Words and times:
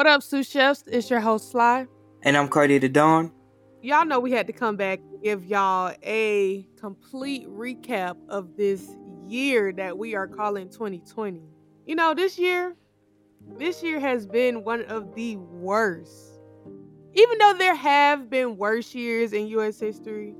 What 0.00 0.06
up, 0.06 0.22
sous 0.22 0.48
chefs? 0.48 0.82
It's 0.86 1.10
your 1.10 1.20
host 1.20 1.50
Sly. 1.50 1.86
And 2.22 2.34
I'm 2.34 2.48
Cardi 2.48 2.78
the 2.78 2.88
Dawn. 2.88 3.30
Y'all 3.82 4.06
know 4.06 4.18
we 4.18 4.32
had 4.32 4.46
to 4.46 4.52
come 4.54 4.74
back 4.74 4.98
and 5.00 5.22
give 5.22 5.44
y'all 5.44 5.94
a 6.02 6.66
complete 6.80 7.46
recap 7.50 8.16
of 8.30 8.56
this 8.56 8.96
year 9.26 9.74
that 9.74 9.98
we 9.98 10.14
are 10.14 10.26
calling 10.26 10.70
2020. 10.70 11.42
You 11.84 11.96
know, 11.96 12.14
this 12.14 12.38
year, 12.38 12.74
this 13.58 13.82
year 13.82 14.00
has 14.00 14.26
been 14.26 14.64
one 14.64 14.86
of 14.86 15.14
the 15.14 15.36
worst. 15.36 16.40
Even 17.12 17.36
though 17.36 17.52
there 17.58 17.74
have 17.74 18.30
been 18.30 18.56
worse 18.56 18.94
years 18.94 19.34
in 19.34 19.48
US 19.48 19.78
history, 19.78 20.34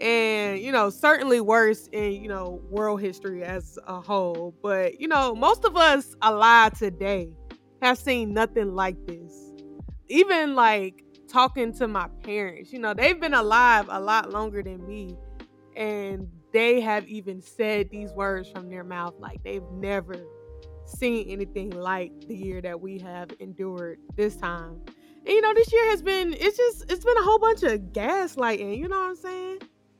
and 0.00 0.58
you 0.60 0.72
know 0.72 0.90
certainly 0.90 1.40
worse 1.40 1.88
in 1.92 2.14
you 2.14 2.28
know 2.28 2.60
world 2.70 3.00
history 3.00 3.42
as 3.42 3.78
a 3.86 3.98
whole 3.98 4.54
but 4.62 5.00
you 5.00 5.08
know 5.08 5.34
most 5.34 5.64
of 5.64 5.74
us 5.74 6.14
alive 6.20 6.78
today 6.78 7.30
have 7.82 7.98
seen 7.98 8.32
nothing 8.32 8.74
like 8.74 8.96
this 9.06 9.52
even 10.08 10.54
like 10.54 11.02
talking 11.28 11.72
to 11.72 11.88
my 11.88 12.08
parents 12.22 12.72
you 12.72 12.78
know 12.78 12.94
they've 12.94 13.20
been 13.20 13.34
alive 13.34 13.86
a 13.90 14.00
lot 14.00 14.30
longer 14.30 14.62
than 14.62 14.84
me 14.86 15.16
and 15.76 16.28
they 16.52 16.80
have 16.80 17.06
even 17.08 17.42
said 17.42 17.90
these 17.90 18.12
words 18.12 18.48
from 18.50 18.70
their 18.70 18.84
mouth 18.84 19.14
like 19.18 19.42
they've 19.42 19.68
never 19.72 20.16
seen 20.86 21.28
anything 21.28 21.70
like 21.70 22.12
the 22.28 22.34
year 22.34 22.60
that 22.60 22.80
we 22.80 22.98
have 22.98 23.28
endured 23.40 23.98
this 24.14 24.36
time 24.36 24.80
and 25.18 25.28
you 25.28 25.40
know 25.40 25.52
this 25.54 25.72
year 25.72 25.90
has 25.90 26.00
been 26.00 26.32
it's 26.34 26.56
just 26.56 26.90
it's 26.90 27.04
been 27.04 27.16
a 27.18 27.22
whole 27.22 27.40
bunch 27.40 27.62
of 27.64 27.80
gaslighting 27.92 28.78
you 28.78 28.86
know 28.86 29.00
what 29.00 29.10
i'm 29.10 29.16
saying 29.16 29.58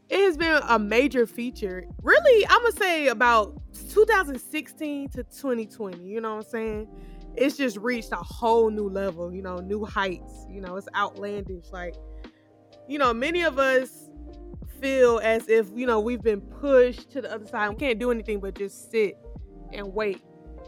it 0.09 0.21
has 0.21 0.37
been 0.37 0.61
a 0.69 0.79
major 0.79 1.27
feature. 1.27 1.85
Really, 2.03 2.47
I'm 2.47 2.63
gonna 2.63 2.73
say 2.73 3.09
about 3.09 3.61
2016 3.91 5.09
to 5.11 5.25
2020. 5.25 6.05
You 6.05 6.21
know 6.21 6.37
what 6.37 6.45
I'm 6.45 6.51
saying? 6.51 6.89
It's 7.37 7.57
just 7.57 7.77
reached 7.79 8.13
a 8.13 8.17
whole 8.17 8.71
new 8.71 8.89
level. 8.89 9.33
You 9.33 9.43
know, 9.43 9.57
new 9.57 9.85
heights. 9.85 10.47
You 10.49 10.61
know, 10.61 10.77
it's 10.77 10.89
outlandish. 10.95 11.67
Like, 11.73 11.95
you 12.89 12.99
know, 12.99 13.13
many 13.13 13.43
of 13.43 13.59
us 13.59 14.11
feel 14.81 15.21
as 15.23 15.49
if 15.49 15.69
you 15.75 15.87
know 15.87 16.01
we've 16.01 16.23
been 16.23 16.41
pushed 16.41 17.11
to 17.13 17.23
the 17.23 17.33
other 17.33 17.47
side. 17.47 17.71
We 17.71 17.77
can't 17.77 17.99
do 17.99 18.11
anything 18.11 18.41
but 18.41 18.57
just 18.57 18.91
sit 18.91 19.19
and 19.73 19.93
wait. 19.95 20.23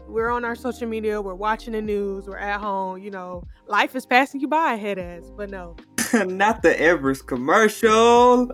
We're 0.07 0.29
on 0.29 0.43
our 0.43 0.55
social 0.55 0.87
media. 0.87 1.21
We're 1.21 1.35
watching 1.35 1.73
the 1.73 1.81
news. 1.81 2.25
We're 2.25 2.37
at 2.37 2.59
home. 2.59 2.97
You 2.99 3.11
know, 3.11 3.43
life 3.67 3.95
is 3.95 4.05
passing 4.05 4.41
you 4.41 4.47
by, 4.47 4.75
head 4.75 4.97
ass. 4.97 5.31
But 5.35 5.51
no, 5.51 5.75
Not 6.25 6.63
the 6.63 6.79
Everest 6.79 7.27
commercial. 7.27 8.49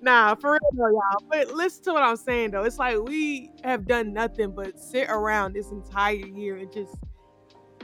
Nah, 0.00 0.34
for 0.36 0.52
real, 0.52 0.60
though, 0.72 0.88
y'all. 0.88 1.24
But 1.28 1.52
listen 1.52 1.84
to 1.84 1.92
what 1.92 2.02
I'm 2.02 2.16
saying, 2.16 2.50
though. 2.52 2.64
It's 2.64 2.78
like 2.78 2.98
we 3.00 3.50
have 3.62 3.86
done 3.86 4.12
nothing 4.12 4.52
but 4.52 4.78
sit 4.78 5.08
around 5.08 5.54
this 5.54 5.70
entire 5.70 6.14
year 6.14 6.56
and 6.56 6.72
just, 6.72 6.94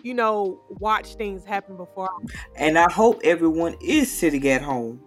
you 0.02 0.14
know, 0.14 0.60
watch 0.68 1.14
things 1.14 1.44
happen 1.44 1.76
before. 1.76 2.10
And 2.56 2.78
I 2.78 2.90
hope 2.90 3.20
everyone 3.24 3.76
is 3.80 4.10
sitting 4.10 4.46
at 4.48 4.62
home. 4.62 5.00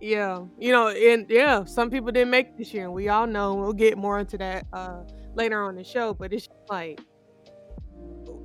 Yeah, 0.00 0.44
you 0.58 0.72
know, 0.72 0.88
and 0.88 1.26
yeah, 1.28 1.64
some 1.64 1.90
people 1.90 2.10
didn't 2.10 2.30
make 2.30 2.56
this 2.56 2.72
year, 2.72 2.84
and 2.84 2.94
we 2.94 3.08
all 3.08 3.26
know. 3.26 3.54
We'll 3.54 3.74
get 3.74 3.98
more 3.98 4.18
into 4.18 4.38
that 4.38 4.66
uh 4.72 5.02
later 5.34 5.62
on 5.62 5.76
the 5.76 5.84
show, 5.84 6.14
but 6.14 6.32
it's 6.32 6.48
like 6.70 7.00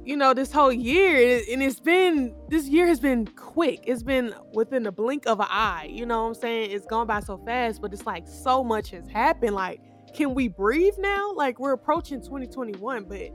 you 0.05 0.15
know, 0.15 0.35
this 0.35 0.51
whole 0.51 0.71
year, 0.71 1.43
and 1.51 1.63
it's 1.63 1.79
been 1.79 2.35
this 2.47 2.67
year 2.67 2.85
has 2.87 2.99
been 2.99 3.25
quick. 3.25 3.85
It's 3.87 4.03
been 4.03 4.35
within 4.53 4.83
the 4.83 4.91
blink 4.91 5.25
of 5.25 5.39
an 5.39 5.47
eye. 5.49 5.89
You 5.91 6.05
know 6.05 6.21
what 6.23 6.27
I'm 6.29 6.33
saying? 6.35 6.71
It's 6.71 6.85
gone 6.85 7.07
by 7.07 7.21
so 7.21 7.39
fast, 7.39 7.81
but 7.81 7.91
it's 7.91 8.05
like 8.05 8.27
so 8.27 8.63
much 8.63 8.91
has 8.91 9.07
happened. 9.07 9.55
Like, 9.55 9.81
can 10.13 10.35
we 10.35 10.47
breathe 10.47 10.93
now? 10.99 11.33
Like 11.33 11.59
we're 11.59 11.73
approaching 11.73 12.21
2021, 12.21 13.05
but 13.05 13.31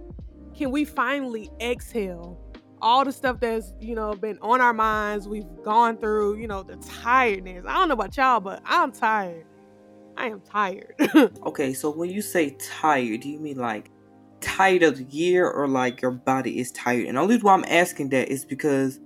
can 0.57 0.71
we 0.71 0.85
finally 0.85 1.51
exhale 1.61 2.39
all 2.83 3.05
the 3.05 3.13
stuff 3.13 3.41
that's 3.41 3.73
you 3.81 3.95
know 3.95 4.15
been 4.15 4.39
on 4.41 4.61
our 4.61 4.75
minds? 4.75 5.29
We've 5.29 5.47
gone 5.65 5.99
through, 5.99 6.37
you 6.37 6.49
know, 6.49 6.63
the 6.63 6.77
tiredness. 6.77 7.65
I 7.67 7.75
don't 7.75 7.89
know 7.89 7.95
about 7.95 8.17
y'all, 8.17 8.41
but 8.41 8.63
I'm 8.65 8.93
tired. 8.93 9.47
I 10.17 10.27
am 10.27 10.41
tired. 10.41 10.95
okay, 11.47 11.73
so 11.73 11.91
when 11.91 12.11
you 12.11 12.21
say 12.21 12.57
tired, 12.59 13.21
do 13.21 13.29
you 13.29 13.39
mean 13.39 13.57
like 13.57 13.91
tired 14.41 14.83
of 14.83 14.97
the 14.97 15.05
year 15.05 15.49
or 15.49 15.69
like 15.69 16.03
your 16.03 16.11
body 16.11 16.59
is 16.59 16.73
tired. 16.73 17.07
And 17.07 17.17
the 17.17 17.21
only 17.23 17.35
reason 17.35 17.47
why 17.47 17.55
I'm 17.55 17.65
asking 17.69 18.11
that 18.11 18.29
is 18.29 18.45
because 18.45 19.01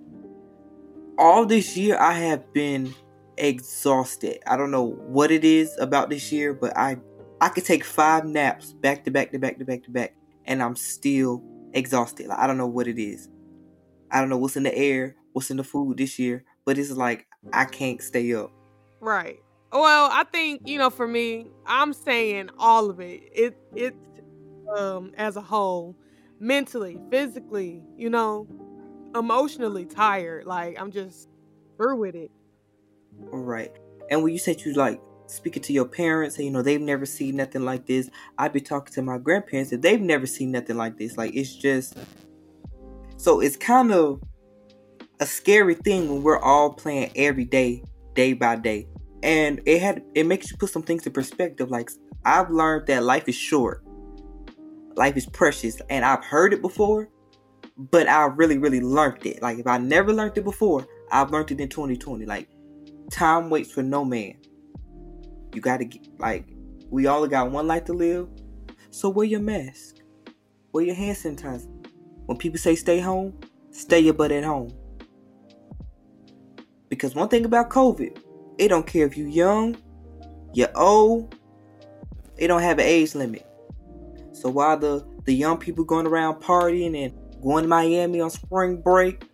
all 1.19 1.47
this 1.47 1.77
year 1.77 1.99
I 1.99 2.13
have 2.13 2.53
been 2.53 2.95
exhausted. 3.37 4.39
I 4.47 4.57
don't 4.57 4.71
know 4.71 4.84
what 5.07 5.31
it 5.31 5.45
is 5.45 5.77
about 5.79 6.11
this 6.11 6.33
year, 6.33 6.55
but 6.55 6.77
I 6.77 6.97
I 7.41 7.49
could 7.49 7.65
take 7.65 7.84
five 7.84 8.25
naps 8.25 8.73
back 8.73 9.05
to 9.05 9.11
back 9.11 9.33
to 9.33 9.39
back 9.39 9.59
to 9.59 9.65
back 9.65 9.83
to 9.84 9.91
back 9.91 10.15
and 10.47 10.63
I'm 10.63 10.77
still 10.77 11.43
exhausted. 11.73 12.29
Like 12.29 12.39
I 12.39 12.47
don't 12.47 12.59
know 12.59 12.67
what 12.67 12.89
it 12.89 12.99
is. 12.99 13.29
I 14.10 14.20
don't 14.20 14.28
know 14.28 14.38
what's 14.38 14.56
in 14.56 14.62
the 14.62 14.76
air, 14.76 15.16
what's 15.32 15.50
in 15.50 15.56
the 15.56 15.65
food 15.65 15.98
this 15.98 16.19
year, 16.19 16.44
but 16.65 16.78
it's 16.78 16.91
like 16.91 17.26
I 17.53 17.65
can't 17.65 18.03
stay 18.03 18.34
up. 18.34 18.53
Right. 19.00 19.41
Well, 19.72 20.09
I 20.12 20.25
think, 20.25 20.62
you 20.66 20.78
know, 20.78 20.88
for 20.88 21.09
me, 21.09 21.48
I'm 21.66 21.92
saying 21.92 22.50
all 22.59 22.91
of 22.91 23.00
it. 23.00 23.22
It 23.32 23.56
it's 23.75 23.97
um 24.76 25.12
as 25.16 25.37
a 25.37 25.41
whole 25.41 25.97
mentally 26.41 26.98
physically 27.10 27.82
you 27.97 28.10
know 28.10 28.47
emotionally 29.15 29.84
tired 29.84 30.44
like 30.47 30.78
i'm 30.81 30.91
just 30.91 31.28
through 31.76 31.97
with 31.97 32.15
it 32.15 32.31
all 33.32 33.38
right 33.38 33.72
and 34.10 34.22
when 34.22 34.32
you 34.32 34.38
said 34.38 34.60
you 34.62 34.72
like 34.75 35.00
speaking 35.26 35.62
to 35.62 35.72
your 35.72 35.86
parents 35.86 36.36
and 36.36 36.44
you 36.44 36.50
know 36.50 36.62
they've 36.62 36.81
never 36.81 37.06
seen 37.06 37.36
nothing 37.36 37.65
like 37.65 37.86
this 37.86 38.10
i'd 38.38 38.53
be 38.53 38.60
talking 38.60 38.92
to 38.92 39.03
my 39.03 39.16
grandparents 39.16 39.72
and 39.72 39.82
they've 39.82 40.00
never 40.00 40.26
seen 40.26 40.50
nothing 40.50 40.76
like 40.76 40.98
this 40.98 41.16
like 41.16 41.34
it's 41.34 41.54
just 41.54 41.97
so 43.25 43.41
it's 43.41 43.57
kind 43.57 43.93
of 43.93 44.23
a 45.21 45.27
scary 45.27 45.75
thing 45.75 46.09
when 46.09 46.23
we're 46.23 46.39
all 46.39 46.73
playing 46.73 47.11
every 47.17 47.45
day 47.45 47.83
day 48.15 48.33
by 48.33 48.57
day 48.57 48.87
and 49.23 49.61
it 49.67 49.81
had 49.81 50.03
it 50.15 50.25
makes 50.27 50.51
you 50.51 50.57
put 50.57 50.71
some 50.71 50.83
things 50.83 51.07
in 51.07 51.12
perspective 51.12 51.71
like 51.71 51.91
i've 52.25 52.51
learned 52.51 52.87
that 52.87 53.03
life 53.03 53.29
is 53.29 53.34
short 53.34 53.84
life 54.97 55.17
is 55.17 55.27
precious 55.27 55.81
and 55.91 56.05
I've 56.05 56.25
heard 56.25 56.53
it 56.53 56.63
before, 56.63 57.09
but 57.77 58.09
I 58.09 58.27
really, 58.27 58.59
really 58.59 58.81
learned 58.81 59.27
it. 59.27 59.43
Like 59.43 59.59
if 59.59 59.67
I 59.67 59.79
never 59.79 60.13
learned 60.13 60.39
it 60.39 60.45
before, 60.45 60.87
I've 61.11 61.31
learned 61.31 61.51
it 61.51 61.61
in 61.61 61.69
2020. 61.69 62.25
Like 62.27 62.49
time 63.11 63.51
waits 63.51 63.73
for 63.73 63.83
no 63.83 64.05
man. 64.05 64.34
You 65.55 65.61
gotta 65.61 65.84
get 65.84 66.07
like 66.19 66.47
we 66.91 67.07
all 67.07 67.27
got 67.27 67.51
one 67.51 67.67
life 67.67 67.84
to 67.87 67.93
live. 67.93 68.29
So 68.91 69.09
wear 69.09 69.27
your 69.27 69.41
mask. 69.41 69.97
Wear 70.73 70.84
your 70.84 70.95
hand 70.95 71.17
sanitizer. 71.17 71.74
When 72.27 72.39
people 72.39 72.59
say 72.59 72.75
stay 72.75 73.01
home, 73.01 73.39
stay 73.71 74.01
your 74.01 74.15
butt 74.15 74.33
at 74.33 74.45
home. 74.45 74.73
Because 76.89 77.15
one 77.15 77.29
thing 77.29 77.45
about 77.45 77.71
COVID, 77.71 78.19
it 78.59 78.69
don't 78.69 78.87
care 78.87 79.07
if 79.07 79.17
you 79.17 79.27
young, 79.27 79.77
you're 80.53 80.77
old, 80.77 81.34
it 82.37 82.49
don't 82.49 82.63
have 82.63 82.79
an 82.79 82.84
age 82.84 83.15
limit. 83.15 83.47
So 84.33 84.49
while 84.49 84.79
the, 84.79 85.07
the 85.25 85.34
young 85.34 85.59
people 85.59 85.84
going 85.84 86.07
around 86.07 86.43
partying 86.43 87.05
and 87.05 87.43
going 87.43 87.65
to 87.65 87.69
Miami 87.69 88.21
on 88.21 88.31
spring 88.31 88.81
break, 88.81 89.25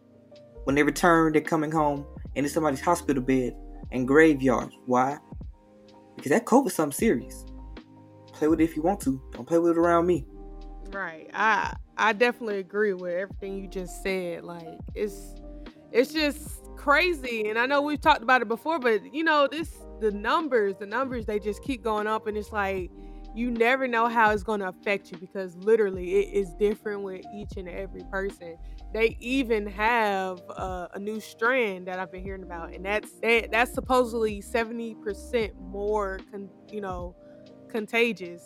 when 0.64 0.74
they 0.76 0.82
return, 0.82 1.32
they're 1.32 1.42
coming 1.42 1.70
home 1.70 2.06
and 2.36 2.44
it's 2.46 2.54
somebody's 2.54 2.80
hospital 2.80 3.22
bed 3.22 3.56
and 3.92 4.06
graveyards. 4.06 4.76
Why? 4.86 5.18
Because 6.16 6.30
that 6.30 6.46
COVID's 6.46 6.74
something 6.74 6.96
serious. 6.96 7.44
Play 8.32 8.48
with 8.48 8.60
it 8.60 8.64
if 8.64 8.76
you 8.76 8.82
want 8.82 9.00
to. 9.00 9.20
Don't 9.32 9.46
play 9.46 9.58
with 9.58 9.72
it 9.72 9.78
around 9.78 10.06
me. 10.06 10.24
Right. 10.90 11.28
I 11.34 11.74
I 12.00 12.14
definitely 12.14 12.58
agree 12.58 12.94
with 12.94 13.12
everything 13.14 13.58
you 13.58 13.68
just 13.68 14.02
said. 14.02 14.44
Like 14.44 14.80
it's 14.94 15.36
it's 15.92 16.12
just 16.12 16.60
crazy. 16.76 17.48
And 17.48 17.58
I 17.58 17.66
know 17.66 17.82
we've 17.82 18.00
talked 18.00 18.22
about 18.22 18.42
it 18.42 18.48
before, 18.48 18.78
but 18.78 19.02
you 19.12 19.24
know, 19.24 19.48
this 19.50 19.70
the 20.00 20.12
numbers, 20.12 20.76
the 20.78 20.86
numbers 20.86 21.26
they 21.26 21.38
just 21.40 21.62
keep 21.62 21.82
going 21.84 22.06
up 22.06 22.26
and 22.26 22.36
it's 22.36 22.52
like 22.52 22.92
you 23.34 23.50
never 23.50 23.88
know 23.88 24.08
how 24.08 24.30
it's 24.30 24.42
going 24.42 24.60
to 24.60 24.68
affect 24.68 25.12
you 25.12 25.18
because 25.18 25.56
literally 25.56 26.16
it 26.16 26.34
is 26.34 26.54
different 26.54 27.02
with 27.02 27.22
each 27.32 27.52
and 27.56 27.68
every 27.68 28.04
person. 28.10 28.56
They 28.92 29.16
even 29.20 29.66
have 29.68 30.40
uh, 30.56 30.88
a 30.94 30.98
new 31.00 31.20
strand 31.20 31.86
that 31.88 32.00
I've 32.00 32.10
been 32.10 32.22
hearing 32.24 32.42
about, 32.42 32.74
and 32.74 32.84
that's 32.84 33.12
that, 33.22 33.50
that's 33.52 33.72
supposedly 33.74 34.40
seventy 34.40 34.96
percent 34.96 35.52
more, 35.60 36.20
con- 36.32 36.50
you 36.72 36.80
know, 36.80 37.16
contagious. 37.70 38.42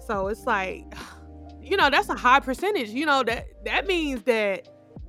So 0.00 0.28
it's 0.28 0.46
like, 0.46 0.84
you 1.62 1.76
know, 1.76 1.90
that's 1.90 2.08
a 2.08 2.14
high 2.14 2.40
percentage. 2.40 2.90
You 2.90 3.06
know 3.06 3.22
that 3.24 3.46
that 3.64 3.86
means 3.86 4.22
that 4.22 4.68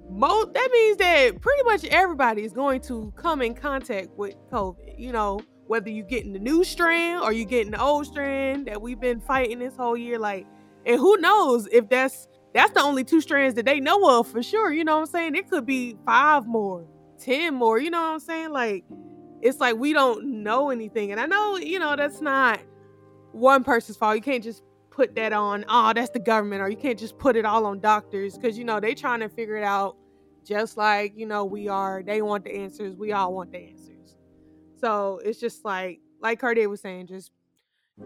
most 0.09 0.53
that 0.53 0.69
means 0.71 0.97
that 0.97 1.41
pretty 1.41 1.63
much 1.63 1.85
everybody 1.85 2.43
is 2.43 2.53
going 2.53 2.81
to 2.81 3.13
come 3.15 3.41
in 3.41 3.53
contact 3.53 4.09
with 4.17 4.35
COVID. 4.51 4.97
You 4.97 5.11
know, 5.11 5.39
whether 5.69 5.91
you're 5.91 6.05
getting 6.05 6.33
the 6.33 6.39
new 6.39 6.63
strand 6.63 7.21
or 7.21 7.31
you're 7.31 7.45
getting 7.45 7.71
the 7.71 7.79
old 7.79 8.03
strand 8.03 8.65
that 8.65 8.81
we've 8.81 8.99
been 8.99 9.21
fighting 9.21 9.59
this 9.59 9.75
whole 9.75 9.95
year 9.95 10.17
like 10.17 10.47
and 10.87 10.99
who 10.99 11.15
knows 11.17 11.67
if 11.71 11.87
that's 11.89 12.27
that's 12.55 12.71
the 12.71 12.81
only 12.81 13.03
two 13.03 13.21
strands 13.21 13.53
that 13.53 13.65
they 13.65 13.79
know 13.79 14.19
of 14.19 14.27
for 14.27 14.41
sure 14.41 14.73
you 14.73 14.83
know 14.83 14.95
what 14.95 15.01
i'm 15.01 15.05
saying 15.05 15.35
it 15.35 15.47
could 15.47 15.67
be 15.67 15.95
five 16.07 16.47
more 16.47 16.87
ten 17.19 17.53
more 17.53 17.77
you 17.77 17.91
know 17.91 18.01
what 18.01 18.13
i'm 18.13 18.19
saying 18.19 18.49
like 18.49 18.83
it's 19.43 19.59
like 19.59 19.75
we 19.75 19.93
don't 19.93 20.25
know 20.25 20.71
anything 20.71 21.11
and 21.11 21.21
i 21.21 21.27
know 21.27 21.57
you 21.57 21.77
know 21.77 21.95
that's 21.95 22.19
not 22.19 22.59
one 23.31 23.63
person's 23.63 23.95
fault 23.95 24.15
you 24.15 24.23
can't 24.23 24.43
just 24.43 24.63
put 24.99 25.15
that 25.15 25.31
on 25.31 25.63
oh 25.69 25.93
that's 25.93 26.09
the 26.09 26.19
government 26.19 26.61
or 26.61 26.69
you 26.69 26.75
can't 26.75 26.99
just 26.99 27.17
put 27.17 27.35
it 27.35 27.45
all 27.45 27.65
on 27.65 27.79
doctors 27.79 28.37
because 28.37 28.57
you 28.57 28.65
know 28.65 28.79
they 28.79 28.93
trying 28.93 29.21
to 29.21 29.29
figure 29.29 29.55
it 29.55 29.63
out 29.63 29.95
just 30.49 30.77
like, 30.77 31.13
you 31.15 31.25
know, 31.25 31.45
we 31.45 31.67
are. 31.67 32.01
They 32.03 32.21
want 32.21 32.43
the 32.43 32.55
answers. 32.55 32.95
We 32.95 33.11
all 33.11 33.33
want 33.33 33.51
the 33.51 33.59
answers. 33.59 34.17
So 34.79 35.19
it's 35.23 35.39
just 35.39 35.65
like, 35.65 35.99
like 36.21 36.39
Cartier 36.39 36.67
was 36.69 36.81
saying, 36.81 37.07
just 37.07 37.31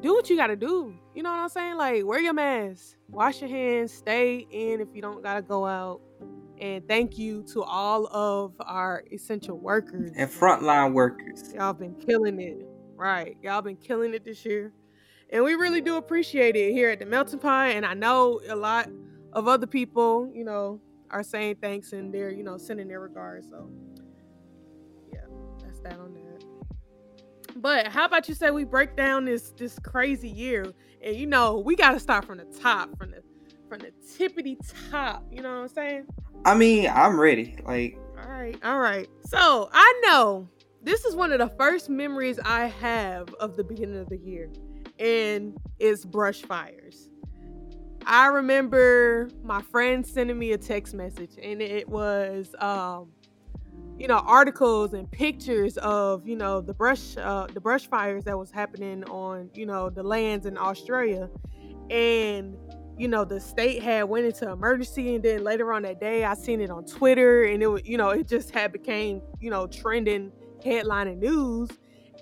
do 0.01 0.13
what 0.13 0.29
you 0.29 0.35
gotta 0.35 0.55
do. 0.55 0.93
You 1.15 1.23
know 1.23 1.31
what 1.31 1.39
I'm 1.39 1.49
saying? 1.49 1.77
Like, 1.77 2.05
wear 2.05 2.19
your 2.19 2.33
mask, 2.33 2.97
wash 3.07 3.41
your 3.41 3.49
hands, 3.49 3.93
stay 3.93 4.47
in 4.49 4.81
if 4.81 4.87
you 4.93 5.01
don't 5.01 5.23
gotta 5.23 5.41
go 5.41 5.65
out. 5.65 6.01
And 6.59 6.87
thank 6.87 7.17
you 7.17 7.43
to 7.53 7.63
all 7.63 8.07
of 8.07 8.53
our 8.59 9.03
essential 9.11 9.57
workers 9.57 10.11
and 10.15 10.29
frontline 10.29 10.93
workers. 10.93 11.53
Y'all 11.53 11.73
been 11.73 11.95
killing 11.95 12.39
it. 12.39 12.65
Right. 12.95 13.37
Y'all 13.41 13.61
been 13.61 13.77
killing 13.77 14.13
it 14.13 14.23
this 14.23 14.45
year. 14.45 14.71
And 15.29 15.43
we 15.43 15.55
really 15.55 15.81
do 15.81 15.97
appreciate 15.97 16.55
it 16.55 16.73
here 16.73 16.89
at 16.89 16.99
the 16.99 17.05
Melting 17.05 17.39
Pot. 17.39 17.71
And 17.71 17.85
I 17.85 17.93
know 17.93 18.39
a 18.47 18.55
lot 18.55 18.89
of 19.33 19.47
other 19.47 19.67
people, 19.67 20.31
you 20.33 20.43
know, 20.43 20.79
are 21.09 21.23
saying 21.23 21.57
thanks 21.61 21.93
and 21.93 22.13
they're, 22.13 22.31
you 22.31 22.43
know, 22.43 22.57
sending 22.57 22.87
their 22.87 22.99
regards. 22.99 23.47
So 23.49 23.69
yeah, 25.11 25.25
that's 25.63 25.79
that 25.81 25.99
on 25.99 26.13
that. 26.13 26.43
But 27.55 27.87
how 27.87 28.05
about 28.05 28.27
you 28.27 28.35
say 28.35 28.51
we 28.51 28.63
break 28.63 28.95
down 28.95 29.25
this 29.25 29.51
this 29.51 29.77
crazy 29.79 30.29
year? 30.29 30.73
And 31.03 31.15
you 31.15 31.27
know, 31.27 31.59
we 31.59 31.75
gotta 31.75 31.99
start 31.99 32.25
from 32.25 32.39
the 32.39 32.45
top, 32.45 32.97
from 32.97 33.11
the 33.11 33.23
from 33.69 33.79
the 33.79 33.91
tippity 34.05 34.57
top. 34.91 35.25
You 35.31 35.41
know 35.41 35.53
what 35.53 35.61
I'm 35.61 35.67
saying? 35.67 36.05
I 36.45 36.55
mean, 36.55 36.89
I'm 36.89 37.19
ready. 37.19 37.55
Like 37.65 37.97
all 38.19 38.29
right, 38.29 38.57
all 38.63 38.79
right. 38.79 39.07
So 39.27 39.69
I 39.71 40.01
know 40.05 40.47
this 40.81 41.05
is 41.05 41.15
one 41.15 41.31
of 41.31 41.39
the 41.39 41.49
first 41.57 41.89
memories 41.89 42.39
I 42.43 42.65
have 42.67 43.33
of 43.35 43.55
the 43.55 43.63
beginning 43.63 43.99
of 43.99 44.09
the 44.09 44.17
year 44.17 44.49
and 44.99 45.57
it's 45.79 46.05
brush 46.05 46.41
fires. 46.41 47.09
I 48.05 48.27
remember 48.27 49.29
my 49.43 49.61
friend 49.61 50.05
sending 50.05 50.37
me 50.37 50.51
a 50.51 50.57
text 50.57 50.93
message 50.93 51.31
and 51.41 51.61
it 51.61 51.87
was 51.87 52.53
um 52.59 53.09
you 53.97 54.07
know 54.07 54.17
articles 54.17 54.93
and 54.93 55.09
pictures 55.09 55.77
of 55.77 56.27
you 56.27 56.35
know 56.35 56.59
the 56.61 56.73
brush 56.73 57.15
uh 57.17 57.47
the 57.53 57.61
brush 57.61 57.87
fires 57.87 58.23
that 58.25 58.37
was 58.37 58.51
happening 58.51 59.03
on 59.05 59.49
you 59.53 59.65
know 59.65 59.89
the 59.89 60.03
lands 60.03 60.45
in 60.45 60.57
Australia 60.57 61.29
and 61.89 62.57
you 62.97 63.07
know 63.07 63.23
the 63.23 63.39
state 63.39 63.81
had 63.81 64.03
went 64.03 64.25
into 64.25 64.49
emergency 64.49 65.15
and 65.15 65.23
then 65.23 65.43
later 65.43 65.71
on 65.71 65.83
that 65.83 65.99
day 65.99 66.25
I 66.25 66.33
seen 66.33 66.59
it 66.59 66.69
on 66.69 66.85
Twitter 66.85 67.43
and 67.43 67.63
it 67.63 67.67
was 67.67 67.85
you 67.85 67.97
know 67.97 68.09
it 68.09 68.27
just 68.27 68.51
had 68.51 68.71
became 68.71 69.21
you 69.39 69.49
know 69.49 69.67
trending 69.67 70.31
headline 70.63 71.07
and 71.07 71.21
news 71.21 71.69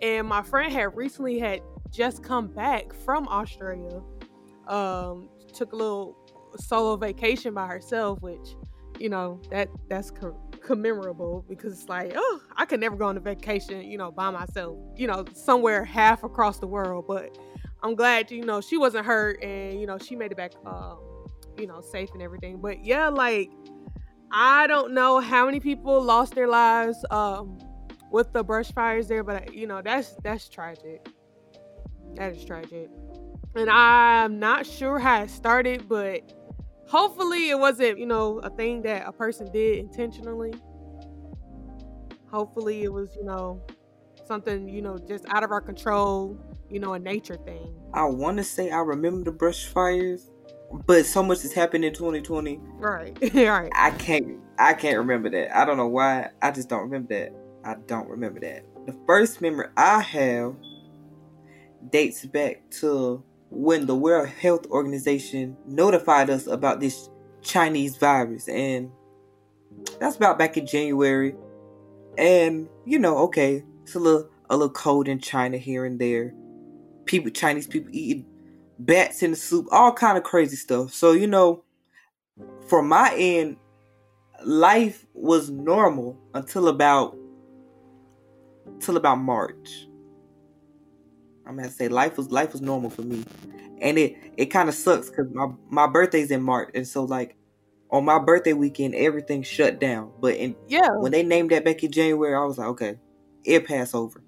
and 0.01 0.27
my 0.27 0.41
friend 0.41 0.71
had 0.71 0.95
recently 0.95 1.39
had 1.39 1.61
just 1.91 2.23
come 2.23 2.47
back 2.47 2.93
from 2.93 3.27
Australia. 3.27 4.01
Um, 4.67 5.29
took 5.53 5.73
a 5.73 5.75
little 5.75 6.15
solo 6.57 6.95
vacation 6.95 7.53
by 7.53 7.67
herself, 7.67 8.21
which 8.21 8.55
you 8.99 9.09
know 9.09 9.41
that 9.49 9.69
that's 9.89 10.11
co- 10.11 10.39
commemorable 10.63 11.43
because 11.47 11.73
it's 11.73 11.89
like, 11.89 12.13
oh, 12.15 12.41
I 12.55 12.65
could 12.65 12.79
never 12.79 12.95
go 12.95 13.05
on 13.05 13.17
a 13.17 13.19
vacation, 13.19 13.81
you 13.83 13.97
know, 13.97 14.11
by 14.11 14.29
myself, 14.29 14.77
you 14.95 15.07
know, 15.07 15.25
somewhere 15.33 15.83
half 15.83 16.23
across 16.23 16.59
the 16.59 16.67
world. 16.67 17.05
But 17.07 17.37
I'm 17.83 17.95
glad, 17.95 18.31
you 18.31 18.45
know, 18.45 18.61
she 18.61 18.77
wasn't 18.77 19.05
hurt 19.05 19.41
and 19.43 19.79
you 19.79 19.87
know 19.87 19.97
she 19.97 20.15
made 20.15 20.31
it 20.31 20.37
back, 20.37 20.53
um, 20.65 20.99
you 21.57 21.67
know, 21.67 21.81
safe 21.81 22.09
and 22.13 22.21
everything. 22.21 22.59
But 22.61 22.85
yeah, 22.85 23.09
like 23.09 23.51
I 24.31 24.67
don't 24.67 24.93
know 24.93 25.19
how 25.19 25.45
many 25.45 25.59
people 25.59 26.01
lost 26.01 26.35
their 26.35 26.47
lives 26.47 27.03
um, 27.11 27.57
with 28.11 28.31
the 28.31 28.43
brush 28.43 28.71
fires 28.71 29.07
there, 29.07 29.23
but 29.23 29.53
you 29.53 29.67
know 29.67 29.81
that's 29.81 30.15
that's 30.23 30.47
tragic. 30.47 31.07
That 32.15 32.35
is 32.35 32.43
tragic. 32.45 32.89
And 33.55 33.69
I'm 33.69 34.39
not 34.39 34.65
sure 34.65 34.99
how 34.99 35.23
it 35.23 35.29
started, 35.29 35.89
but 35.89 36.33
hopefully 36.87 37.49
it 37.49 37.59
wasn't, 37.59 37.99
you 37.99 38.05
know, 38.05 38.39
a 38.39 38.49
thing 38.49 38.81
that 38.83 39.07
a 39.07 39.11
person 39.11 39.51
did 39.51 39.79
intentionally. 39.79 40.53
Hopefully 42.29 42.83
it 42.83 42.93
was, 42.93 43.15
you 43.15 43.25
know, 43.25 43.61
something, 44.25 44.69
you 44.69 44.81
know, 44.81 44.97
just 44.97 45.25
out 45.29 45.43
of 45.43 45.51
our 45.51 45.59
control, 45.59 46.37
you 46.69 46.79
know, 46.79 46.93
a 46.93 46.99
nature 46.99 47.35
thing. 47.35 47.73
I 47.93 48.05
want 48.05 48.37
to 48.37 48.43
say 48.43 48.71
I 48.71 48.79
remember 48.79 49.25
the 49.25 49.31
brush 49.31 49.65
fires, 49.65 50.31
but 50.85 51.05
so 51.05 51.21
much 51.21 51.41
has 51.41 51.51
happened 51.51 51.83
in 51.83 51.93
2020. 51.93 52.59
Right. 52.75 53.17
right. 53.33 53.71
I 53.75 53.91
can't 53.91 54.39
I 54.57 54.73
can't 54.73 54.97
remember 54.97 55.29
that. 55.31 55.57
I 55.57 55.65
don't 55.65 55.77
know 55.77 55.87
why. 55.87 56.29
I 56.41 56.51
just 56.51 56.69
don't 56.69 56.83
remember 56.83 57.13
that. 57.13 57.33
I 57.65 57.75
don't 57.87 58.07
remember 58.07 58.39
that. 58.39 58.63
The 58.85 58.95
first 59.05 59.41
memory 59.41 59.67
I 59.75 60.01
have 60.01 60.55
dates 61.89 62.25
back 62.25 62.69
to 62.79 63.23
when 63.49 63.85
the 63.85 63.95
World 63.95 64.29
Health 64.29 64.65
Organization 64.67 65.57
notified 65.67 66.29
us 66.29 66.47
about 66.47 66.79
this 66.79 67.09
Chinese 67.41 67.97
virus, 67.97 68.47
and 68.47 68.91
that's 69.99 70.15
about 70.15 70.39
back 70.39 70.57
in 70.57 70.65
January. 70.65 71.35
And 72.17 72.69
you 72.85 72.99
know, 72.99 73.17
okay, 73.19 73.63
it's 73.83 73.95
a 73.95 73.99
little 73.99 74.29
a 74.49 74.55
little 74.55 74.73
cold 74.73 75.07
in 75.07 75.19
China 75.19 75.57
here 75.57 75.85
and 75.85 75.99
there. 75.99 76.33
People, 77.05 77.31
Chinese 77.31 77.67
people 77.67 77.89
eating 77.93 78.25
bats 78.79 79.23
in 79.23 79.31
the 79.31 79.37
soup, 79.37 79.67
all 79.71 79.91
kind 79.91 80.17
of 80.17 80.23
crazy 80.23 80.55
stuff. 80.55 80.93
So 80.93 81.11
you 81.11 81.27
know, 81.27 81.63
for 82.67 82.81
my 82.81 83.13
end, 83.15 83.57
life 84.43 85.05
was 85.13 85.49
normal 85.49 86.17
until 86.33 86.67
about 86.67 87.17
until 88.65 88.97
about 88.97 89.17
March. 89.17 89.87
I'm 91.51 91.57
gonna 91.57 91.69
say 91.69 91.89
life 91.89 92.15
was 92.15 92.31
life 92.31 92.53
was 92.53 92.61
normal 92.61 92.89
for 92.89 93.01
me, 93.01 93.25
and 93.81 93.97
it 93.97 94.15
it 94.37 94.45
kind 94.45 94.69
of 94.69 94.75
sucks 94.75 95.09
because 95.09 95.27
my 95.33 95.47
my 95.69 95.85
birthday's 95.85 96.31
in 96.31 96.41
March, 96.41 96.71
and 96.73 96.87
so 96.87 97.03
like 97.03 97.35
on 97.89 98.05
my 98.05 98.19
birthday 98.19 98.53
weekend 98.53 98.95
everything 98.95 99.43
shut 99.43 99.77
down. 99.77 100.13
But 100.21 100.35
in 100.35 100.55
yeah, 100.69 100.87
when 100.91 101.11
they 101.11 101.23
named 101.23 101.51
that 101.51 101.65
back 101.65 101.83
in 101.83 101.91
January, 101.91 102.33
I 102.33 102.45
was 102.45 102.57
like, 102.57 102.69
okay, 102.69 102.95
it 103.43 103.67
pass 103.67 103.93
over. 103.93 104.23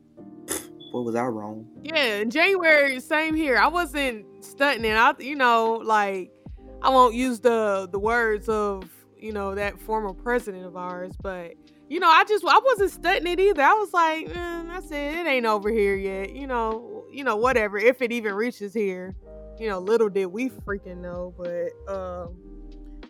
what 0.91 1.05
was 1.05 1.15
I 1.15 1.23
wrong? 1.23 1.65
Yeah, 1.81 2.17
in 2.17 2.29
January, 2.29 2.99
same 2.99 3.35
here. 3.35 3.57
I 3.57 3.67
wasn't 3.67 4.25
stunting, 4.43 4.91
I 4.91 5.13
you 5.19 5.37
know 5.37 5.81
like 5.81 6.29
I 6.81 6.89
won't 6.89 7.15
use 7.15 7.39
the 7.39 7.87
the 7.89 7.99
words 7.99 8.49
of 8.49 8.83
you 9.17 9.31
know 9.31 9.55
that 9.55 9.79
former 9.79 10.11
president 10.13 10.65
of 10.65 10.75
ours, 10.75 11.13
but 11.21 11.53
you 11.93 11.99
know, 11.99 12.09
I 12.09 12.23
just 12.23 12.43
I 12.43 12.59
wasn't 12.59 12.91
studying 12.91 13.27
it 13.27 13.39
either. 13.39 13.61
I 13.61 13.73
was 13.73 13.93
like, 13.93 14.27
mm, 14.27 14.69
I 14.71 14.81
said 14.81 15.15
it 15.15 15.29
ain't 15.29 15.45
over 15.45 15.69
here 15.69 15.95
yet. 15.95 16.35
You 16.35 16.47
know, 16.47 17.02
you 17.13 17.23
know, 17.23 17.35
whatever. 17.35 17.77
If 17.77 18.01
it 18.01 18.11
even 18.11 18.33
reaches 18.33 18.73
here, 18.73 19.15
you 19.59 19.69
know, 19.69 19.79
little 19.79 20.09
did 20.09 20.27
we 20.27 20.49
freaking 20.49 20.97
know. 20.97 21.33
But 21.37 21.93
um, 21.93 22.35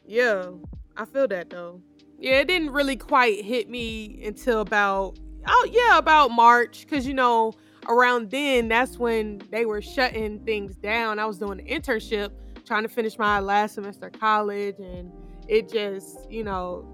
yeah, 0.05 0.49
I 0.97 1.05
feel 1.05 1.27
that 1.27 1.49
though. 1.49 1.81
Yeah, 2.19 2.39
it 2.39 2.47
didn't 2.47 2.71
really 2.71 2.95
quite 2.95 3.43
hit 3.43 3.69
me 3.69 4.23
until 4.25 4.61
about 4.61 5.19
oh 5.45 5.67
yeah 5.71 5.97
about 5.97 6.31
March 6.31 6.81
because 6.81 7.05
you 7.05 7.13
know 7.13 7.53
around 7.89 8.31
then 8.31 8.69
that's 8.69 8.97
when 8.97 9.41
they 9.51 9.65
were 9.65 9.81
shutting 9.81 10.39
things 10.45 10.75
down. 10.75 11.19
I 11.19 11.25
was 11.25 11.39
doing 11.39 11.59
an 11.59 11.67
internship, 11.67 12.31
trying 12.65 12.83
to 12.83 12.89
finish 12.89 13.17
my 13.17 13.39
last 13.39 13.75
semester 13.75 14.09
college, 14.09 14.79
and 14.79 15.11
it 15.47 15.71
just 15.71 16.29
you 16.31 16.43
know 16.43 16.87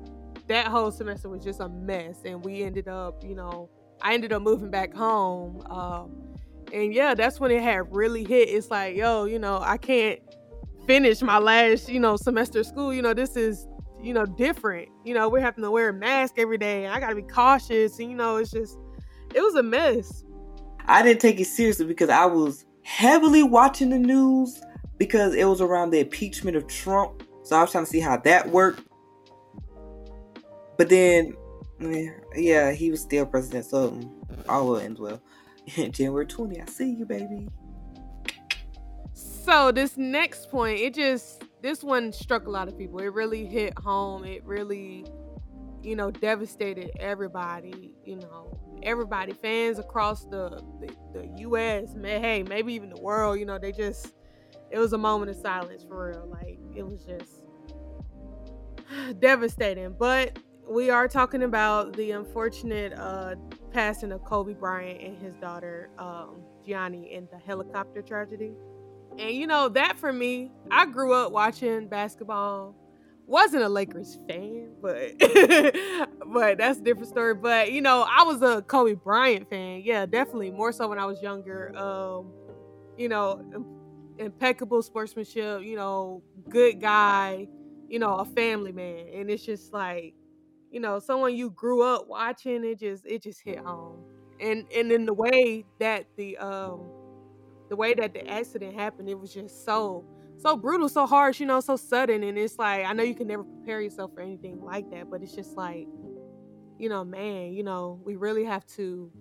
that 0.48 0.65
whole 0.67 0.91
semester 0.91 1.29
was 1.29 1.43
just 1.43 1.60
a 1.60 1.69
mess 1.69 2.22
and 2.25 2.43
we 2.43 2.63
ended 2.63 2.88
up 2.88 3.24
you 3.24 3.36
know 3.36 3.69
i 4.01 4.13
ended 4.13 4.34
up 4.34 4.41
moving 4.41 4.72
back 4.72 4.93
home 4.93 5.62
um, 5.69 6.28
and 6.73 6.93
yeah 6.93 7.13
that's 7.13 7.39
when 7.39 7.51
it 7.51 7.61
had 7.61 7.93
really 7.93 8.23
hit. 8.23 8.49
It's 8.49 8.69
like 8.69 8.95
yo 8.95 9.25
you 9.25 9.39
know 9.39 9.59
i 9.61 9.77
can't 9.77 10.19
finish 10.85 11.21
my 11.21 11.38
last 11.38 11.89
you 11.89 11.99
know 11.99 12.15
semester 12.15 12.59
of 12.59 12.65
school. 12.65 12.93
You 12.93 13.01
know 13.01 13.13
this 13.13 13.35
is 13.35 13.67
you 14.01 14.13
know 14.13 14.25
different. 14.25 14.89
You 15.05 15.13
know 15.13 15.29
we're 15.29 15.41
having 15.41 15.63
to 15.63 15.71
wear 15.71 15.89
a 15.89 15.93
mask 15.93 16.35
every 16.38 16.57
day. 16.57 16.85
And 16.85 16.93
i 16.93 16.99
gotta 16.99 17.15
be 17.15 17.21
cautious. 17.21 17.99
And 17.99 18.09
you 18.09 18.17
know 18.17 18.38
it's 18.38 18.51
just 18.51 18.77
it 19.33 19.41
was 19.41 19.55
a 19.55 19.63
mess. 19.63 20.23
I 20.85 21.03
didn't 21.03 21.21
take 21.21 21.39
it 21.39 21.45
seriously 21.45 21.85
because 21.85 22.09
i 22.09 22.25
was 22.25 22.65
heavily 22.83 23.43
watching 23.43 23.89
the 23.89 23.99
news 23.99 24.59
because 24.97 25.35
it 25.35 25.45
was 25.45 25.61
around 25.61 25.91
the 25.91 25.99
impeachment 25.99 26.57
of 26.57 26.67
trump. 26.67 27.23
So 27.43 27.55
i 27.55 27.61
was 27.61 27.71
trying 27.71 27.85
to 27.85 27.89
see 27.89 27.99
how 27.99 28.17
that 28.17 28.49
worked. 28.49 28.81
But 30.77 30.88
then, 30.88 31.35
yeah, 32.35 32.71
he 32.71 32.89
was 32.89 33.01
still 33.01 33.25
president, 33.25 33.65
so 33.65 33.99
all 34.47 34.65
will 34.65 34.77
end 34.77 34.97
well. 34.97 35.21
January 35.91 36.25
20, 36.25 36.61
I 36.61 36.65
see 36.65 36.91
you, 36.91 37.05
baby. 37.05 37.47
So 39.13 39.71
this 39.71 39.97
next 39.97 40.49
point, 40.49 40.79
it 40.79 40.93
just 40.93 41.43
this 41.61 41.83
one 41.83 42.13
struck 42.13 42.45
a 42.45 42.49
lot 42.49 42.67
of 42.67 42.77
people. 42.77 42.99
It 42.99 43.13
really 43.13 43.45
hit 43.45 43.77
home. 43.77 44.23
It 44.23 44.43
really, 44.45 45.05
you 45.81 45.95
know, 45.95 46.11
devastated 46.11 46.91
everybody. 46.99 47.93
You 48.05 48.17
know, 48.17 48.59
everybody, 48.83 49.33
fans 49.33 49.79
across 49.79 50.25
the 50.25 50.61
the, 50.79 50.95
the 51.13 51.33
U.S. 51.39 51.95
May, 51.95 52.19
hey, 52.19 52.43
maybe 52.43 52.73
even 52.73 52.89
the 52.89 53.01
world. 53.01 53.39
You 53.39 53.45
know, 53.45 53.57
they 53.57 53.71
just 53.71 54.13
it 54.71 54.77
was 54.77 54.93
a 54.93 54.97
moment 54.97 55.31
of 55.31 55.38
silence 55.38 55.83
for 55.83 56.09
real. 56.09 56.27
Like 56.29 56.59
it 56.75 56.83
was 56.85 57.03
just 57.03 57.43
devastating. 59.19 59.95
But 59.97 60.38
we 60.67 60.89
are 60.89 61.07
talking 61.07 61.43
about 61.43 61.93
the 61.93 62.11
unfortunate 62.11 62.93
uh, 62.93 63.35
passing 63.71 64.11
of 64.11 64.23
Kobe 64.23 64.53
Bryant 64.53 65.01
and 65.01 65.17
his 65.21 65.35
daughter 65.35 65.89
um, 65.97 66.41
Gianna 66.65 66.97
in 66.97 67.27
the 67.31 67.38
helicopter 67.38 68.01
tragedy. 68.01 68.51
And 69.17 69.31
you 69.31 69.47
know 69.47 69.69
that 69.69 69.97
for 69.97 70.13
me, 70.13 70.51
I 70.71 70.85
grew 70.85 71.13
up 71.13 71.31
watching 71.31 71.88
basketball, 71.88 72.75
wasn't 73.25 73.63
a 73.63 73.69
Lakers 73.69 74.19
fan, 74.27 74.69
but 74.81 75.17
but 76.27 76.57
that's 76.57 76.79
a 76.79 76.81
different 76.81 77.09
story. 77.09 77.35
But 77.35 77.71
you 77.71 77.81
know, 77.81 78.05
I 78.07 78.23
was 78.23 78.41
a 78.41 78.61
Kobe 78.61 78.93
Bryant 78.93 79.49
fan. 79.49 79.81
Yeah, 79.83 80.05
definitely 80.05 80.51
more 80.51 80.71
so 80.71 80.88
when 80.88 80.99
I 80.99 81.05
was 81.05 81.21
younger. 81.21 81.75
Um, 81.77 82.31
you 82.97 83.09
know, 83.09 83.41
impeccable 84.17 84.81
sportsmanship. 84.81 85.63
You 85.63 85.75
know, 85.75 86.23
good 86.49 86.79
guy. 86.79 87.47
You 87.88 87.97
know, 87.97 88.15
a 88.15 88.25
family 88.25 88.71
man, 88.71 89.07
and 89.13 89.31
it's 89.31 89.43
just 89.43 89.73
like, 89.73 90.13
you 90.71 90.79
know, 90.79 90.99
someone 90.99 91.35
you 91.35 91.51
grew 91.51 91.81
up 91.83 92.07
watching. 92.07 92.63
It 92.65 92.79
just 92.79 93.05
it 93.05 93.23
just 93.23 93.41
hit 93.43 93.59
home, 93.59 94.05
and 94.39 94.65
and 94.75 94.91
in 94.91 95.05
the 95.05 95.13
way 95.13 95.65
that 95.79 96.05
the 96.17 96.38
um 96.38 96.91
the 97.69 97.75
way 97.75 97.93
that 97.93 98.13
the 98.13 98.27
accident 98.27 98.75
happened, 98.75 99.09
it 99.09 99.19
was 99.19 99.33
just 99.33 99.63
so 99.65 100.05
so 100.38 100.57
brutal, 100.57 100.89
so 100.89 101.05
harsh, 101.05 101.39
you 101.39 101.45
know, 101.45 101.59
so 101.59 101.75
sudden. 101.75 102.23
And 102.23 102.38
it's 102.38 102.57
like, 102.59 102.85
I 102.85 102.93
know 102.93 103.03
you 103.03 103.15
can 103.15 103.27
never 103.27 103.43
prepare 103.43 103.81
yourself 103.81 104.11
for 104.13 104.21
anything 104.21 104.61
like 104.61 104.89
that, 104.91 105.09
but 105.09 105.21
it's 105.21 105.33
just 105.35 105.57
like, 105.57 105.89
you 106.77 106.89
know, 106.89 107.03
man, 107.05 107.53
you 107.53 107.63
know, 107.63 108.01
we 108.05 108.15
really 108.15 108.45
have 108.45 108.65
to, 108.77 109.11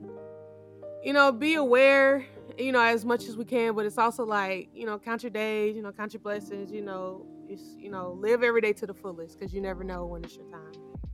you 1.02 1.12
know, 1.12 1.32
be 1.32 1.54
aware, 1.54 2.26
you 2.58 2.72
know, 2.72 2.80
as 2.80 3.04
much 3.04 3.28
as 3.28 3.36
we 3.36 3.44
can, 3.44 3.74
but 3.74 3.86
it's 3.86 3.98
also 3.98 4.24
like, 4.24 4.68
you 4.72 4.86
know, 4.86 4.98
count 4.98 5.22
your 5.22 5.30
days, 5.30 5.76
you 5.76 5.82
know, 5.82 5.92
count 5.92 6.12
your 6.12 6.20
blessings, 6.20 6.72
you 6.72 6.82
know, 6.82 7.26
it's, 7.48 7.74
you 7.78 7.90
know, 7.90 8.12
live 8.12 8.42
every 8.42 8.60
day 8.60 8.72
to 8.74 8.86
the 8.86 8.94
fullest 8.94 9.38
because 9.38 9.52
you 9.52 9.60
never 9.60 9.84
know 9.84 10.06
when 10.06 10.24
it's 10.24 10.36
your 10.36 10.46
time. 10.50 10.72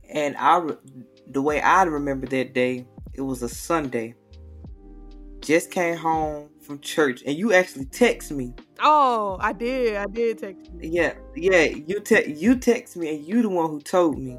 And 0.09 0.35
I, 0.37 0.61
the 1.27 1.41
way 1.41 1.61
I 1.61 1.83
remember 1.83 2.27
that 2.27 2.53
day, 2.53 2.85
it 3.13 3.21
was 3.21 3.41
a 3.41 3.49
Sunday. 3.49 4.15
Just 5.41 5.71
came 5.71 5.97
home 5.97 6.49
from 6.61 6.79
church, 6.79 7.21
and 7.25 7.37
you 7.37 7.53
actually 7.53 7.85
text 7.85 8.31
me 8.31 8.53
Oh, 8.79 9.37
I 9.39 9.53
did. 9.53 9.95
I 9.95 10.05
did 10.05 10.37
text 10.37 10.69
you. 10.73 10.89
Yeah, 10.91 11.13
yeah. 11.35 11.63
You 11.63 11.99
te- 12.01 12.33
you 12.33 12.55
text 12.55 12.97
me, 12.97 13.15
and 13.15 13.25
you 13.25 13.41
the 13.41 13.49
one 13.49 13.69
who 13.69 13.79
told 13.79 14.17
me. 14.17 14.37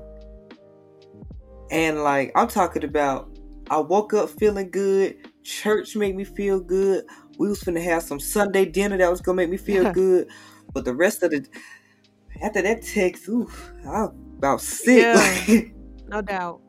And 1.70 2.02
like 2.02 2.32
I'm 2.34 2.48
talking 2.48 2.84
about, 2.84 3.28
I 3.70 3.78
woke 3.78 4.12
up 4.14 4.30
feeling 4.30 4.70
good. 4.70 5.16
Church 5.42 5.96
made 5.96 6.16
me 6.16 6.24
feel 6.24 6.60
good. 6.60 7.04
We 7.38 7.48
was 7.48 7.62
finna 7.62 7.82
have 7.82 8.02
some 8.02 8.20
Sunday 8.20 8.66
dinner 8.66 8.98
that 8.98 9.10
was 9.10 9.20
gonna 9.20 9.36
make 9.36 9.50
me 9.50 9.56
feel 9.56 9.92
good. 9.92 10.28
But 10.74 10.84
the 10.84 10.94
rest 10.94 11.22
of 11.22 11.30
the 11.30 11.46
after 12.43 12.62
that 12.62 12.83
text, 12.83 13.28
ooh, 13.28 13.50
I 13.85 14.02
was 14.02 14.14
about 14.38 14.61
sick. 14.61 15.02
Yeah, 15.02 15.61
no 16.09 16.23
doubt. 16.23 16.61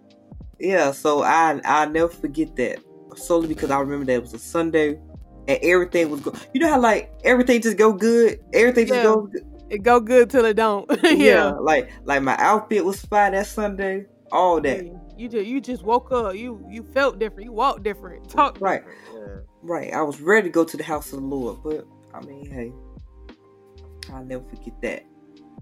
Yeah, 0.60 0.92
so 0.92 1.24
I 1.24 1.60
I'll 1.66 1.90
never 1.90 2.10
forget 2.10 2.56
that. 2.56 2.80
Solely 3.16 3.48
because 3.48 3.72
I 3.72 3.80
remember 3.80 4.06
that 4.06 4.14
it 4.14 4.22
was 4.22 4.34
a 4.34 4.40
Sunday 4.40 5.00
and 5.48 5.60
everything 5.62 6.10
was 6.10 6.22
good. 6.22 6.36
You 6.54 6.62
know 6.62 6.70
how 6.70 6.80
like 6.80 7.12
everything 7.24 7.62
just 7.62 7.78
go 7.78 7.94
good, 7.94 8.40
everything 8.54 8.88
just 8.88 9.04
go. 9.04 9.22
Good. 9.22 9.46
It 9.70 9.84
go 9.84 10.00
good 10.00 10.30
till 10.30 10.46
it 10.46 10.56
don't. 10.56 10.90
yeah. 11.04 11.12
yeah. 11.12 11.50
like 11.52 11.90
like 12.06 12.22
my 12.22 12.38
outfit 12.38 12.86
was 12.86 13.04
fine 13.06 13.34
that 13.34 13.48
Sunday, 13.48 14.06
all 14.32 14.62
that. 14.62 14.86
you 15.18 15.28
just 15.28 15.46
you 15.46 15.62
just 15.62 15.84
woke 15.84 16.12
up. 16.12 16.36
You 16.36 16.64
you 16.70 16.84
felt 16.84 17.20
different. 17.20 17.46
You 17.46 17.54
walked 17.54 17.84
different. 17.84 18.30
Talked 18.30 18.62
right. 18.62 18.84
Yeah. 19.14 19.38
Right. 19.62 19.94
I 19.94 20.02
was 20.02 20.22
ready 20.22 20.48
to 20.48 20.52
go 20.52 20.64
to 20.64 20.78
the 20.78 20.84
house 20.84 21.12
of 21.12 21.22
the 21.22 21.26
Lord, 21.26 21.60
but 21.64 21.86
I 22.14 22.26
mean, 22.26 22.50
hey, 22.50 22.72
I'll 24.14 24.24
never 24.24 24.44
forget 24.44 24.82
that. 24.82 25.06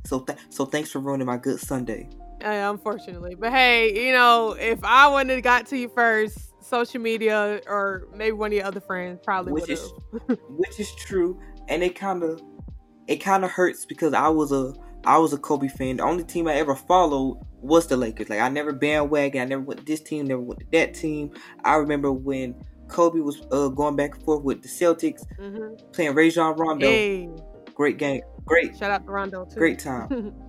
So 0.06 0.20
th- 0.22 0.40
so 0.50 0.66
thanks 0.66 0.92
for 0.92 1.00
ruining 1.00 1.28
my 1.28 1.38
good 1.38 1.60
Sunday. 1.60 2.10
Uh, 2.44 2.70
unfortunately, 2.72 3.36
but 3.36 3.52
hey, 3.52 4.06
you 4.06 4.14
know, 4.14 4.56
if 4.60 4.84
I 4.84 5.08
wouldn't 5.08 5.32
have 5.32 5.44
got 5.44 5.66
to 5.68 5.78
you 5.78 5.90
first, 5.90 6.38
social 6.62 7.00
media 7.00 7.62
or 7.68 8.08
maybe 8.16 8.32
one 8.32 8.52
of 8.52 8.54
your 8.54 8.66
other 8.66 8.80
friends 8.80 9.20
probably 9.24 9.54
which 9.54 9.70
is 9.70 9.94
which 10.50 10.80
is 10.80 10.92
true 10.96 11.40
and 11.68 11.84
it 11.84 11.94
kind 11.94 12.24
of 12.24 12.42
it 13.08 13.18
kind 13.18 13.46
of 13.46 13.52
hurts 13.52 13.86
because 13.86 14.16
I 14.16 14.30
was 14.30 14.52
a 14.52 14.74
I 15.06 15.20
was 15.20 15.34
a 15.34 15.38
Kobe 15.38 15.68
fan. 15.68 15.98
The 15.98 16.04
only 16.04 16.24
team 16.24 16.48
I 16.48 16.56
ever 16.56 16.76
followed 16.76 17.40
was 17.62 17.88
the 17.88 17.96
Lakers. 17.98 18.30
Like 18.30 18.40
I 18.40 18.50
never 18.50 18.74
bandwagon. 18.74 19.42
I 19.42 19.46
never 19.46 19.62
went 19.62 19.86
this 19.86 20.02
team, 20.02 20.26
never 20.26 20.42
went 20.42 20.62
to 20.62 20.66
that 20.72 20.96
team. 20.96 21.32
I 21.64 21.76
remember 21.76 22.12
when 22.12 22.56
Kobe 22.88 23.20
was 23.20 23.42
uh, 23.52 23.68
going 23.70 23.96
back 23.96 24.16
and 24.16 24.24
forth 24.24 24.44
with 24.44 24.64
the 24.64 24.68
Celtics, 24.68 25.24
mm-hmm. 25.40 25.76
playing 25.92 26.16
Rajon 26.16 26.56
Rondo. 26.58 26.88
Hey. 26.88 27.30
Great 27.76 27.98
game. 27.98 28.22
Great. 28.46 28.78
Shout 28.78 28.92
out 28.92 29.06
to 29.06 29.12
Rondo 29.12 29.46
too. 29.46 29.56
Great 29.56 29.80
time. 29.80 30.34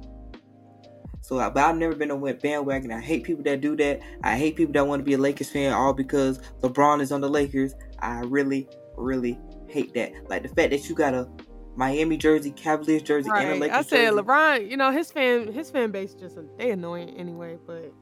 So, 1.27 1.39
but 1.39 1.57
I've 1.57 1.77
never 1.77 1.97
been 1.97 2.13
a 2.13 2.35
bandwagon. 2.35 2.93
I 2.93 3.01
hate 3.01 3.25
people 3.25 3.43
that 3.43 3.61
do 3.61 3.75
that. 3.79 4.01
I 4.23 4.37
hate 4.39 4.55
people 4.55 4.73
that 4.75 4.87
want 4.87 5.01
to 5.01 5.05
be 5.05 5.15
a 5.15 5.19
Lakers 5.19 5.51
fan 5.51 5.73
all 5.73 5.93
because 5.93 6.39
LeBron 6.61 7.01
is 7.01 7.11
on 7.11 7.21
the 7.21 7.29
Lakers. 7.29 7.75
I 7.99 8.21
really, 8.21 8.69
really 8.97 9.37
hate 9.67 9.93
that. 9.95 10.13
Like 10.31 10.45
the 10.45 10.49
fact 10.49 10.71
that 10.71 10.89
you 10.89 10.95
got 10.95 11.15
a 11.15 11.29
Miami 11.75 12.17
jersey, 12.17 12.53
Cavaliers 12.53 13.03
jersey, 13.03 13.29
right. 13.29 13.45
and 13.45 13.57
a 13.57 13.61
Lakers 13.61 13.77
I 13.77 13.83
said 13.83 14.11
jersey. 14.11 14.23
LeBron. 14.23 14.71
You 14.71 14.77
know 14.77 14.93
his 14.93 15.11
fan, 15.11 15.53
his 15.53 15.69
fan 15.69 15.91
base 15.91 16.15
just 16.15 16.39
they 16.59 16.71
annoying 16.71 17.11
anyway. 17.17 17.59
But 17.67 17.93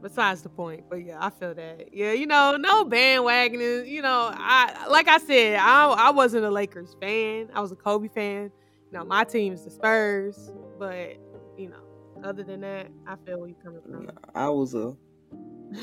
besides 0.00 0.40
the 0.40 0.48
point. 0.48 0.84
But 0.88 1.04
yeah, 1.04 1.18
I 1.20 1.28
feel 1.28 1.54
that. 1.54 1.92
Yeah, 1.92 2.12
you 2.12 2.26
know, 2.26 2.56
no 2.56 2.86
bandwagoning. 2.86 3.86
You 3.86 4.00
know, 4.00 4.30
I 4.32 4.86
like 4.88 5.08
I 5.08 5.18
said, 5.18 5.58
I 5.58 5.88
I 5.88 6.10
wasn't 6.10 6.46
a 6.46 6.50
Lakers 6.50 6.96
fan. 7.02 7.50
I 7.52 7.60
was 7.60 7.70
a 7.70 7.76
Kobe 7.76 8.08
fan. 8.08 8.50
Know, 8.92 9.04
my 9.04 9.24
team 9.24 9.52
is 9.52 9.64
the 9.64 9.70
Spurs, 9.70 10.52
but 10.78 11.16
you 11.56 11.68
know, 11.70 12.22
other 12.22 12.42
than 12.42 12.60
that, 12.60 12.88
I 13.06 13.16
feel 13.26 13.40
where 13.40 13.48
you 13.48 13.56
coming 13.62 13.82
from. 13.82 14.10
I 14.34 14.48
was 14.48 14.74
a, 14.74 14.96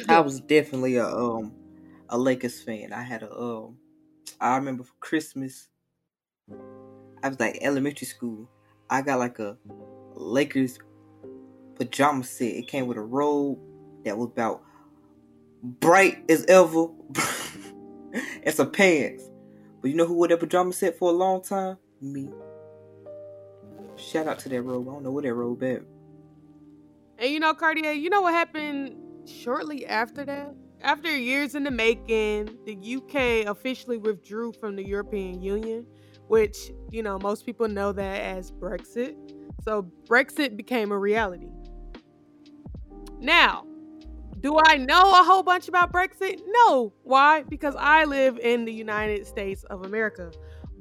I 0.08 0.20
was 0.22 0.40
definitely 0.42 0.96
a 0.96 1.08
um 1.08 1.54
a 2.10 2.18
Lakers 2.18 2.62
fan. 2.62 2.94
I 2.94 3.04
had 3.04 3.24
a 3.24 3.34
um, 3.34 3.78
I 4.40 4.56
remember 4.56 4.84
for 4.84 4.94
Christmas, 5.00 5.70
I 7.24 7.30
was 7.30 7.40
like 7.40 7.58
elementary 7.62 8.08
school. 8.08 8.50
I 8.90 9.02
got 9.02 9.20
like 9.20 9.40
a 9.40 9.58
Lakers 10.14 10.80
pajama 11.76 12.24
set. 12.24 12.48
It 12.48 12.68
came 12.68 12.88
with 12.88 12.98
a 12.98 13.02
robe 13.02 13.60
that 14.04 14.18
was 14.18 14.28
about 14.28 14.64
bright 15.64 16.24
as 16.30 16.46
ever, 16.46 16.88
and 18.44 18.54
some 18.54 18.72
pants. 18.72 19.24
But 19.82 19.90
you 19.90 19.98
know 19.98 20.06
who 20.06 20.14
wore 20.14 20.28
that 20.28 20.40
pajama 20.40 20.74
set 20.74 20.98
for 20.98 21.10
a 21.10 21.14
long 21.14 21.42
time? 21.42 21.78
Me. 22.02 22.30
Shout 24.02 24.28
out 24.28 24.40
to 24.40 24.50
that 24.50 24.62
robe. 24.64 24.90
I 24.90 24.94
don't 24.94 25.04
know 25.04 25.12
where 25.12 25.24
that 25.24 25.34
robe 25.34 25.64
at. 25.64 25.84
And 27.18 27.32
you 27.32 27.40
know, 27.40 27.54
Cartier, 27.54 27.92
you 27.92 28.10
know 28.10 28.22
what 28.22 28.34
happened 28.34 28.96
shortly 29.30 29.86
after 29.86 30.26
that? 30.26 30.56
After 30.82 31.16
years 31.16 31.54
in 31.54 31.64
the 31.64 31.72
making, 31.72 32.58
the 32.66 32.96
UK 32.96 33.48
officially 33.48 33.98
withdrew 33.98 34.54
from 34.54 34.76
the 34.76 34.84
European 34.84 35.42
Union, 35.42 35.86
which, 36.28 36.72
you 36.90 37.04
know, 37.04 37.20
most 37.20 37.46
people 37.46 37.68
know 37.68 37.92
that 37.92 38.22
as 38.22 38.52
Brexit. 38.52 39.16
So 39.64 39.84
Brexit 40.08 40.58
became 40.58 40.92
a 40.92 40.98
reality. 40.98 41.52
Now, 43.20 43.68
do 44.40 44.60
I 44.66 44.78
know 44.78 45.12
a 45.12 45.24
whole 45.24 45.44
bunch 45.44 45.68
about 45.68 45.94
Brexit? 45.94 46.42
No. 46.48 46.94
Why? 47.04 47.44
Because 47.44 47.76
I 47.78 48.06
live 48.06 48.40
in 48.40 48.66
the 48.66 48.74
United 48.74 49.28
States 49.28 49.64
of 49.66 49.86
America. 49.86 50.32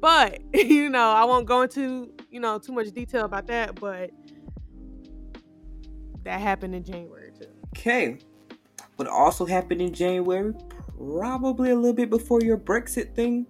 But, 0.01 0.41
you 0.55 0.89
know, 0.89 1.11
I 1.11 1.25
won't 1.25 1.47
go 1.47 1.63
into, 1.63 2.13
you 2.31 2.41
know, 2.41 2.59
too 2.59 2.73
much 2.73 2.91
detail 2.93 3.25
about 3.25 3.47
that, 3.49 3.79
but 3.79 4.11
that 6.25 6.41
happened 6.41 6.75
in 6.75 6.85
January 6.85 7.33
too. 7.39 7.47
Okay. 7.77 8.19
What 8.97 9.09
also 9.09 9.47
happened 9.47 9.81
in 9.81 9.95
January, 9.95 10.53
probably 10.97 11.71
a 11.71 11.77
little 11.77 11.95
bit 11.95 12.11
before 12.11 12.43
your 12.43 12.59
Brexit 12.59 13.15
thing. 13.15 13.47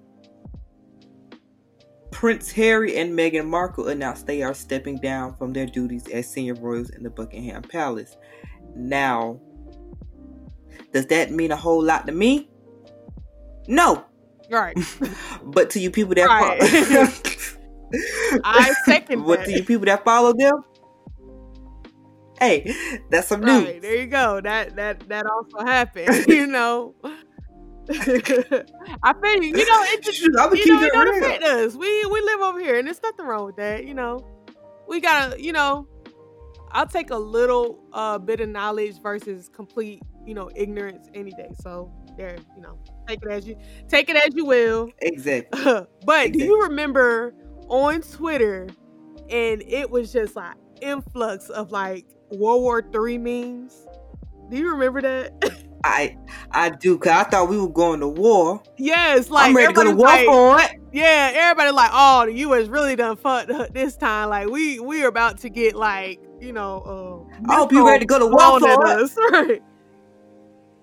Prince 2.11 2.51
Harry 2.53 2.97
and 2.99 3.19
Meghan 3.19 3.47
Markle 3.47 3.89
announced 3.89 4.27
they 4.27 4.43
are 4.43 4.53
stepping 4.53 4.97
down 4.99 5.35
from 5.37 5.53
their 5.53 5.67
duties 5.67 6.07
as 6.09 6.31
senior 6.31 6.55
royals 6.55 6.91
in 6.91 7.03
the 7.03 7.11
Buckingham 7.11 7.63
Palace. 7.63 8.17
Now, 8.75 9.41
does 10.93 11.07
that 11.07 11.31
mean 11.31 11.51
a 11.51 11.57
whole 11.57 11.83
lot 11.83 12.07
to 12.07 12.13
me? 12.13 12.51
No. 13.69 14.05
Right. 14.51 14.77
but 15.45 15.71
to 15.71 15.81
you 15.81 15.91
people 15.91 16.15
that 16.15 16.27
right. 16.27 16.61
follow 16.61 17.07
I 18.45 18.75
second 18.85 19.25
But 19.25 19.45
to 19.45 19.53
you 19.53 19.65
people 19.65 19.87
that 19.87 20.05
follow 20.05 20.33
them, 20.33 20.65
hey, 22.39 22.75
that's 23.11 23.29
some 23.29 23.41
news. 23.41 23.65
Right, 23.65 23.83
there 23.83 23.97
you 23.97 24.07
go. 24.07 24.41
That 24.41 24.77
that 24.77 25.09
that 25.09 25.27
also 25.27 25.65
happened. 25.65 26.27
you 26.29 26.47
know. 26.47 26.95
I 27.93 29.15
feel 29.21 29.43
you. 29.43 29.57
You 29.57 29.67
know, 29.67 29.83
it 29.89 30.03
just 30.03 30.21
you 30.21 30.29
know, 30.31 30.49
it 30.53 30.93
don't 30.93 31.17
affect 31.17 31.43
us. 31.43 31.75
We 31.75 32.07
we 32.07 32.21
live 32.21 32.41
over 32.41 32.61
here, 32.61 32.79
and 32.79 32.87
there's 32.87 33.03
nothing 33.03 33.27
wrong 33.27 33.47
with 33.47 33.57
that. 33.57 33.85
You 33.85 33.95
know, 33.95 34.25
we 34.87 35.01
gotta. 35.01 35.43
You 35.43 35.53
know, 35.53 35.89
I'll 36.71 36.87
take 36.87 37.11
a 37.11 37.17
little 37.17 37.83
uh, 37.93 38.19
bit 38.19 38.41
of 38.41 38.49
knowledge 38.49 39.01
versus 39.03 39.49
complete, 39.49 40.03
you 40.25 40.35
know, 40.35 40.51
ignorance 40.55 41.09
any 41.15 41.33
day. 41.33 41.51
So 41.61 41.93
there, 42.21 42.37
you 42.55 42.63
know, 42.63 42.79
take 43.09 43.23
it 43.23 43.31
as 43.31 43.47
you 43.47 43.57
take 43.89 44.09
it 44.09 44.17
as 44.17 44.35
you 44.35 44.45
will. 44.45 44.91
Exactly. 45.01 45.63
but 45.65 46.27
exactly. 46.27 46.31
do 46.33 46.45
you 46.45 46.63
remember 46.63 47.35
on 47.69 48.03
Twitter, 48.03 48.69
and 49.31 49.63
it 49.63 49.91
was 49.91 50.13
just 50.13 50.37
like 50.37 50.57
influx 50.83 51.49
of 51.49 51.73
like 51.73 52.05
World 52.31 52.63
War 52.63 52.83
Three 52.93 53.19
memes. 53.19 53.87
Do 54.51 54.57
you 54.57 54.71
remember 54.71 55.01
that? 55.03 55.67
I 55.85 56.19
I 56.51 56.69
do, 56.71 56.99
cause 56.99 57.13
I 57.13 57.23
thought 57.25 57.49
we 57.49 57.59
were 57.59 57.69
going 57.69 58.01
to 58.01 58.09
war. 58.09 58.63
Yes, 58.77 59.31
like 59.31 59.49
I'm 59.49 59.57
ready 59.57 59.69
to 59.69 59.73
go 59.73 59.85
to 59.85 59.97
war 59.97 60.07
like, 60.07 60.27
for 60.27 60.61
it. 60.61 60.73
Yeah, 60.93 61.33
everybody 61.35 61.71
like, 61.71 61.91
oh, 61.95 62.27
the 62.27 62.35
U.S. 62.35 62.67
really 62.69 62.97
done 62.97 63.17
fucked 63.17 63.51
up 63.51 63.73
this 63.73 63.97
time. 63.97 64.29
Like 64.29 64.49
we 64.49 64.79
we 64.79 65.03
are 65.03 65.09
about 65.09 65.39
to 65.39 65.49
get 65.49 65.75
like 65.75 66.21
you 66.39 66.53
know, 66.53 67.27
uh, 67.27 67.51
I 67.51 67.57
hope 67.57 67.73
you 67.73 67.87
ready 67.87 68.01
to 68.01 68.07
go 68.07 68.19
to 68.19 68.27
war 68.27 68.61
for 68.61 68.87
us, 68.87 69.17
right? 69.33 69.63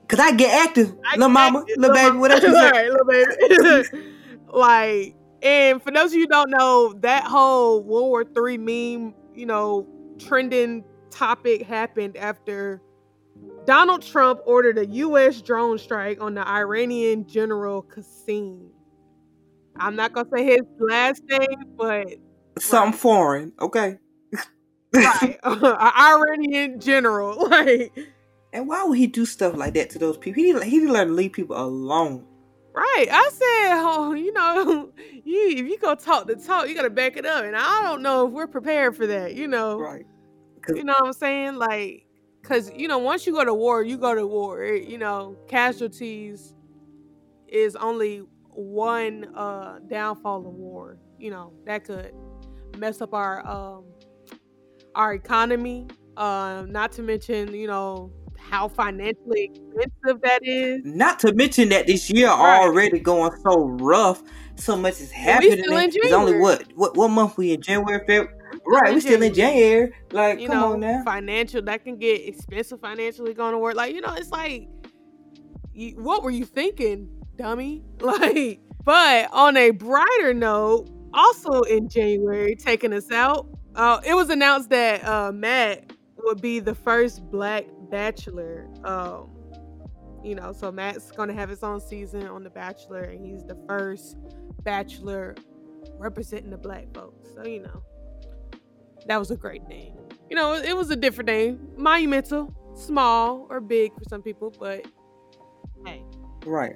Cause 0.08 0.20
I 0.20 0.32
get 0.32 0.68
active, 0.68 0.96
I 1.06 1.16
little 1.16 1.30
mama, 1.30 1.60
active, 1.60 1.78
little 1.78 1.96
baby, 1.96 2.18
whatever 2.18 2.48
you 2.48 2.54
say. 2.54 2.72
Right, 2.72 2.90
little 2.90 3.06
baby. 3.06 4.08
like, 4.54 5.16
and 5.42 5.84
for 5.84 5.92
those 5.92 6.12
of 6.12 6.14
you 6.14 6.22
who 6.22 6.28
don't 6.28 6.50
know, 6.50 6.94
that 7.00 7.24
whole 7.26 7.84
World 7.84 8.08
War 8.08 8.24
Three 8.24 8.58
meme, 8.58 9.14
you 9.36 9.46
know, 9.46 9.86
trending 10.18 10.86
topic 11.10 11.64
happened 11.64 12.16
after 12.16 12.82
Donald 13.66 14.02
Trump 14.02 14.40
ordered 14.46 14.78
a 14.78 14.86
U.S. 14.86 15.42
drone 15.42 15.78
strike 15.78 16.22
on 16.22 16.36
the 16.36 16.48
Iranian 16.48 17.28
general 17.28 17.84
Qasem. 17.84 18.70
I'm 19.76 19.98
not 19.98 20.14
gonna 20.14 20.30
say 20.34 20.46
his 20.46 20.62
last 20.80 21.22
name, 21.26 21.76
but 21.76 22.08
something 22.60 22.92
right. 22.92 23.00
foreign, 23.00 23.52
okay? 23.60 23.98
right, 24.94 25.38
an 25.44 25.76
Iranian 25.76 26.80
general, 26.80 27.50
like. 27.50 27.92
And 28.54 28.68
why 28.68 28.84
would 28.84 28.98
he 28.98 29.08
do 29.08 29.26
stuff 29.26 29.56
like 29.56 29.74
that 29.74 29.90
to 29.92 30.00
those 30.00 30.18
people? 30.18 30.42
He 30.42 30.54
he 30.70 30.80
didn't 30.80 30.94
learn 30.94 31.08
to 31.08 31.14
leave 31.14 31.34
people 31.34 31.58
alone. 31.58 32.26
Right. 32.74 33.08
I 33.12 33.30
said, 33.32 33.82
oh, 33.84 34.14
you 34.14 34.32
know, 34.34 34.92
you 35.24 35.50
if 35.50 35.68
you 35.68 35.78
go 35.80 35.96
talk 35.96 36.28
the 36.28 36.36
talk, 36.36 36.68
you 36.68 36.76
gotta 36.76 36.90
back 36.90 37.18
it 37.18 37.26
up. 37.26 37.44
And 37.44 37.56
I 37.56 37.84
don't 37.84 38.02
know 38.02 38.28
if 38.28 38.34
we're 38.34 38.48
prepared 38.48 38.96
for 38.96 39.08
that, 39.08 39.36
you 39.36 39.48
know. 39.48 39.80
Right. 39.80 40.06
You 40.70 40.84
know 40.84 40.94
what 41.00 41.08
I'm 41.08 41.14
saying? 41.14 41.56
Like, 41.56 42.06
cause 42.44 42.72
you 42.76 42.88
know, 42.88 42.98
once 42.98 43.26
you 43.26 43.34
go 43.34 43.46
to 43.46 43.54
war, 43.54 43.84
you 43.84 43.98
go 43.98 44.14
to 44.14 44.28
war. 44.28 44.64
It, 44.64 44.88
you 44.88 44.98
know, 44.98 45.38
casualties 45.48 46.54
is 47.48 47.76
only 47.78 48.24
one 48.50 49.26
uh 49.36 49.80
downfall 49.88 50.46
of 50.46 50.54
war. 50.54 50.98
You 51.18 51.32
know, 51.32 51.54
that 51.66 51.86
could 51.86 52.14
mess 52.78 53.02
up 53.02 53.14
our 53.14 53.46
um 53.48 53.86
our 54.96 55.14
economy. 55.14 55.88
Uh, 56.18 56.66
not 56.68 56.92
to 56.92 57.04
mention, 57.04 57.54
you 57.54 57.68
know, 57.68 58.12
how 58.50 58.68
financially 58.68 59.52
expensive 59.54 60.22
that 60.22 60.40
is. 60.44 60.82
Not 60.84 61.20
to 61.20 61.34
mention 61.34 61.70
that 61.70 61.88
this 61.88 62.10
year 62.10 62.28
right. 62.28 62.62
already 62.62 63.00
going 63.00 63.32
so 63.42 63.68
rough. 63.80 64.24
So 64.56 64.76
much 64.76 65.00
is 65.00 65.12
happening. 65.12 65.60
It's 65.60 66.14
only 66.14 66.40
what 66.40 66.64
what 66.76 66.98
what 66.98 67.10
month 67.10 67.38
we 67.38 67.54
in 67.54 67.62
January, 67.62 68.00
February. 68.00 68.34
Right, 68.66 68.94
we 68.94 69.00
still 69.00 69.22
in 69.22 69.34
January. 69.34 69.94
Like, 70.12 70.40
you 70.40 70.48
come 70.48 70.58
know, 70.58 70.74
on 70.74 70.80
now. 70.82 71.04
Financial 71.04 71.62
that 71.62 71.84
can 71.84 71.98
get 71.98 72.28
expensive 72.28 72.82
financially 72.82 73.34
going 73.34 73.54
to 73.54 73.58
work. 73.60 73.76
Like, 73.76 73.94
you 73.94 74.02
know, 74.02 74.14
it's 74.14 74.32
like, 74.32 74.68
you, 75.74 75.92
what 76.02 76.24
were 76.24 76.32
you 76.32 76.46
thinking, 76.46 77.10
dummy? 77.36 77.84
Like, 78.00 78.60
but 78.84 79.30
on 79.32 79.58
a 79.58 79.72
brighter 79.72 80.34
note, 80.34 80.90
also 81.14 81.62
in 81.62 81.88
January, 81.88 82.56
taking 82.56 82.94
us 82.94 83.12
out, 83.12 83.48
uh, 83.76 84.02
it 84.06 84.16
was 84.16 84.30
announced 84.30 84.70
that 84.70 85.06
uh, 85.06 85.32
Matt 85.32 85.92
would 86.24 86.42
be 86.42 86.60
the 86.60 86.76
first 86.76 87.30
black 87.30 87.66
Bachelor. 87.90 88.68
Um, 88.84 89.30
you 90.24 90.36
know, 90.36 90.52
so 90.52 90.72
Matt's 90.72 91.12
gonna 91.12 91.34
have 91.34 91.50
his 91.50 91.64
own 91.64 91.80
season 91.80 92.28
on 92.28 92.44
The 92.44 92.50
Bachelor, 92.50 93.04
and 93.04 93.26
he's 93.26 93.44
the 93.44 93.58
first 93.68 94.18
Bachelor 94.64 95.36
representing 95.98 96.50
the 96.50 96.58
black 96.58 96.94
folks. 96.94 97.30
So 97.34 97.46
you 97.46 97.62
know, 97.62 97.84
that 99.08 99.18
was 99.18 99.32
a 99.32 99.38
great 99.38 99.68
name. 99.68 99.94
You 100.30 100.36
know, 100.36 100.54
it 100.54 100.76
was 100.76 100.90
a 100.90 100.96
different 100.96 101.28
name, 101.28 101.70
monumental, 101.78 102.54
small 102.76 103.48
or 103.50 103.62
big 103.62 103.94
for 103.94 104.04
some 104.10 104.22
people, 104.22 104.54
but 104.60 104.86
hey, 105.86 106.04
right. 106.46 106.76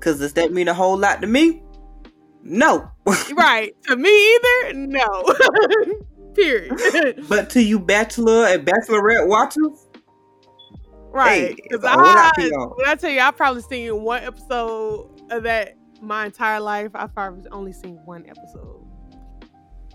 Cause 0.00 0.18
does 0.18 0.34
that 0.34 0.52
mean 0.52 0.68
a 0.68 0.74
whole 0.74 0.98
lot 0.98 1.20
to 1.22 1.26
me? 1.26 1.62
No. 2.42 2.90
right. 3.34 3.74
To 3.84 3.96
me 3.96 4.34
either? 4.34 4.74
No. 4.74 5.24
Period. 6.34 7.24
but 7.28 7.48
to 7.50 7.62
you 7.62 7.78
bachelor 7.78 8.46
and 8.46 8.66
bachelorette 8.66 9.28
watchers, 9.28 9.83
Right. 11.14 11.56
Because 11.56 11.82
hey, 11.82 11.88
I, 11.88 12.32
when 12.74 12.86
I 12.88 12.96
tell 12.96 13.10
you, 13.10 13.20
I've 13.20 13.36
probably 13.36 13.62
seen 13.62 14.02
one 14.02 14.24
episode 14.24 15.22
of 15.30 15.44
that 15.44 15.76
my 16.02 16.26
entire 16.26 16.58
life. 16.58 16.90
I've 16.92 17.14
probably 17.14 17.48
only 17.50 17.72
seen 17.72 18.00
one 18.04 18.26
episode. 18.26 18.84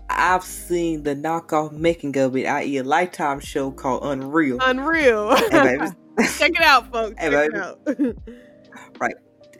I've 0.08 0.42
seen 0.42 1.02
the 1.02 1.14
knockoff 1.14 1.72
making 1.72 2.16
of 2.16 2.36
it, 2.36 2.46
i.e., 2.46 2.78
a 2.78 2.82
lifetime 2.82 3.38
show 3.38 3.70
called 3.70 4.02
Unreal. 4.02 4.58
Unreal. 4.62 5.36
Hey, 5.36 5.76
Check 6.38 6.52
it 6.52 6.62
out, 6.62 6.90
folks. 6.90 7.20
Hey, 7.20 7.30
Check 7.30 7.50
it 7.52 7.56
out. 7.56 7.80
right. 8.98 9.14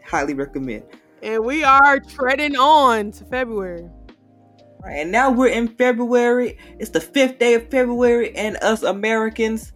Highly 0.06 0.32
recommend. 0.32 0.84
And 1.22 1.44
we 1.44 1.62
are 1.62 2.00
treading 2.00 2.56
on 2.56 3.12
to 3.12 3.24
February. 3.26 3.86
Right, 4.82 5.00
and 5.00 5.12
now 5.12 5.30
we're 5.30 5.48
in 5.48 5.68
February. 5.68 6.56
It's 6.78 6.90
the 6.90 7.02
fifth 7.02 7.38
day 7.38 7.52
of 7.52 7.70
February, 7.70 8.34
and 8.34 8.56
us 8.62 8.82
Americans 8.82 9.72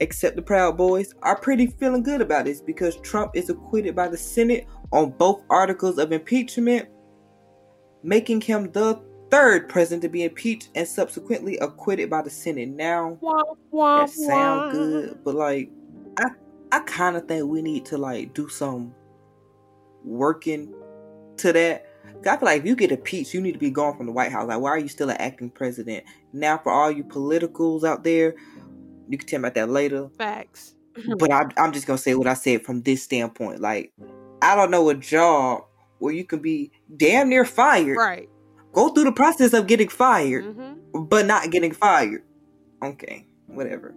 except 0.00 0.36
the 0.36 0.42
Proud 0.42 0.76
Boys, 0.76 1.14
are 1.22 1.38
pretty 1.38 1.66
feeling 1.66 2.02
good 2.02 2.20
about 2.20 2.46
this 2.46 2.60
because 2.60 2.96
Trump 2.96 3.32
is 3.34 3.50
acquitted 3.50 3.94
by 3.94 4.08
the 4.08 4.16
Senate 4.16 4.66
on 4.92 5.10
both 5.10 5.42
articles 5.50 5.98
of 5.98 6.12
impeachment, 6.12 6.88
making 8.02 8.40
him 8.40 8.72
the 8.72 9.00
third 9.30 9.68
president 9.68 10.02
to 10.02 10.08
be 10.08 10.24
impeached 10.24 10.70
and 10.74 10.88
subsequently 10.88 11.56
acquitted 11.58 12.10
by 12.10 12.22
the 12.22 12.30
Senate. 12.30 12.70
Now, 12.70 13.18
wah, 13.20 13.42
wah, 13.70 14.00
that 14.00 14.10
sounds 14.10 14.72
good, 14.74 15.18
but 15.24 15.34
like, 15.34 15.70
I 16.18 16.30
I 16.72 16.80
kind 16.80 17.16
of 17.16 17.26
think 17.28 17.46
we 17.46 17.62
need 17.62 17.84
to 17.86 17.98
like 17.98 18.34
do 18.34 18.48
some 18.48 18.94
working 20.04 20.74
to 21.38 21.52
that. 21.52 21.86
I 22.26 22.36
feel 22.36 22.46
like 22.46 22.60
if 22.60 22.66
you 22.66 22.76
get 22.76 22.92
impeached, 22.92 23.32
you 23.32 23.40
need 23.40 23.52
to 23.52 23.58
be 23.58 23.70
gone 23.70 23.96
from 23.96 24.06
the 24.06 24.12
White 24.12 24.32
House. 24.32 24.46
Like, 24.46 24.60
why 24.60 24.70
are 24.70 24.78
you 24.78 24.88
still 24.88 25.10
an 25.10 25.16
acting 25.18 25.50
president? 25.50 26.04
Now, 26.32 26.58
for 26.58 26.70
all 26.70 26.90
you 26.90 27.04
politicals 27.04 27.84
out 27.84 28.04
there 28.04 28.34
you 29.10 29.18
can 29.18 29.26
tell 29.26 29.40
me 29.40 29.48
about 29.48 29.54
that 29.54 29.68
later. 29.68 30.08
Facts. 30.16 30.74
but 31.18 31.30
I, 31.30 31.46
I'm 31.56 31.72
just 31.72 31.86
gonna 31.86 31.98
say 31.98 32.14
what 32.14 32.26
I 32.26 32.34
said 32.34 32.64
from 32.64 32.82
this 32.82 33.02
standpoint. 33.02 33.60
Like, 33.60 33.92
I 34.40 34.56
don't 34.56 34.70
know 34.70 34.88
a 34.88 34.94
job 34.94 35.64
where 35.98 36.14
you 36.14 36.24
can 36.24 36.40
be 36.40 36.72
damn 36.96 37.28
near 37.28 37.44
fired. 37.44 37.96
Right. 37.96 38.28
Go 38.72 38.88
through 38.90 39.04
the 39.04 39.12
process 39.12 39.52
of 39.52 39.66
getting 39.66 39.88
fired, 39.88 40.44
mm-hmm. 40.44 41.04
but 41.04 41.26
not 41.26 41.50
getting 41.50 41.72
fired. 41.72 42.22
Okay, 42.82 43.26
whatever. 43.46 43.94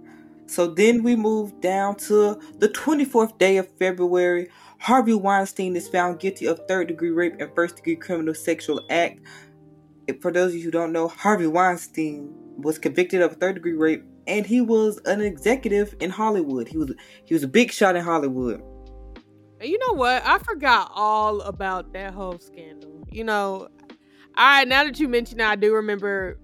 So 0.47 0.67
then 0.67 1.03
we 1.03 1.15
move 1.15 1.61
down 1.61 1.95
to 1.95 2.39
the 2.57 2.69
24th 2.69 3.37
day 3.37 3.57
of 3.57 3.67
February. 3.77 4.49
Harvey 4.79 5.13
Weinstein 5.13 5.75
is 5.75 5.87
found 5.87 6.19
guilty 6.19 6.45
of 6.47 6.59
third 6.67 6.87
degree 6.87 7.11
rape 7.11 7.35
and 7.39 7.53
first 7.55 7.77
degree 7.77 7.95
criminal 7.95 8.33
sexual 8.33 8.81
act. 8.89 9.19
For 10.21 10.31
those 10.31 10.51
of 10.51 10.57
you 10.57 10.63
who 10.63 10.71
don't 10.71 10.91
know, 10.91 11.07
Harvey 11.07 11.47
Weinstein 11.47 12.33
was 12.57 12.77
convicted 12.77 13.21
of 13.21 13.37
third 13.37 13.55
degree 13.55 13.73
rape 13.73 14.03
and 14.27 14.45
he 14.45 14.61
was 14.61 14.99
an 15.05 15.21
executive 15.21 15.95
in 15.99 16.09
Hollywood. 16.09 16.67
He 16.67 16.77
was 16.77 16.93
he 17.25 17.33
was 17.33 17.43
a 17.43 17.47
big 17.47 17.71
shot 17.71 17.95
in 17.95 18.03
Hollywood. 18.03 18.61
You 19.61 19.77
know 19.79 19.93
what? 19.93 20.25
I 20.25 20.39
forgot 20.39 20.91
all 20.93 21.41
about 21.41 21.93
that 21.93 22.13
whole 22.13 22.37
scandal. 22.39 23.07
You 23.09 23.23
know, 23.23 23.69
I 24.35 24.65
now 24.65 24.83
that 24.83 24.99
you 24.99 25.07
mention 25.07 25.39
it, 25.39 25.45
I 25.45 25.55
do 25.55 25.73
remember 25.73 26.39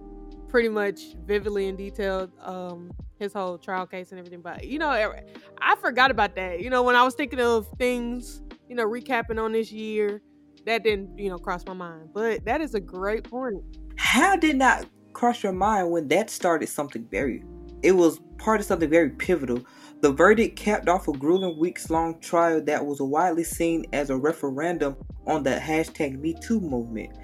pretty 0.47 0.69
much 0.69 0.99
vividly 1.25 1.67
in 1.67 1.75
detail 1.75 2.29
um 2.41 2.91
his 3.19 3.33
whole 3.33 3.57
trial 3.57 3.85
case 3.85 4.11
and 4.11 4.19
everything. 4.19 4.41
But 4.41 4.65
you 4.65 4.79
know, 4.79 4.89
I 4.89 5.75
forgot 5.77 6.11
about 6.11 6.35
that. 6.35 6.61
You 6.61 6.69
know, 6.69 6.83
when 6.83 6.95
I 6.95 7.03
was 7.03 7.15
thinking 7.15 7.39
of 7.39 7.67
things, 7.77 8.41
you 8.67 8.75
know, 8.75 8.85
recapping 8.85 9.41
on 9.41 9.51
this 9.51 9.71
year, 9.71 10.21
that 10.65 10.83
didn't 10.83 11.17
you 11.17 11.29
know 11.29 11.37
cross 11.37 11.65
my 11.65 11.73
mind. 11.73 12.09
But 12.13 12.45
that 12.45 12.61
is 12.61 12.73
a 12.73 12.79
great 12.79 13.23
point. 13.29 13.61
How 13.97 14.35
did 14.35 14.57
not 14.57 14.85
cross 15.13 15.43
your 15.43 15.51
mind 15.51 15.91
when 15.91 16.07
that 16.07 16.29
started 16.29 16.69
something 16.69 17.05
very 17.11 17.43
it 17.83 17.93
was 17.93 18.19
part 18.37 18.59
of 18.59 18.65
something 18.65 18.89
very 18.89 19.09
pivotal. 19.09 19.63
The 20.01 20.11
verdict 20.11 20.57
capped 20.57 20.87
off 20.87 21.07
a 21.07 21.11
grueling 21.11 21.59
weeks 21.59 21.89
long 21.89 22.19
trial 22.19 22.61
that 22.63 22.85
was 22.85 23.01
widely 23.01 23.43
seen 23.43 23.85
as 23.91 24.09
a 24.09 24.17
referendum 24.17 24.95
on 25.27 25.43
the 25.43 25.51
hashtag 25.51 26.21
MeToo 26.21 26.61
movement. 26.61 27.17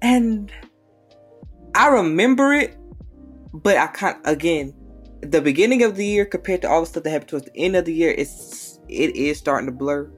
And 0.00 0.52
I 1.74 1.88
remember 1.88 2.52
it, 2.52 2.76
but 3.52 3.76
I 3.76 3.88
can't, 3.88 4.18
again, 4.24 4.74
the 5.20 5.40
beginning 5.40 5.82
of 5.82 5.96
the 5.96 6.06
year 6.06 6.24
compared 6.24 6.62
to 6.62 6.68
all 6.68 6.80
the 6.80 6.86
stuff 6.86 7.02
that 7.02 7.10
happened 7.10 7.30
towards 7.30 7.46
the 7.46 7.56
end 7.56 7.74
of 7.74 7.84
the 7.84 7.92
year, 7.92 8.14
it's, 8.16 8.78
it 8.88 9.16
is 9.16 9.38
starting 9.38 9.66
to 9.66 9.72
blur. 9.72 10.10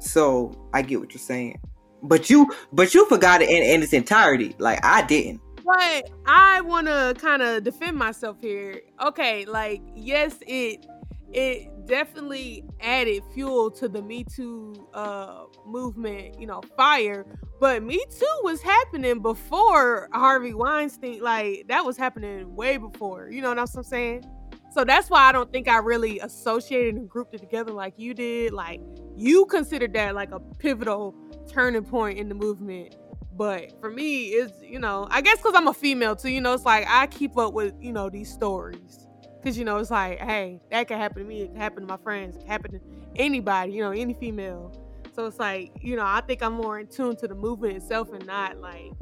So 0.00 0.68
I 0.74 0.82
get 0.82 0.98
what 1.00 1.14
you're 1.14 1.20
saying. 1.20 1.60
But 2.02 2.28
you, 2.28 2.52
but 2.72 2.94
you 2.94 3.06
forgot 3.06 3.42
it 3.42 3.48
in, 3.48 3.62
in 3.62 3.82
its 3.82 3.92
entirety. 3.92 4.56
Like 4.58 4.84
I 4.84 5.06
didn't. 5.06 5.40
But 5.64 6.10
I 6.26 6.60
want 6.60 6.88
to 6.88 7.14
kind 7.18 7.42
of 7.42 7.64
defend 7.64 7.96
myself 7.96 8.36
here. 8.40 8.82
Okay, 9.02 9.44
like 9.46 9.80
yes, 9.94 10.36
it 10.46 10.86
it 11.32 11.86
definitely 11.86 12.64
added 12.80 13.22
fuel 13.32 13.70
to 13.72 13.88
the 13.88 14.02
Me 14.02 14.24
Too 14.24 14.74
uh, 14.94 15.44
movement, 15.66 16.38
you 16.38 16.46
know, 16.46 16.60
fire. 16.76 17.24
But 17.60 17.82
Me 17.82 18.04
Too 18.10 18.40
was 18.42 18.60
happening 18.60 19.20
before 19.20 20.08
Harvey 20.12 20.54
Weinstein. 20.54 21.20
Like 21.22 21.66
that 21.68 21.84
was 21.84 21.96
happening 21.96 22.54
way 22.54 22.76
before. 22.76 23.30
You 23.30 23.40
know 23.42 23.48
what 23.48 23.58
I'm 23.58 23.82
saying? 23.82 24.24
So 24.72 24.84
that's 24.84 25.08
why 25.08 25.20
I 25.20 25.32
don't 25.32 25.52
think 25.52 25.68
I 25.68 25.78
really 25.78 26.18
associated 26.18 26.96
and 26.96 27.08
grouped 27.08 27.32
it 27.32 27.38
together 27.38 27.72
like 27.72 27.94
you 27.96 28.12
did. 28.12 28.52
Like 28.52 28.80
you 29.16 29.46
considered 29.46 29.92
that 29.94 30.14
like 30.14 30.32
a 30.32 30.40
pivotal 30.40 31.14
turning 31.48 31.84
point 31.84 32.18
in 32.18 32.28
the 32.28 32.34
movement 32.34 32.96
But 33.36 33.80
for 33.80 33.90
me, 33.90 34.28
it's 34.28 34.52
you 34.62 34.78
know, 34.78 35.08
I 35.10 35.20
guess 35.20 35.38
because 35.38 35.54
I'm 35.56 35.66
a 35.66 35.74
female 35.74 36.14
too. 36.14 36.30
You 36.30 36.40
know, 36.40 36.52
it's 36.52 36.64
like 36.64 36.86
I 36.88 37.06
keep 37.08 37.36
up 37.36 37.52
with 37.52 37.74
you 37.80 37.92
know 37.92 38.08
these 38.08 38.32
stories 38.32 39.06
because 39.36 39.58
you 39.58 39.64
know 39.64 39.78
it's 39.78 39.90
like, 39.90 40.20
hey, 40.20 40.60
that 40.70 40.86
can 40.86 40.98
happen 40.98 41.22
to 41.22 41.28
me. 41.28 41.42
It 41.42 41.48
can 41.48 41.56
happen 41.56 41.82
to 41.82 41.86
my 41.86 41.96
friends. 41.96 42.36
It 42.36 42.40
can 42.40 42.48
happen 42.48 42.72
to 42.72 42.80
anybody. 43.16 43.72
You 43.72 43.82
know, 43.82 43.90
any 43.90 44.14
female. 44.14 44.72
So 45.14 45.26
it's 45.26 45.38
like 45.38 45.72
you 45.80 45.96
know, 45.96 46.04
I 46.04 46.20
think 46.20 46.42
I'm 46.42 46.52
more 46.52 46.78
in 46.78 46.86
tune 46.86 47.16
to 47.16 47.28
the 47.28 47.34
movement 47.34 47.76
itself 47.76 48.12
and 48.12 48.24
not 48.24 48.60
like, 48.60 48.92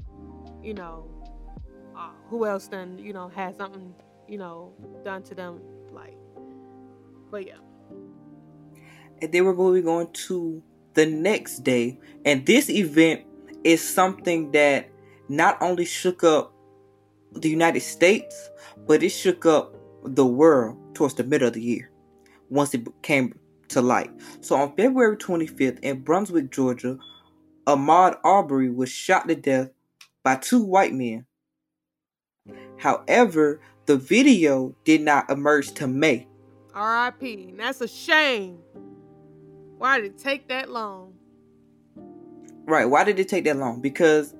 you 0.63 0.73
know, 0.73 1.11
uh, 1.97 2.11
who 2.29 2.47
else 2.47 2.69
then 2.69 2.99
you 2.99 3.13
know 3.13 3.29
has 3.29 3.57
something 3.57 3.95
you 4.29 4.39
know 4.39 4.73
done 5.05 5.23
to 5.25 5.35
them 5.35 5.61
like. 5.93 6.17
But 7.31 7.47
yeah. 7.47 7.59
And 9.21 9.31
then 9.31 9.45
we're 9.45 9.53
going 9.53 9.75
to 9.77 9.81
be 9.81 9.85
going 9.85 10.13
to 10.13 10.63
the 10.95 11.07
next 11.07 11.61
day, 11.65 12.01
and 12.25 12.45
this 12.47 12.69
event 12.69 13.25
is 13.65 13.87
something 13.87 14.51
that 14.53 14.91
not 15.29 15.61
only 15.61 15.85
shook 15.85 16.25
up 16.25 16.53
the 17.33 17.49
United 17.49 17.81
States, 17.81 18.51
but 18.87 19.03
it 19.03 19.11
shook 19.11 19.47
up 19.47 19.75
the 20.05 20.27
world 20.27 20.77
towards 20.95 21.15
the 21.15 21.25
middle 21.25 21.49
of 21.49 21.55
the 21.55 21.63
year 21.63 21.91
once 22.51 22.75
it 22.75 22.87
came 23.03 23.35
to 23.69 23.81
light. 23.81 24.11
So 24.41 24.57
on 24.57 24.77
February 24.77 25.17
25th 25.17 25.79
in 25.81 26.01
Brunswick, 26.01 26.51
Georgia, 26.51 26.99
Ahmaud 27.67 28.19
Arbery 28.25 28.71
was 28.71 28.91
shot 28.91 29.29
to 29.29 29.35
death 29.35 29.71
by 30.23 30.37
two 30.37 30.63
white 30.63 30.93
men. 30.93 31.25
However, 32.77 33.61
the 33.87 33.97
video 33.97 34.75
did 34.85 35.01
not 35.01 35.31
emerge 35.31 35.73
to 35.75 35.87
May. 35.87 36.27
R.I.P. 36.75 37.55
That's 37.57 37.81
a 37.81 37.89
shame. 37.89 38.59
Why 39.79 40.01
did 40.01 40.13
it 40.13 40.19
take 40.19 40.49
that 40.49 40.71
long? 40.71 41.15
Right. 42.65 42.85
Why 42.85 43.05
did 43.05 43.19
it 43.19 43.29
take 43.29 43.45
that 43.45 43.57
long? 43.57 43.81
Because, 43.81 44.35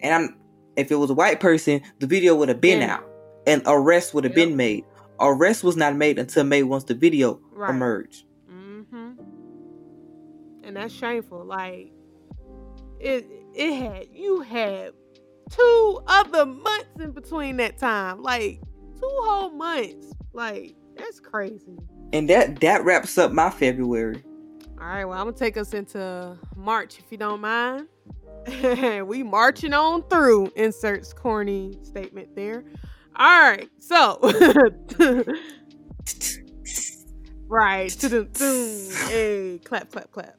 and 0.00 0.14
I'm, 0.14 0.36
if 0.76 0.90
it 0.90 0.96
was 0.96 1.10
a 1.10 1.14
white 1.14 1.40
person, 1.40 1.80
the 1.98 2.06
video 2.06 2.34
would 2.36 2.48
have 2.48 2.60
been 2.60 2.80
yeah. 2.80 2.96
out, 2.96 3.08
and 3.46 3.62
arrest 3.66 4.14
would 4.14 4.24
have 4.24 4.36
yep. 4.36 4.48
been 4.48 4.56
made. 4.56 4.84
Arrest 5.18 5.64
was 5.64 5.76
not 5.76 5.96
made 5.96 6.18
until 6.18 6.44
May 6.44 6.62
once 6.62 6.84
the 6.84 6.94
video 6.94 7.40
right. 7.52 7.70
emerged. 7.70 8.24
Mm-hmm. 8.50 9.12
And 10.64 10.76
that's 10.76 10.92
shameful. 10.92 11.44
Like 11.44 11.92
it, 13.00 13.26
it 13.54 13.74
had 13.74 14.08
you 14.12 14.40
had 14.40 14.92
two 15.50 16.02
other 16.06 16.44
months 16.44 17.00
in 17.00 17.12
between 17.12 17.56
that 17.58 17.78
time, 17.78 18.22
like 18.22 18.60
two 19.00 19.18
whole 19.22 19.50
months. 19.50 20.12
Like 20.32 20.74
that's 20.96 21.20
crazy. 21.20 21.78
And 22.12 22.28
that 22.28 22.60
that 22.60 22.84
wraps 22.84 23.16
up 23.16 23.32
my 23.32 23.50
February. 23.50 24.22
All 24.78 24.86
right, 24.86 25.06
well, 25.06 25.18
I'm 25.18 25.26
gonna 25.26 25.36
take 25.36 25.56
us 25.56 25.72
into 25.72 26.36
March 26.54 26.98
if 26.98 27.10
you 27.10 27.16
don't 27.16 27.40
mind. 27.40 27.88
we 29.08 29.22
marching 29.22 29.72
on 29.72 30.02
through. 30.08 30.52
Inserts 30.54 31.14
corny 31.14 31.78
statement 31.82 32.36
there. 32.36 32.62
All 33.16 33.40
right, 33.40 33.70
so 33.78 34.18
right 37.48 37.88
to 37.88 38.08
the 38.08 38.28
hey 39.08 39.58
clap 39.64 39.90
clap 39.90 40.12
clap. 40.12 40.36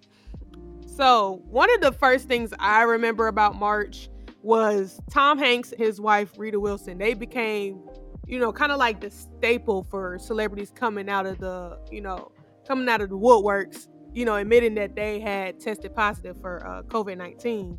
So 0.85 1.41
one 1.47 1.73
of 1.73 1.81
the 1.81 1.91
first 1.91 2.27
things 2.27 2.53
I 2.59 2.83
remember 2.83 3.27
about 3.27 3.55
March 3.55 4.09
was 4.43 5.01
Tom 5.09 5.39
Hanks, 5.39 5.73
his 5.75 5.99
wife 5.99 6.31
Rita 6.37 6.59
Wilson. 6.59 6.99
They 6.99 7.15
became, 7.15 7.81
you 8.27 8.37
know, 8.37 8.53
kind 8.53 8.71
of 8.71 8.77
like 8.77 9.01
the 9.01 9.09
staple 9.09 9.83
for 9.89 10.19
celebrities 10.19 10.71
coming 10.75 11.09
out 11.09 11.25
of 11.25 11.39
the, 11.39 11.79
you 11.91 12.01
know, 12.01 12.31
coming 12.67 12.87
out 12.87 13.01
of 13.01 13.09
the 13.09 13.17
woodworks 13.17 13.87
you 14.13 14.25
know, 14.25 14.35
admitting 14.35 14.75
that 14.75 14.95
they 14.95 15.19
had 15.19 15.59
tested 15.59 15.95
positive 15.95 16.39
for 16.41 16.65
uh, 16.65 16.83
COVID 16.83 17.17
19. 17.17 17.77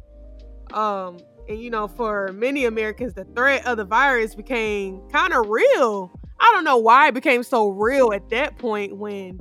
Um, 0.72 1.18
and, 1.48 1.60
you 1.60 1.70
know, 1.70 1.88
for 1.88 2.32
many 2.32 2.66
Americans, 2.66 3.14
the 3.14 3.24
threat 3.24 3.66
of 3.66 3.78
the 3.78 3.84
virus 3.84 4.34
became 4.34 5.00
kind 5.10 5.32
of 5.32 5.48
real. 5.48 6.12
I 6.40 6.52
don't 6.52 6.64
know 6.64 6.76
why 6.76 7.08
it 7.08 7.14
became 7.14 7.42
so 7.42 7.68
real 7.68 8.12
at 8.12 8.28
that 8.30 8.58
point 8.58 8.96
when 8.96 9.40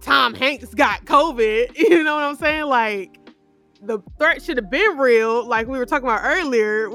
Tom 0.00 0.34
Hanks 0.34 0.72
got 0.74 1.04
COVID. 1.04 1.76
You 1.76 2.04
know 2.04 2.14
what 2.14 2.24
I'm 2.24 2.36
saying? 2.36 2.64
Like, 2.66 3.18
the 3.82 3.98
threat 4.18 4.42
should 4.42 4.56
have 4.56 4.70
been 4.70 4.96
real, 4.96 5.44
like 5.44 5.66
we 5.66 5.76
were 5.76 5.86
talking 5.86 6.08
about 6.08 6.20
earlier 6.22 6.88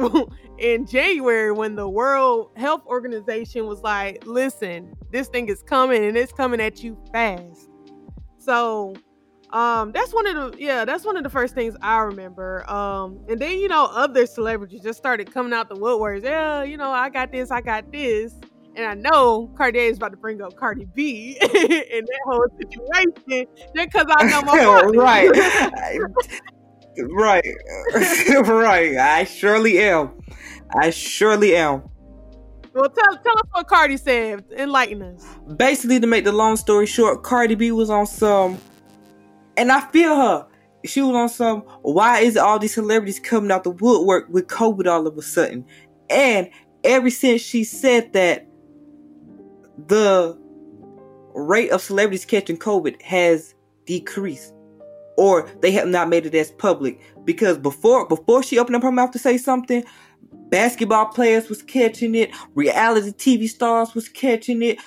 in 0.57 0.85
January 0.85 1.51
when 1.51 1.75
the 1.75 1.87
World 1.87 2.51
Health 2.55 2.85
Organization 2.85 3.67
was 3.67 3.81
like, 3.81 4.25
listen, 4.25 4.93
this 5.11 5.27
thing 5.27 5.49
is 5.49 5.61
coming 5.61 6.03
and 6.03 6.15
it's 6.15 6.31
coming 6.31 6.61
at 6.61 6.83
you 6.83 6.97
fast. 7.11 7.69
So, 8.37 8.95
um 9.51 9.91
that's 9.93 10.13
one 10.13 10.27
of 10.27 10.51
the 10.53 10.61
yeah 10.61 10.83
that's 10.83 11.05
one 11.05 11.15
of 11.15 11.23
the 11.23 11.29
first 11.29 11.53
things 11.55 11.75
i 11.81 11.99
remember. 11.99 12.69
Um 12.69 13.19
and 13.29 13.39
then 13.39 13.57
you 13.59 13.67
know 13.67 13.85
other 13.85 14.25
celebrities 14.25 14.81
just 14.81 14.97
started 14.97 15.31
coming 15.33 15.53
out 15.53 15.69
the 15.69 15.75
woodworks. 15.75 16.23
Yeah 16.23 16.63
you 16.63 16.77
know 16.77 16.91
i 16.91 17.09
got 17.09 17.31
this 17.31 17.51
i 17.51 17.61
got 17.61 17.91
this. 17.91 18.33
And 18.75 18.85
i 18.85 18.93
know 18.93 19.47
cartier 19.57 19.81
is 19.81 19.97
about 19.97 20.11
to 20.11 20.17
bring 20.17 20.41
up 20.41 20.55
cardi 20.55 20.85
b 20.93 21.37
in 21.41 21.47
that 21.49 22.19
whole 22.25 22.45
situation 22.59 23.47
just 23.75 23.91
because 23.91 24.05
i 24.09 24.23
know 24.27 24.41
my 24.41 24.85
right. 24.95 26.11
Right. 26.99 27.45
Right. 28.41 28.95
I 28.97 29.23
surely 29.25 29.79
am. 29.79 30.19
I 30.75 30.89
surely 30.89 31.55
am. 31.55 31.83
Well, 32.73 32.89
tell, 32.89 33.17
tell 33.17 33.37
us 33.37 33.43
what 33.51 33.67
Cardi 33.67 33.97
said. 33.97 34.45
Enlighten 34.55 35.01
us. 35.01 35.25
Basically, 35.55 35.99
to 35.99 36.07
make 36.07 36.23
the 36.25 36.31
long 36.31 36.57
story 36.57 36.85
short, 36.85 37.23
Cardi 37.23 37.55
B 37.55 37.71
was 37.71 37.89
on 37.89 38.05
some 38.05 38.59
and 39.57 39.71
I 39.71 39.81
feel 39.91 40.15
her. 40.15 40.47
She 40.85 41.01
was 41.01 41.15
on 41.15 41.29
some, 41.29 41.61
why 41.81 42.19
is 42.19 42.37
all 42.37 42.59
these 42.59 42.75
celebrities 42.75 43.19
coming 43.19 43.51
out 43.51 43.63
the 43.63 43.71
woodwork 43.71 44.29
with 44.29 44.47
COVID 44.47 44.87
all 44.87 45.07
of 45.07 45.17
a 45.17 45.21
sudden? 45.21 45.65
And 46.09 46.49
ever 46.83 47.09
since 47.09 47.41
she 47.41 47.63
said 47.63 48.13
that, 48.13 48.47
the 49.87 50.37
rate 51.33 51.71
of 51.71 51.81
celebrities 51.81 52.25
catching 52.25 52.57
COVID 52.57 53.01
has 53.01 53.53
decreased. 53.85 54.53
Or 55.17 55.49
they 55.61 55.71
have 55.71 55.87
not 55.87 56.09
made 56.09 56.27
it 56.27 56.35
as 56.35 56.51
public. 56.51 57.01
Because 57.25 57.57
before 57.57 58.07
before 58.07 58.43
she 58.43 58.59
opened 58.59 58.75
up 58.75 58.83
her 58.83 58.91
mouth 58.91 59.11
to 59.11 59.19
say 59.19 59.37
something, 59.37 59.83
basketball 60.49 61.07
players 61.07 61.49
was 61.49 61.63
catching 61.63 62.13
it, 62.15 62.31
reality 62.53 63.11
TV 63.11 63.49
stars 63.49 63.95
was 63.95 64.07
catching 64.07 64.61
it. 64.61 64.79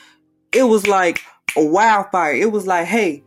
It 0.53 0.65
was 0.65 0.87
like 0.87 1.21
a 1.57 1.65
wildfire. 1.65 2.35
It 2.35 2.53
was 2.53 2.67
like, 2.67 2.87
hey, 2.87 3.25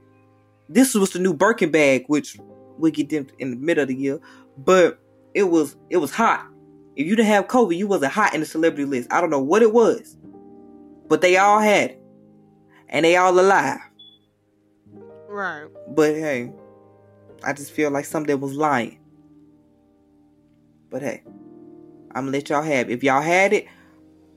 this 0.73 0.95
was 0.95 1.11
the 1.11 1.19
new 1.19 1.33
Birkin 1.33 1.71
bag, 1.71 2.05
which 2.07 2.37
we 2.77 2.91
get 2.91 3.09
them 3.09 3.27
in 3.39 3.51
the 3.51 3.57
middle 3.57 3.83
of 3.83 3.87
the 3.87 3.95
year, 3.95 4.19
but 4.57 4.99
it 5.33 5.43
was 5.43 5.75
it 5.89 5.97
was 5.97 6.11
hot. 6.11 6.47
If 6.95 7.07
you 7.07 7.15
didn't 7.15 7.29
have 7.29 7.47
COVID, 7.47 7.77
you 7.77 7.87
wasn't 7.87 8.13
hot 8.13 8.33
in 8.33 8.39
the 8.39 8.45
celebrity 8.45 8.85
list. 8.85 9.11
I 9.11 9.21
don't 9.21 9.29
know 9.29 9.41
what 9.41 9.61
it 9.61 9.73
was, 9.73 10.17
but 11.07 11.21
they 11.21 11.37
all 11.37 11.59
had 11.59 11.91
it, 11.91 12.01
and 12.89 13.05
they 13.05 13.15
all 13.15 13.39
alive. 13.39 13.79
Right. 15.27 15.65
But 15.89 16.15
hey, 16.15 16.51
I 17.43 17.53
just 17.53 17.71
feel 17.71 17.91
like 17.91 18.05
something 18.05 18.39
was 18.39 18.53
lying. 18.53 18.99
But 20.89 21.01
hey, 21.01 21.23
I'm 22.15 22.25
gonna 22.25 22.31
let 22.31 22.49
y'all 22.49 22.63
have 22.63 22.89
it. 22.89 22.93
If 22.93 23.03
y'all 23.03 23.21
had 23.21 23.53
it, 23.53 23.67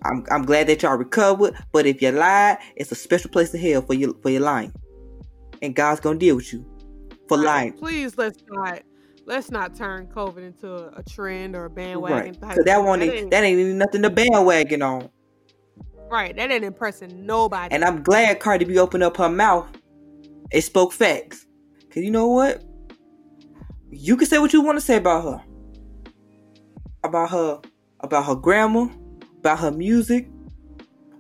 I'm 0.05 0.25
I'm 0.31 0.45
glad 0.45 0.67
that 0.67 0.83
y'all 0.83 0.97
recovered. 0.97 1.55
But 1.73 1.87
if 1.87 2.03
you 2.03 2.11
lied, 2.11 2.59
it's 2.75 2.93
a 2.93 2.95
special 2.95 3.31
place 3.31 3.55
in 3.55 3.61
hell 3.61 3.83
for 3.83 3.95
you 3.95 4.19
for 4.23 4.31
your 4.31 4.43
lying 4.43 4.73
and 5.63 5.75
God's 5.75 6.01
gonna 6.01 6.19
deal 6.19 6.37
with 6.37 6.53
you 6.53 6.65
for 7.29 7.39
right. 7.39 7.45
lying. 7.45 7.73
Please 7.75 8.17
let's 8.17 8.43
not 8.49 8.83
let's 9.27 9.51
not 9.51 9.75
turn 9.75 10.07
COVID 10.07 10.39
into 10.39 10.73
a, 10.73 10.99
a 10.99 11.03
trend 11.03 11.55
or 11.55 11.67
a 11.67 11.71
bandwagon. 11.71 12.37
Right. 12.41 12.59
that 12.65 12.79
one 12.79 13.01
that 13.01 13.15
ain't, 13.15 13.31
that 13.31 13.45
ain't 13.45 13.59
even 13.59 13.79
nothing 13.79 14.03
to 14.03 14.11
bandwagon 14.11 14.83
on. 14.83 15.11
Right, 16.09 16.35
that 16.37 16.51
ain't 16.51 16.65
impressing 16.65 17.27
nobody. 17.27 17.75
And 17.75 17.85
I'm 17.85 18.03
glad 18.03 18.39
Cardi 18.39 18.65
B 18.65 18.79
opened 18.79 19.03
up 19.03 19.17
her 19.17 19.29
mouth 19.29 19.69
and 20.53 20.65
spoke 20.65 20.93
facts. 20.93 21.47
Cause 21.91 22.05
you 22.05 22.11
know 22.11 22.29
what? 22.29 22.63
You 23.91 24.17
can 24.17 24.27
say 24.27 24.39
what 24.39 24.53
you 24.53 24.63
want 24.63 24.79
to 24.79 24.85
say 24.85 24.97
about 24.97 25.25
her. 25.25 25.45
About 27.03 27.31
her 27.31 27.61
about 28.01 28.27
her 28.27 28.35
grandma, 28.35 28.89
about 29.39 29.59
her 29.61 29.71
music, 29.71 30.29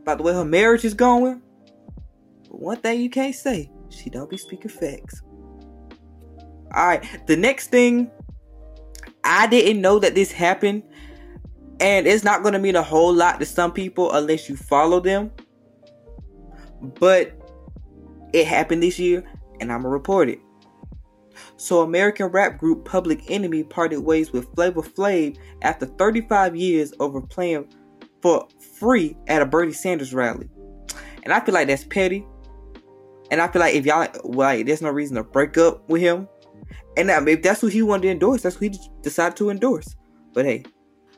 about 0.02 0.18
the 0.18 0.24
way 0.24 0.32
her 0.32 0.44
marriage 0.44 0.84
is 0.84 0.94
going. 0.94 1.42
But 2.48 2.60
one 2.60 2.76
thing 2.76 3.00
you 3.00 3.10
can't 3.10 3.34
say 3.34 3.70
she 3.96 4.10
don't 4.10 4.30
be 4.30 4.36
speaking 4.36 4.70
facts. 4.70 5.22
Alright, 6.74 7.26
the 7.26 7.36
next 7.36 7.68
thing, 7.68 8.10
I 9.24 9.46
didn't 9.46 9.80
know 9.80 9.98
that 9.98 10.14
this 10.14 10.30
happened. 10.30 10.82
And 11.80 12.06
it's 12.06 12.24
not 12.24 12.42
to 12.42 12.58
mean 12.58 12.76
a 12.76 12.82
whole 12.82 13.12
lot 13.12 13.38
to 13.40 13.46
some 13.46 13.72
people 13.72 14.12
unless 14.12 14.48
you 14.48 14.56
follow 14.56 15.00
them. 15.00 15.30
But 16.80 17.34
it 18.32 18.46
happened 18.46 18.82
this 18.82 18.98
year, 18.98 19.24
and 19.60 19.72
I'm 19.72 19.82
going 19.82 19.90
to 19.90 19.96
report 19.96 20.28
it. 20.28 20.40
So, 21.58 21.82
American 21.82 22.26
rap 22.26 22.58
group 22.58 22.84
Public 22.84 23.30
Enemy 23.30 23.64
parted 23.64 24.00
ways 24.00 24.32
with 24.32 24.54
Flavor 24.54 24.82
Flav 24.82 25.36
after 25.62 25.86
35 25.86 26.56
years 26.56 26.94
over 26.98 27.20
playing 27.20 27.68
for 28.22 28.48
free 28.78 29.16
at 29.26 29.42
a 29.42 29.46
Bernie 29.46 29.72
Sanders 29.72 30.14
rally. 30.14 30.48
And 31.22 31.32
I 31.32 31.40
feel 31.40 31.54
like 31.54 31.68
that's 31.68 31.84
petty. 31.84 32.26
And 33.30 33.40
I 33.40 33.48
feel 33.48 33.60
like 33.60 33.74
if 33.74 33.84
y'all 33.84 34.08
like, 34.24 34.66
there's 34.66 34.82
no 34.82 34.90
reason 34.90 35.16
to 35.16 35.24
break 35.24 35.58
up 35.58 35.88
with 35.88 36.00
him. 36.00 36.28
And 36.96 37.10
if 37.28 37.42
that's 37.42 37.60
who 37.60 37.66
he 37.66 37.82
wanted 37.82 38.02
to 38.02 38.10
endorse, 38.10 38.42
that's 38.42 38.56
who 38.56 38.66
he 38.66 38.78
decided 39.02 39.36
to 39.36 39.50
endorse. 39.50 39.96
But 40.32 40.46
hey, 40.46 40.64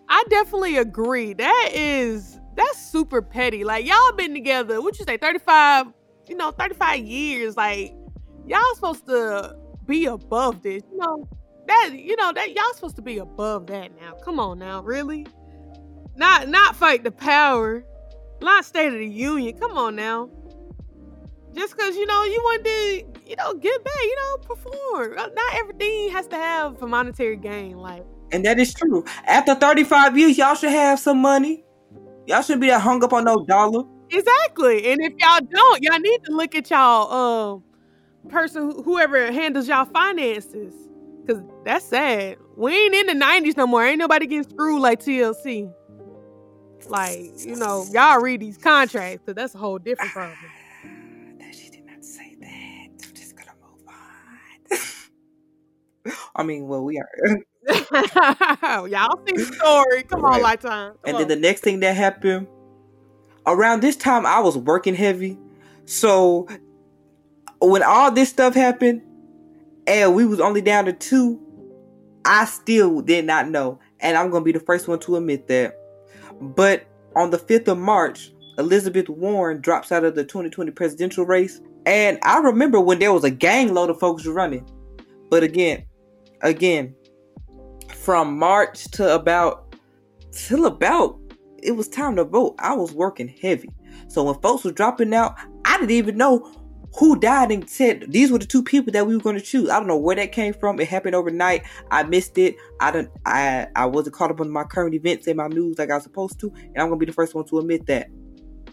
I 0.08 0.24
definitely 0.28 0.76
agree. 0.76 1.34
That 1.34 1.70
is 1.72 2.38
that's 2.56 2.90
super 2.90 3.22
petty. 3.22 3.64
Like 3.64 3.86
y'all 3.86 4.12
been 4.12 4.34
together, 4.34 4.80
what 4.80 4.98
you 4.98 5.04
say, 5.04 5.16
35, 5.16 5.86
you 6.28 6.36
know, 6.36 6.50
35 6.50 7.00
years. 7.00 7.56
Like 7.56 7.94
y'all 8.46 8.60
supposed 8.74 9.06
to 9.06 9.56
be 9.86 10.06
above 10.06 10.62
this. 10.62 10.82
You 10.90 10.98
know, 10.98 11.28
that 11.66 11.90
you 11.92 12.16
know 12.16 12.32
that 12.32 12.52
y'all 12.52 12.72
supposed 12.74 12.96
to 12.96 13.02
be 13.02 13.18
above 13.18 13.66
that 13.68 13.94
now. 14.00 14.14
Come 14.24 14.40
on 14.40 14.58
now, 14.58 14.82
really? 14.82 15.26
Not 16.16 16.48
not 16.48 16.74
fight 16.74 17.04
the 17.04 17.12
power. 17.12 17.84
Not 18.40 18.64
State 18.64 18.88
of 18.88 18.94
the 18.94 19.06
Union. 19.06 19.58
Come 19.58 19.76
on 19.76 19.96
now. 19.96 20.30
Just 21.58 21.76
because, 21.76 21.96
you 21.96 22.06
know, 22.06 22.22
you 22.22 22.40
want 22.44 22.64
to, 22.64 23.04
you 23.28 23.34
know, 23.36 23.54
get 23.54 23.82
back, 23.82 24.00
you 24.00 24.16
know, 24.16 24.36
perform. 24.46 25.18
Uh, 25.18 25.26
not 25.26 25.54
everything 25.54 26.10
has 26.10 26.28
to 26.28 26.36
have 26.36 26.80
a 26.80 26.86
monetary 26.86 27.36
gain. 27.36 27.78
Like, 27.78 28.04
and 28.30 28.44
that 28.44 28.60
is 28.60 28.72
true. 28.72 29.04
After 29.26 29.56
35 29.56 30.16
years, 30.16 30.38
y'all 30.38 30.54
should 30.54 30.70
have 30.70 31.00
some 31.00 31.18
money. 31.18 31.64
Y'all 32.26 32.42
should 32.42 32.60
be 32.60 32.68
that 32.68 32.80
hung 32.80 33.02
up 33.02 33.12
on 33.12 33.24
no 33.24 33.44
dollar. 33.44 33.82
Exactly. 34.10 34.92
And 34.92 35.02
if 35.02 35.14
y'all 35.18 35.40
don't, 35.40 35.82
y'all 35.82 35.98
need 35.98 36.22
to 36.26 36.32
look 36.32 36.54
at 36.54 36.70
y'all 36.70 37.64
uh, 38.24 38.28
person, 38.28 38.80
whoever 38.84 39.32
handles 39.32 39.66
y'all 39.66 39.86
finances. 39.86 40.72
Cause 41.26 41.42
that's 41.64 41.84
sad. 41.84 42.36
We 42.56 42.72
ain't 42.72 42.94
in 42.94 43.18
the 43.18 43.24
90s 43.24 43.56
no 43.56 43.66
more. 43.66 43.84
Ain't 43.84 43.98
nobody 43.98 44.26
getting 44.26 44.48
screwed 44.48 44.80
like 44.80 45.00
TLC. 45.00 45.72
Like, 46.86 47.44
you 47.44 47.56
know, 47.56 47.84
y'all 47.92 48.20
read 48.20 48.40
these 48.40 48.56
contracts, 48.56 49.22
because 49.24 49.34
that's 49.34 49.54
a 49.54 49.58
whole 49.58 49.78
different 49.78 50.12
problem. 50.12 50.38
I 56.36 56.42
mean, 56.42 56.66
well, 56.66 56.84
we 56.84 56.98
are. 56.98 57.08
y'all 58.88 59.20
see 59.26 59.32
the 59.34 59.52
story. 59.54 60.02
Come 60.04 60.22
right. 60.22 60.36
on, 60.36 60.42
Lifetime. 60.42 60.92
Come 60.92 61.00
and 61.04 61.16
on. 61.16 61.20
then 61.20 61.28
the 61.28 61.36
next 61.36 61.60
thing 61.60 61.80
that 61.80 61.96
happened, 61.96 62.46
around 63.46 63.82
this 63.82 63.96
time, 63.96 64.26
I 64.26 64.40
was 64.40 64.56
working 64.56 64.94
heavy. 64.94 65.38
So 65.84 66.48
when 67.60 67.82
all 67.82 68.10
this 68.10 68.28
stuff 68.28 68.54
happened, 68.54 69.02
and 69.86 70.14
we 70.14 70.26
was 70.26 70.40
only 70.40 70.60
down 70.60 70.84
to 70.84 70.92
two, 70.92 71.40
I 72.24 72.44
still 72.44 73.00
did 73.00 73.24
not 73.24 73.48
know. 73.48 73.80
And 74.00 74.16
I'm 74.16 74.30
gonna 74.30 74.44
be 74.44 74.52
the 74.52 74.60
first 74.60 74.86
one 74.86 74.98
to 75.00 75.16
admit 75.16 75.48
that. 75.48 75.76
But 76.40 76.86
on 77.16 77.30
the 77.30 77.38
5th 77.38 77.68
of 77.68 77.78
March, 77.78 78.32
Elizabeth 78.58 79.08
Warren 79.08 79.60
drops 79.60 79.90
out 79.90 80.04
of 80.04 80.14
the 80.14 80.24
2020 80.24 80.70
presidential 80.72 81.24
race. 81.24 81.60
And 81.86 82.18
I 82.22 82.38
remember 82.38 82.80
when 82.80 82.98
there 82.98 83.12
was 83.12 83.24
a 83.24 83.30
gang 83.30 83.72
load 83.72 83.88
of 83.88 83.98
folks 83.98 84.26
running. 84.26 84.68
But 85.30 85.42
again, 85.42 85.84
again, 86.42 86.94
from 87.94 88.38
March 88.38 88.84
to 88.92 89.14
about 89.14 89.74
till 90.32 90.66
about 90.66 91.18
it 91.62 91.72
was 91.72 91.88
time 91.88 92.16
to 92.16 92.24
vote, 92.24 92.54
I 92.58 92.74
was 92.74 92.92
working 92.92 93.28
heavy. 93.28 93.70
So 94.08 94.24
when 94.24 94.40
folks 94.40 94.64
were 94.64 94.72
dropping 94.72 95.12
out, 95.12 95.36
I 95.64 95.78
didn't 95.78 95.90
even 95.90 96.16
know 96.16 96.54
who 96.96 97.18
died 97.18 97.52
and 97.52 97.68
said 97.68 98.06
these 98.08 98.30
were 98.30 98.38
the 98.38 98.46
two 98.46 98.62
people 98.62 98.92
that 98.92 99.06
we 99.06 99.16
were 99.16 99.22
going 99.22 99.36
to 99.36 99.42
choose. 99.42 99.68
I 99.68 99.78
don't 99.78 99.88
know 99.88 99.96
where 99.96 100.16
that 100.16 100.32
came 100.32 100.54
from. 100.54 100.80
It 100.80 100.88
happened 100.88 101.14
overnight. 101.14 101.64
I 101.90 102.02
missed 102.04 102.38
it. 102.38 102.56
I 102.80 102.90
don't. 102.90 103.10
I 103.26 103.66
I 103.76 103.86
wasn't 103.86 104.16
caught 104.16 104.30
up 104.30 104.40
on 104.40 104.50
my 104.50 104.64
current 104.64 104.94
events 104.94 105.26
and 105.26 105.36
my 105.36 105.48
news 105.48 105.78
like 105.78 105.90
I 105.90 105.94
was 105.94 106.04
supposed 106.04 106.40
to, 106.40 106.52
and 106.54 106.78
I'm 106.78 106.88
gonna 106.88 106.96
be 106.96 107.06
the 107.06 107.12
first 107.12 107.34
one 107.34 107.44
to 107.46 107.58
admit 107.58 107.86
that 107.86 108.08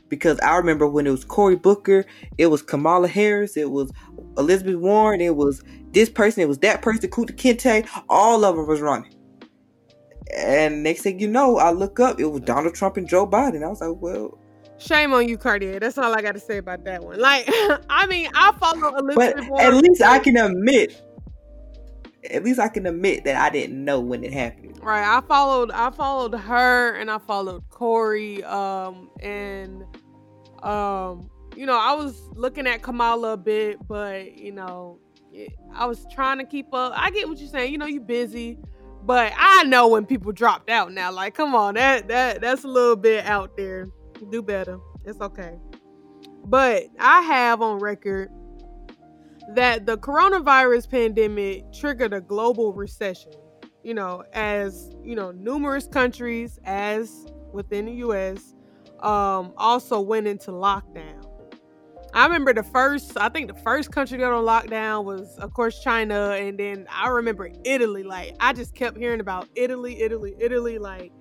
because 0.10 0.40
I 0.40 0.56
remember 0.56 0.88
when 0.88 1.08
it 1.08 1.12
was 1.12 1.26
Cory 1.26 1.56
Booker, 1.56 2.06
it 2.38 2.48
was 2.48 2.62
Kamala 2.62 3.08
Harris, 3.08 3.58
it 3.58 3.72
was 3.72 3.92
Elizabeth 4.38 4.76
Warren, 4.76 5.22
it 5.22 5.36
was 5.36 5.64
this 5.96 6.10
person, 6.10 6.44
it 6.44 6.48
was 6.48 6.60
that 6.60 6.84
person, 6.84 7.10
Kunta 7.10 7.36
Kinte. 7.36 7.88
All 8.08 8.46
of 8.46 8.56
them 8.56 8.68
was 8.68 8.82
running. 8.82 9.16
And 10.36 10.84
next 10.84 11.02
thing 11.02 11.20
you 11.20 11.28
know, 11.28 11.58
I 11.58 11.72
look 11.72 12.00
up, 12.00 12.20
it 12.20 12.26
was 12.26 12.42
Donald 12.42 12.76
Trump 12.76 12.98
and 12.98 13.08
Joe 13.08 13.26
Biden. 13.26 13.64
I 13.64 13.70
was 13.70 13.82
like, 13.82 13.96
well, 14.00 14.38
Shame 14.78 15.14
on 15.14 15.30
you, 15.30 15.38
Cartier. 15.38 15.80
That's 15.80 15.98
all 15.98 16.14
I 16.14 16.22
got 16.22 16.34
to 16.34 16.40
say 16.40 16.58
about 16.58 16.84
that 16.84 17.02
one. 17.02 17.18
Like, 17.18 17.46
I 17.90 18.06
mean, 18.08 18.28
I 18.36 18.52
follow 18.60 18.98
Elizabeth 18.98 19.36
but 19.36 19.50
Warren. 19.50 19.66
At 19.66 19.74
least 19.82 20.02
I 20.02 20.20
can 20.20 20.36
admit, 20.36 21.02
at 22.30 22.44
least 22.44 22.60
I 22.60 22.68
can 22.68 22.86
admit 22.86 23.24
that 23.24 23.42
I 23.42 23.50
didn't 23.50 23.84
know 23.84 24.02
when 24.02 24.24
it 24.26 24.34
happened. 24.34 24.78
Right. 24.84 25.06
I 25.06 25.22
followed. 25.22 25.72
I 25.72 25.92
followed 25.92 26.36
her, 26.36 26.96
and 26.96 27.10
I 27.10 27.20
followed 27.20 27.64
Cory. 27.70 28.44
Um, 28.44 29.10
and 29.22 29.84
um, 30.62 31.30
you 31.56 31.66
know, 31.66 31.80
I 31.80 31.94
was 31.94 32.20
looking 32.34 32.68
at 32.68 32.82
Kamala 32.82 33.34
a 33.34 33.38
bit, 33.38 33.78
but 33.88 34.38
you 34.38 34.52
know, 34.52 35.00
I 35.74 35.86
was 35.86 36.06
trying 36.14 36.38
to 36.40 36.46
keep 36.46 36.74
up. 36.74 36.94
I 36.96 37.12
get 37.12 37.28
what 37.28 37.40
you're 37.40 37.50
saying. 37.50 37.72
You 37.72 37.78
know, 37.78 37.86
you're 37.86 38.02
busy. 38.02 38.58
But 39.04 39.34
I 39.38 39.64
know 39.64 39.88
when 39.88 40.06
people 40.06 40.32
dropped 40.32 40.70
out 40.70 40.92
now. 40.92 41.12
Like, 41.12 41.36
come 41.36 41.54
on, 41.54 41.76
that 41.76 42.08
that 42.08 42.42
that's 42.42 42.64
a 42.64 42.68
little 42.68 42.96
bit 42.96 43.26
out 43.26 43.56
there 43.56 43.88
do 44.26 44.42
better. 44.42 44.80
It's 45.04 45.22
okay. 45.22 45.60
But 46.46 46.86
I 47.00 47.22
have 47.22 47.62
on 47.62 47.80
record 47.80 48.30
that 49.54 49.86
the 49.86 49.98
coronavirus 49.98 50.90
pandemic 50.90 51.72
triggered 51.74 52.14
a 52.14 52.22
global 52.22 52.74
recession. 52.74 53.34
You 53.84 53.94
know, 53.94 54.24
as 54.34 54.92
you 55.04 55.16
know, 55.16 55.32
numerous 55.32 55.88
countries, 55.88 56.60
as 56.66 57.26
within 57.52 57.86
the 57.86 57.94
U.S., 57.94 58.56
um, 59.02 59.54
also 59.58 60.00
went 60.02 60.28
into 60.28 60.52
lockdown. 60.52 61.25
I 62.16 62.24
remember 62.28 62.54
the 62.54 62.64
first, 62.64 63.18
I 63.18 63.28
think 63.28 63.50
the 63.50 63.62
first 63.62 63.92
country 63.92 64.18
go 64.18 64.38
on 64.38 64.46
lockdown 64.46 65.04
was, 65.04 65.38
of 65.38 65.54
course, 65.54 65.84
China. 65.84 66.30
And 66.30 66.58
then 66.58 66.88
I 66.90 67.10
remember 67.10 67.52
Italy. 67.66 68.04
Like, 68.04 68.38
I 68.40 68.54
just 68.54 68.74
kept 68.74 68.98
hearing 68.98 69.20
about 69.20 69.50
Italy, 69.54 70.02
Italy, 70.02 70.34
Italy. 70.40 70.78
Like, 70.78 71.12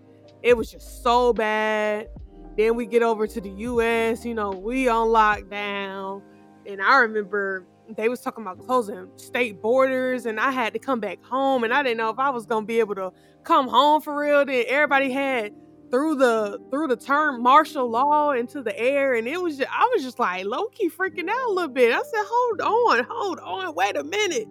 it 0.45 0.57
was 0.57 0.71
just 0.71 1.03
so 1.03 1.33
bad. 1.33 2.11
Then 2.57 2.77
we 2.77 2.87
get 2.87 3.03
over 3.03 3.27
to 3.27 3.41
the 3.41 3.51
US, 3.51 4.25
you 4.25 4.35
know, 4.35 4.51
we 4.51 4.87
on 4.87 5.09
lockdown. 5.09 6.23
And 6.65 6.81
I 6.81 6.99
remember 6.99 7.67
they 7.97 8.09
was 8.09 8.21
talking 8.21 8.45
about 8.45 8.61
closing 8.61 9.09
state 9.17 9.61
borders 9.61 10.27
and 10.27 10.39
I 10.39 10.53
had 10.53 10.73
to 10.75 10.79
come 10.79 11.01
back 11.01 11.23
home 11.25 11.65
and 11.65 11.75
I 11.75 11.83
didn't 11.83 11.99
know 11.99 12.11
if 12.11 12.21
I 12.21 12.31
was 12.31 12.47
gonna 12.47 12.67
be 12.67 12.79
able 12.79 12.95
to 12.95 13.13
come 13.43 13.67
home 13.67 14.01
for 14.01 14.17
real. 14.17 14.45
Then 14.45 14.65
everybody 14.69 15.11
had 15.11 15.53
through 15.95 16.17
the 16.17 16.61
through 16.71 16.89
the 16.89 16.97
term 16.97 17.41
martial 17.41 17.89
law 17.89 18.33
into 18.33 18.63
the 18.63 18.77
air 18.77 19.15
and 19.15 19.29
it 19.29 19.41
was 19.41 19.59
just, 19.59 19.71
I 19.71 19.89
was 19.95 20.03
just 20.03 20.19
like 20.19 20.45
low 20.45 20.67
key 20.67 20.91
freaking 20.91 21.29
out 21.29 21.49
a 21.49 21.53
little 21.53 21.73
bit. 21.73 21.95
I 21.95 22.03
said, 22.03 22.25
hold 22.27 22.61
on, 22.61 23.07
hold 23.09 23.39
on, 23.39 23.75
wait 23.77 23.97
a 23.97 24.03
minute. 24.03 24.49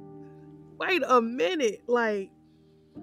Wait 0.79 1.03
a 1.05 1.21
minute. 1.21 1.81
Like 1.85 2.31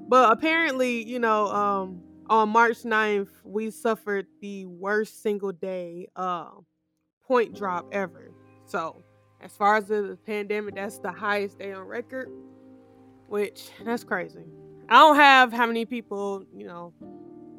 but 0.08 0.32
apparently, 0.32 1.06
you 1.06 1.18
know, 1.18 1.48
um 1.48 2.00
on 2.30 2.48
March 2.48 2.78
9th, 2.84 3.28
we 3.44 3.70
suffered 3.70 4.26
the 4.40 4.64
worst 4.64 5.20
single 5.22 5.52
day 5.52 6.08
uh, 6.16 6.48
point 7.26 7.54
drop 7.54 7.88
ever. 7.92 8.30
So, 8.64 9.02
as 9.42 9.52
far 9.52 9.76
as 9.76 9.86
the 9.86 10.16
pandemic, 10.24 10.76
that's 10.76 10.98
the 10.98 11.10
highest 11.10 11.58
day 11.58 11.72
on 11.72 11.82
record, 11.82 12.30
which 13.26 13.70
that's 13.84 14.04
crazy. 14.04 14.44
I 14.88 15.00
don't 15.00 15.16
have 15.16 15.52
how 15.52 15.66
many 15.66 15.84
people, 15.84 16.44
you 16.54 16.66
know, 16.66 16.92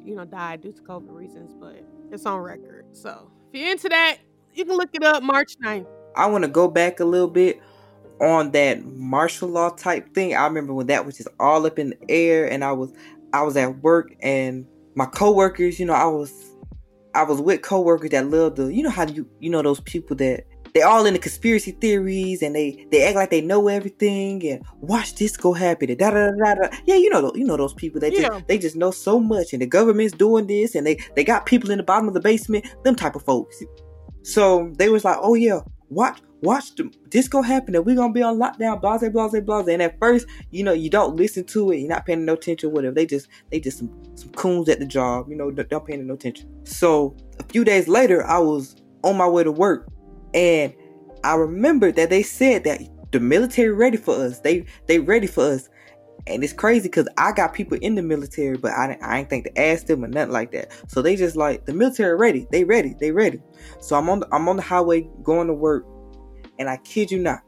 you 0.04 0.14
know, 0.14 0.24
died 0.24 0.62
due 0.62 0.72
to 0.72 0.82
COVID 0.82 1.12
reasons, 1.12 1.54
but 1.58 1.84
it's 2.10 2.26
on 2.26 2.40
record. 2.40 2.86
So, 2.92 3.30
if 3.52 3.60
you're 3.60 3.70
into 3.70 3.88
that, 3.88 4.18
you 4.54 4.64
can 4.64 4.76
look 4.76 4.90
it 4.92 5.02
up 5.02 5.22
March 5.22 5.56
9th. 5.64 5.86
I 6.16 6.26
want 6.26 6.44
to 6.44 6.50
go 6.50 6.68
back 6.68 7.00
a 7.00 7.04
little 7.04 7.28
bit 7.28 7.60
on 8.20 8.52
that 8.52 8.84
martial 8.84 9.48
law 9.48 9.70
type 9.70 10.14
thing. 10.14 10.34
I 10.34 10.44
remember 10.44 10.74
when 10.74 10.86
that 10.88 11.04
was 11.04 11.16
just 11.16 11.28
all 11.40 11.66
up 11.66 11.78
in 11.78 11.90
the 11.90 12.10
air 12.10 12.50
and 12.50 12.62
I 12.62 12.72
was 12.72 12.92
I 13.32 13.42
was 13.42 13.56
at 13.56 13.82
work 13.82 14.14
and 14.20 14.66
my 14.94 15.06
coworkers, 15.06 15.80
you 15.80 15.86
know, 15.86 15.94
I 15.94 16.04
was 16.04 16.32
I 17.14 17.24
was 17.24 17.40
with 17.40 17.62
coworkers 17.62 18.10
that 18.10 18.28
love 18.28 18.56
the 18.56 18.72
you 18.72 18.82
know 18.82 18.90
how 18.90 19.06
you 19.06 19.28
you 19.40 19.50
know 19.50 19.62
those 19.62 19.80
people 19.80 20.16
that 20.16 20.44
they 20.74 20.82
all 20.82 21.04
in 21.06 21.12
the 21.12 21.18
conspiracy 21.18 21.72
theories 21.72 22.42
and 22.42 22.54
they 22.54 22.86
they 22.90 23.06
act 23.06 23.16
like 23.16 23.30
they 23.30 23.40
know 23.40 23.68
everything 23.68 24.46
and 24.46 24.64
watch 24.80 25.14
this 25.16 25.36
go 25.36 25.52
happen 25.52 25.90
and 25.90 25.98
da 25.98 26.10
da 26.10 26.30
da 26.30 26.54
da. 26.54 26.76
Yeah, 26.86 26.96
you 26.96 27.10
know 27.10 27.32
you 27.34 27.44
know 27.44 27.56
those 27.56 27.74
people 27.74 28.00
that 28.00 28.12
yeah. 28.12 28.28
just 28.28 28.48
they 28.48 28.58
just 28.58 28.76
know 28.76 28.90
so 28.90 29.20
much 29.20 29.52
and 29.52 29.60
the 29.60 29.66
government's 29.66 30.14
doing 30.14 30.46
this 30.46 30.74
and 30.74 30.86
they 30.86 30.98
they 31.14 31.24
got 31.24 31.46
people 31.46 31.70
in 31.70 31.78
the 31.78 31.84
bottom 31.84 32.08
of 32.08 32.14
the 32.14 32.20
basement, 32.20 32.66
them 32.84 32.96
type 32.96 33.14
of 33.14 33.22
folks. 33.22 33.62
So 34.22 34.72
they 34.76 34.88
was 34.88 35.04
like, 35.04 35.18
oh 35.20 35.34
yeah, 35.34 35.60
watch 35.90 36.20
watch 36.42 36.74
the, 36.74 36.92
this 37.10 37.28
go 37.28 37.40
happen 37.40 37.74
and 37.74 37.86
we're 37.86 37.96
gonna 37.96 38.12
be 38.12 38.22
on 38.22 38.38
lockdown, 38.38 38.80
blase, 38.80 39.08
blase, 39.10 39.40
blase. 39.44 39.68
And 39.68 39.82
at 39.82 39.98
first, 39.98 40.26
you 40.50 40.64
know, 40.64 40.72
you 40.72 40.90
don't 40.90 41.16
listen 41.16 41.44
to 41.44 41.70
it, 41.70 41.78
you're 41.78 41.88
not 41.88 42.06
paying 42.06 42.24
no 42.24 42.34
attention, 42.34 42.72
whatever. 42.72 42.94
They 42.94 43.06
just 43.06 43.28
they 43.50 43.60
just 43.60 43.78
some 43.78 43.90
some 44.14 44.30
coons 44.30 44.68
at 44.68 44.78
the 44.78 44.86
job, 44.86 45.28
you 45.28 45.36
know, 45.36 45.50
don't 45.50 45.86
paying 45.86 46.06
no 46.06 46.14
attention. 46.14 46.48
So 46.64 47.16
a 47.38 47.44
few 47.44 47.64
days 47.64 47.88
later, 47.88 48.24
I 48.26 48.38
was 48.38 48.76
on 49.04 49.16
my 49.16 49.28
way 49.28 49.44
to 49.44 49.52
work, 49.52 49.88
and 50.34 50.74
I 51.24 51.34
remember 51.34 51.92
that 51.92 52.10
they 52.10 52.22
said 52.22 52.64
that 52.64 52.80
the 53.12 53.20
military 53.20 53.72
ready 53.72 53.96
for 53.96 54.14
us. 54.14 54.40
They 54.40 54.66
they 54.86 54.98
ready 54.98 55.26
for 55.26 55.44
us. 55.44 55.68
And 56.26 56.44
it's 56.44 56.52
crazy 56.52 56.88
because 56.88 57.08
I 57.18 57.32
got 57.32 57.52
people 57.52 57.78
in 57.82 57.96
the 57.96 58.02
military, 58.02 58.56
but 58.56 58.70
I, 58.70 58.96
I 59.02 59.18
ain't 59.18 59.28
think 59.30 59.44
to 59.44 59.60
ask 59.60 59.86
them 59.86 60.04
or 60.04 60.08
nothing 60.08 60.32
like 60.32 60.52
that. 60.52 60.72
So 60.86 61.02
they 61.02 61.16
just 61.16 61.34
like 61.34 61.66
the 61.66 61.74
military 61.74 62.16
ready. 62.16 62.46
They 62.52 62.62
ready. 62.62 62.94
They 63.00 63.10
ready. 63.10 63.42
So 63.80 63.96
I'm 63.96 64.08
on 64.08 64.20
the, 64.20 64.28
I'm 64.32 64.48
on 64.48 64.54
the 64.54 64.62
highway 64.62 65.08
going 65.24 65.48
to 65.48 65.54
work 65.54 65.84
and 66.60 66.70
I 66.70 66.76
kid 66.78 67.10
you 67.10 67.18
not, 67.18 67.40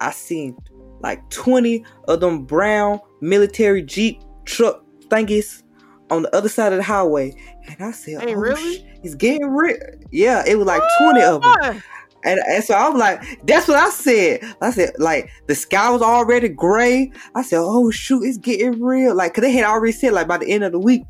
I 0.00 0.12
seen 0.12 0.56
like 1.00 1.28
20 1.30 1.84
of 2.06 2.20
them 2.20 2.44
brown 2.44 3.00
military 3.20 3.82
Jeep 3.82 4.22
truck 4.44 4.84
thingies 5.08 5.62
on 6.10 6.22
the 6.22 6.34
other 6.36 6.48
side 6.48 6.72
of 6.72 6.78
the 6.78 6.84
highway. 6.84 7.32
And 7.66 7.82
I 7.82 7.90
said, 7.90 8.22
Hey, 8.22 8.34
oh, 8.34 8.38
really? 8.38 8.76
sh- 8.76 8.82
it's 9.02 9.14
getting 9.16 9.48
real. 9.48 9.76
Yeah, 10.12 10.44
it 10.46 10.56
was 10.56 10.66
like 10.66 10.82
20 11.00 11.22
of 11.22 11.42
them. 11.42 11.82
And, 12.28 12.40
and 12.46 12.62
so 12.62 12.74
I'm 12.74 12.98
like, 12.98 13.22
that's 13.46 13.66
what 13.68 13.78
I 13.78 13.88
said. 13.88 14.40
I 14.60 14.70
said, 14.70 14.90
like, 14.98 15.30
the 15.46 15.54
sky 15.54 15.88
was 15.90 16.02
already 16.02 16.48
gray. 16.48 17.10
I 17.34 17.42
said, 17.42 17.60
oh, 17.60 17.90
shoot, 17.90 18.22
it's 18.24 18.36
getting 18.36 18.82
real. 18.82 19.14
Like, 19.14 19.32
cause 19.34 19.42
they 19.42 19.52
had 19.52 19.64
already 19.64 19.92
said, 19.92 20.12
like, 20.12 20.28
by 20.28 20.36
the 20.38 20.48
end 20.50 20.62
of 20.64 20.72
the 20.72 20.78
week, 20.78 21.02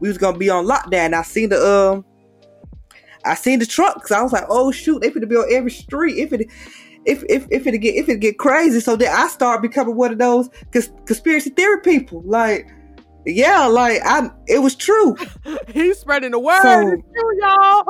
we 0.00 0.08
was 0.08 0.18
gonna 0.18 0.36
be 0.36 0.50
on 0.50 0.66
lockdown. 0.66 0.94
And 0.94 1.14
I 1.14 1.22
seen 1.22 1.50
the, 1.50 1.64
um, 1.64 2.04
I 3.24 3.34
seen 3.36 3.60
the 3.60 3.66
trucks. 3.66 4.10
I 4.10 4.20
was 4.22 4.32
like, 4.32 4.46
oh, 4.48 4.72
shoot, 4.72 5.00
they 5.00 5.10
finna 5.10 5.28
be 5.28 5.36
on 5.36 5.46
every 5.52 5.70
street. 5.70 6.18
If 6.18 6.32
it, 6.32 6.48
if, 7.06 7.22
if, 7.28 7.46
if 7.50 7.66
it 7.66 7.78
get, 7.78 7.94
if 7.94 8.08
it 8.08 8.18
get 8.20 8.38
crazy. 8.38 8.80
So 8.80 8.96
then 8.96 9.14
I 9.14 9.28
start 9.28 9.62
becoming 9.62 9.94
one 9.94 10.12
of 10.12 10.18
those 10.18 10.48
cons- 10.72 10.90
conspiracy 11.06 11.50
theory 11.50 11.80
people. 11.82 12.22
Like, 12.26 12.66
yeah, 13.26 13.66
like, 13.66 14.00
I, 14.04 14.28
it 14.46 14.58
was 14.58 14.74
true. 14.74 15.16
He's 15.68 15.98
spreading 15.98 16.32
the 16.32 16.38
word. 16.38 16.62
So- 16.62 16.82
true, 16.82 17.40
y'all. 17.40 17.84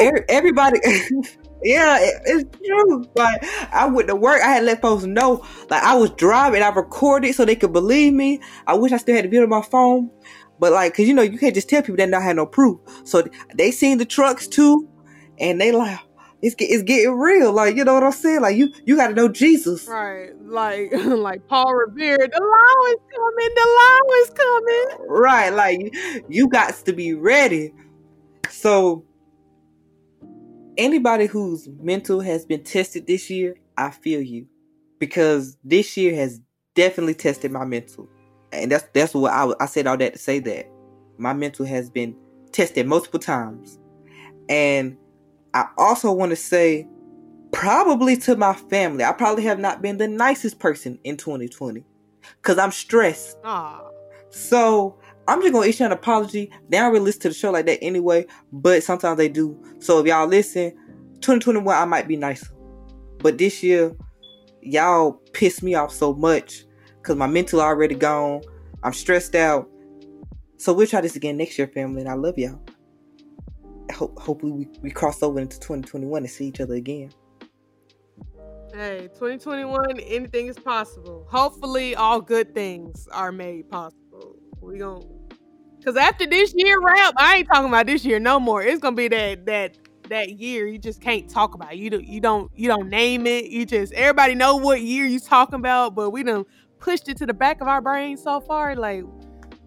Every- 0.00 0.24
everybody 0.28 0.80
yeah 1.62 1.98
it- 2.00 2.22
it's 2.26 2.58
true 2.66 3.04
like 3.16 3.44
i 3.72 3.86
went 3.86 4.08
to 4.08 4.16
work 4.16 4.40
i 4.42 4.48
had 4.48 4.60
to 4.60 4.66
let 4.66 4.80
folks 4.80 5.04
know 5.04 5.44
like 5.68 5.82
i 5.82 5.94
was 5.96 6.10
driving 6.10 6.62
i 6.62 6.68
recorded 6.68 7.34
so 7.34 7.44
they 7.44 7.56
could 7.56 7.72
believe 7.72 8.12
me 8.12 8.40
i 8.66 8.74
wish 8.74 8.92
i 8.92 8.96
still 8.96 9.14
had 9.14 9.24
the 9.24 9.28
video 9.28 9.42
on 9.44 9.48
my 9.50 9.62
phone 9.62 10.10
but 10.58 10.72
like 10.72 10.92
because 10.92 11.06
you 11.08 11.14
know 11.14 11.22
you 11.22 11.38
can't 11.38 11.54
just 11.54 11.68
tell 11.68 11.82
people 11.82 11.96
that 11.96 12.10
don't 12.10 12.22
have 12.22 12.36
no 12.36 12.46
proof 12.46 12.78
so 13.04 13.22
they 13.54 13.70
seen 13.70 13.98
the 13.98 14.04
trucks 14.04 14.46
too 14.46 14.88
and 15.38 15.60
they 15.60 15.72
like 15.72 15.98
it's, 16.42 16.54
it's 16.58 16.82
getting 16.84 17.12
real 17.18 17.52
like 17.52 17.76
you 17.76 17.84
know 17.84 17.92
what 17.94 18.02
i'm 18.04 18.12
saying 18.12 18.40
like 18.40 18.56
you 18.56 18.72
you 18.86 18.96
got 18.96 19.08
to 19.08 19.14
know 19.14 19.28
jesus 19.28 19.86
Right, 19.86 20.30
like 20.42 20.90
like 20.94 21.46
Paul 21.48 21.74
Revere. 21.74 22.16
The 22.16 22.40
law 22.40 22.86
is 22.92 23.00
coming. 23.14 23.50
The 23.54 23.68
law 23.78 24.14
is 24.22 24.30
coming. 24.30 25.08
right 25.08 25.50
like 25.50 26.24
you 26.30 26.48
got 26.48 26.74
to 26.86 26.92
be 26.94 27.12
ready 27.14 27.72
so 28.48 29.04
anybody 30.80 31.26
whose 31.26 31.68
mental 31.78 32.20
has 32.20 32.44
been 32.46 32.64
tested 32.64 33.06
this 33.06 33.30
year 33.30 33.54
i 33.76 33.90
feel 33.90 34.20
you. 34.20 34.46
Because 34.98 35.56
this 35.64 35.96
year 35.96 36.14
has 36.14 36.40
definitely 36.74 37.14
tested 37.14 37.50
my 37.50 37.64
mental. 37.64 38.08
And 38.52 38.72
that's 38.72 38.84
that's 38.92 39.14
what 39.14 39.32
i, 39.32 39.52
I 39.60 39.66
said 39.66 39.86
all 39.86 39.96
that 39.96 40.14
to 40.14 40.18
say 40.18 40.38
that 40.40 40.66
my 41.18 41.32
mental 41.32 41.66
has 41.66 41.90
been 41.90 42.16
tested 42.52 42.86
multiple 42.86 43.20
times. 43.20 43.78
And 44.48 44.96
i 45.54 45.66
also 45.76 46.12
want 46.12 46.30
to 46.30 46.36
say 46.36 46.88
probably 47.52 48.16
to 48.16 48.36
my 48.36 48.54
family 48.54 49.02
i 49.02 49.10
probably 49.10 49.42
have 49.42 49.58
not 49.58 49.82
been 49.82 49.98
the 49.98 50.06
nicest 50.06 50.60
person 50.60 50.96
in 51.02 51.16
2020 51.16 51.84
because 52.36 52.58
i'm 52.58 52.70
stressed. 52.72 53.36
Ah, 53.44 53.82
so 54.30 54.99
I'm 55.30 55.40
just 55.42 55.52
gonna 55.52 55.66
issue 55.68 55.84
an 55.84 55.92
apology. 55.92 56.50
They 56.68 56.78
don't 56.78 56.90
really 56.90 57.04
listen 57.04 57.20
to 57.20 57.28
the 57.28 57.34
show 57.34 57.52
like 57.52 57.66
that 57.66 57.78
anyway, 57.80 58.26
but 58.52 58.82
sometimes 58.82 59.16
they 59.16 59.28
do. 59.28 59.56
So 59.78 60.00
if 60.00 60.06
y'all 60.06 60.26
listen, 60.26 60.72
2021 61.20 61.72
I 61.72 61.84
might 61.84 62.08
be 62.08 62.16
nicer. 62.16 62.48
But 63.18 63.38
this 63.38 63.62
year, 63.62 63.94
y'all 64.60 65.12
pissed 65.32 65.62
me 65.62 65.76
off 65.76 65.92
so 65.92 66.14
much 66.14 66.64
because 66.96 67.14
my 67.14 67.28
mental 67.28 67.60
already 67.60 67.94
gone. 67.94 68.40
I'm 68.82 68.92
stressed 68.92 69.36
out. 69.36 69.70
So 70.56 70.72
we'll 70.72 70.88
try 70.88 71.00
this 71.00 71.14
again 71.14 71.36
next 71.36 71.56
year, 71.58 71.68
family, 71.68 72.00
and 72.00 72.10
I 72.10 72.14
love 72.14 72.36
y'all. 72.36 72.60
Ho- 73.92 74.12
hopefully 74.16 74.50
we, 74.50 74.68
we 74.82 74.90
cross 74.90 75.22
over 75.22 75.38
into 75.38 75.60
2021 75.60 76.22
and 76.22 76.28
see 76.28 76.48
each 76.48 76.60
other 76.60 76.74
again. 76.74 77.12
hey, 78.74 79.08
2021, 79.14 80.00
anything 80.00 80.48
is 80.48 80.58
possible. 80.58 81.24
Hopefully, 81.30 81.94
all 81.94 82.20
good 82.20 82.52
things 82.52 83.06
are 83.12 83.30
made 83.30 83.70
possible. 83.70 84.34
We 84.60 84.78
gon' 84.78 85.19
cause 85.84 85.96
after 85.96 86.26
this 86.26 86.52
year 86.56 86.80
wrap, 86.80 87.14
I 87.16 87.36
ain't 87.38 87.48
talking 87.48 87.68
about 87.68 87.86
this 87.86 88.04
year 88.04 88.18
no 88.20 88.40
more. 88.40 88.62
It's 88.62 88.80
gonna 88.80 88.96
be 88.96 89.08
that 89.08 89.46
that 89.46 89.78
that 90.08 90.38
year 90.38 90.66
you 90.66 90.78
just 90.78 91.00
can't 91.00 91.28
talk 91.28 91.54
about. 91.54 91.76
You 91.76 91.90
don't 91.90 92.06
you 92.06 92.20
don't 92.20 92.50
you 92.54 92.68
don't 92.68 92.88
name 92.88 93.26
it. 93.26 93.46
You 93.46 93.66
just 93.66 93.92
everybody 93.94 94.34
know 94.34 94.56
what 94.56 94.80
year 94.82 95.06
you 95.06 95.20
talking 95.20 95.56
about, 95.56 95.94
but 95.94 96.10
we 96.10 96.22
done 96.22 96.44
pushed 96.80 97.08
it 97.08 97.16
to 97.18 97.26
the 97.26 97.34
back 97.34 97.60
of 97.60 97.68
our 97.68 97.80
brain 97.80 98.16
so 98.16 98.40
far. 98.40 98.74
Like, 98.76 99.04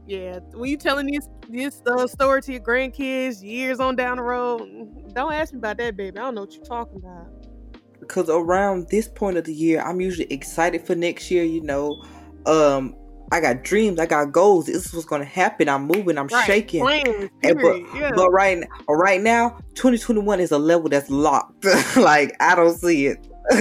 yeah, 0.08 0.40
when 0.54 0.70
you 0.70 0.78
telling 0.78 1.08
this 1.08 1.28
this 1.50 1.82
uh, 1.88 2.08
story 2.08 2.42
to 2.44 2.54
your 2.54 2.62
grandkids 2.62 3.42
years 3.44 3.80
on 3.80 3.96
down 3.96 4.18
the 4.18 4.24
road, 4.24 4.70
don't 5.14 5.34
ask 5.34 5.54
me 5.54 5.60
about 5.60 5.78
that, 5.78 5.96
baby. 5.98 6.18
I 6.18 6.22
don't 6.24 6.36
know 6.36 6.42
what 6.42 6.54
you're 6.54 6.66
talking 6.66 6.98
about. 6.98 7.28
because 8.00 8.30
around 8.30 8.88
this 8.90 9.08
point 9.08 9.38
of 9.38 9.46
the 9.46 9.54
year 9.54 9.82
i'm 9.82 10.02
usually 10.02 10.28
excited 10.32 10.86
for 10.86 10.96
next 10.96 11.32
year 11.32 11.44
you 11.44 11.62
know 11.62 12.04
um 12.46 12.96
i 13.34 13.42
got 13.42 13.64
dreams 13.64 14.00
i 14.00 14.06
got 14.06 14.32
goals 14.32 14.68
this 14.68 14.86
is 14.86 14.94
what's 14.94 15.06
gonna 15.06 15.26
happen 15.26 15.68
i'm 15.68 15.86
moving 15.88 16.18
i'm 16.18 16.28
Right, 16.28 16.46
shaking 16.46 16.82
And 16.88 17.30
period. 17.42 17.86
yeah. 17.96 18.12
but 18.16 18.30
right 18.32 18.64
right 18.88 19.22
now 19.22 19.58
2021 19.76 20.40
is 20.40 20.52
a 20.52 20.58
level 20.58 20.88
that's 20.90 21.10
locked 21.10 21.66
like 21.98 22.36
i 22.40 22.56
don't 22.56 22.78
see 22.78 23.08
it 23.08 23.28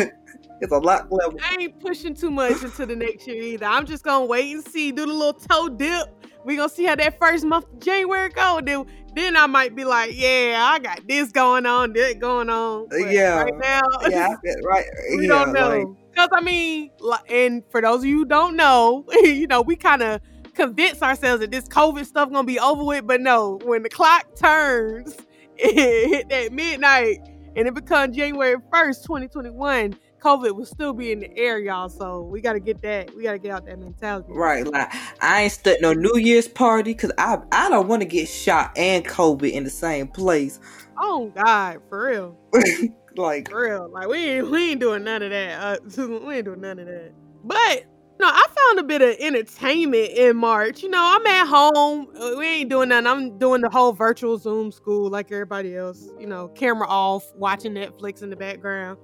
it's 0.61 0.71
a 0.73 0.79
locked 0.79 1.11
level 1.11 1.39
I 1.43 1.57
ain't 1.61 1.81
pushing 1.81 2.15
too 2.15 2.31
much 2.31 2.63
into 2.63 2.87
the 2.87 2.95
next 2.95 3.27
year 3.27 3.43
either. 3.43 3.67
I'm 3.67 3.85
just 3.85 4.05
gonna 4.05 4.27
wait 4.27 4.55
and 4.55 4.65
see, 4.65 4.93
do 4.93 5.05
the 5.07 5.13
little 5.13 5.33
toe 5.33 5.69
dip. 5.69 6.07
We 6.45 6.55
gonna 6.55 6.69
see 6.69 6.85
how 6.85 6.95
that 6.95 7.19
first 7.19 7.45
month 7.45 7.65
of 7.73 7.81
January 7.81 8.29
go. 8.29 8.61
Then, 8.65 8.87
then 9.17 9.37
I 9.37 9.47
might 9.49 9.75
be 9.75 9.85
like, 9.85 10.13
yeah, 10.15 10.69
I 10.71 10.79
got 10.79 11.01
this 11.09 11.33
going 11.33 11.67
on, 11.67 11.93
that 11.95 12.21
going 12.21 12.49
on. 12.49 12.87
But 12.91 13.11
Yeah. 13.11 13.43
Right 13.43 13.59
now, 13.59 13.81
yeah 14.09 14.29
right 14.65 14.85
we 15.17 15.27
yeah, 15.27 15.29
don't 15.45 15.53
know. 15.53 15.69
like, 15.79 15.87
Cause 16.15 16.29
I 16.33 16.41
mean, 16.41 16.91
and 17.29 17.63
for 17.71 17.81
those 17.81 18.01
of 18.01 18.05
you 18.05 18.19
who 18.19 18.25
don't 18.25 18.57
know, 18.57 19.05
you 19.23 19.47
know, 19.47 19.63
we 19.63 19.77
kind 19.77 20.03
of 20.03 20.21
convince 20.55 21.03
ourselves 21.03 21.41
that 21.41 21.51
this 21.51 21.67
COVID 21.69 22.05
stuff 22.05 22.31
gonna 22.31 22.45
be 22.45 22.59
over 22.59 22.85
with, 22.85 23.07
but 23.07 23.21
no, 23.21 23.59
when 23.65 23.83
the 23.83 23.89
clock 23.89 24.37
turns, 24.37 25.17
it 25.57 26.09
hit 26.09 26.29
that 26.29 26.53
midnight, 26.53 27.19
and 27.57 27.67
it 27.67 27.75
becomes 27.75 28.17
January 28.17 28.57
first, 28.73 29.05
2021. 29.05 29.97
COVID 30.21 30.55
will 30.55 30.65
still 30.65 30.93
be 30.93 31.11
in 31.11 31.19
the 31.19 31.37
air, 31.37 31.59
y'all. 31.59 31.89
So 31.89 32.23
we 32.23 32.41
gotta 32.41 32.61
get 32.61 32.81
that. 32.83 33.15
We 33.17 33.25
gotta 33.25 33.39
get 33.41 33.51
out 33.51 33.67
that 33.67 33.79
mentality. 33.81 34.29
right 34.31 34.65
like 34.67 34.89
i 35.21 35.43
ain't 35.43 35.53
stuck 35.53 35.81
no 35.81 35.93
new 35.93 36.17
year's 36.17 36.47
party 36.47 36.93
because 36.93 37.11
i 37.19 37.39
i 37.51 37.69
don't 37.69 37.89
want 37.89 38.03
to 38.03 38.07
get 38.07 38.29
shot 38.29 38.71
and 38.77 39.05
covid 39.05 39.51
in 39.51 39.65
the 39.65 39.71
same 39.71 40.07
place 40.07 40.61
Oh 41.05 41.33
God, 41.35 41.81
for 41.89 42.07
real, 42.07 42.39
like 43.17 43.51
for 43.51 43.63
real. 43.63 43.91
Like 43.91 44.09
we 44.09 44.19
ain't 44.19 44.51
we 44.51 44.71
ain't 44.71 44.81
doing 44.81 45.05
none 45.05 45.23
of 45.23 45.31
that. 45.31 45.81
Uh, 45.99 46.09
we 46.27 46.37
ain't 46.37 46.45
doing 46.45 46.61
none 46.61 46.79
of 46.79 46.87
that. 46.87 47.13
But 47.45 47.85
no, 48.21 48.29
I 48.29 48.47
found 48.55 48.79
a 48.79 48.83
bit 48.85 49.03
of 49.03 49.17
entertainment 49.19 50.11
in 50.11 50.37
March. 50.37 50.83
You 50.83 50.91
know, 50.91 51.01
I'm 51.03 51.27
at 51.27 51.47
home. 51.47 52.09
Uh, 52.17 52.37
We 52.39 52.47
ain't 52.47 52.71
doing 52.71 52.91
nothing. 52.91 53.07
I'm 53.07 53.39
doing 53.39 53.63
the 53.63 53.71
whole 53.71 53.93
virtual 53.93 54.39
Zoom 54.39 54.71
school 54.71 55.11
like 55.11 55.33
everybody 55.33 55.77
else. 55.77 56.09
You 56.19 56.27
know, 56.27 56.49
camera 56.49 56.87
off, 56.89 57.25
watching 57.35 57.75
Netflix 57.75 58.23
in 58.23 58.31
the 58.31 58.37
background. 58.37 58.99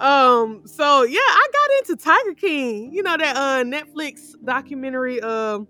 Um, 0.00 0.62
so 0.66 1.04
yeah, 1.04 1.20
I 1.20 1.46
got 1.52 1.90
into 1.90 2.04
Tiger 2.04 2.34
King. 2.34 2.92
You 2.92 3.02
know 3.02 3.16
that 3.16 3.36
uh 3.36 3.62
Netflix 3.62 4.34
documentary, 4.44 5.20
um, 5.20 5.68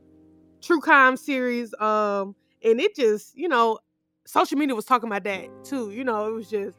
true 0.63 0.81
crime 0.81 1.17
series. 1.17 1.75
Um, 1.75 2.35
and 2.63 2.81
it 2.81 2.97
just, 2.97 3.37
you 3.37 3.49
know, 3.49 3.79
social 4.27 4.57
media 4.57 4.75
was 4.75 4.87
talking 4.87 5.09
about 5.09 5.25
that 5.25 5.49
too. 5.65 5.91
You 5.91 6.05
know, 6.05 6.27
it 6.27 6.33
was 6.33 6.49
just 6.49 6.79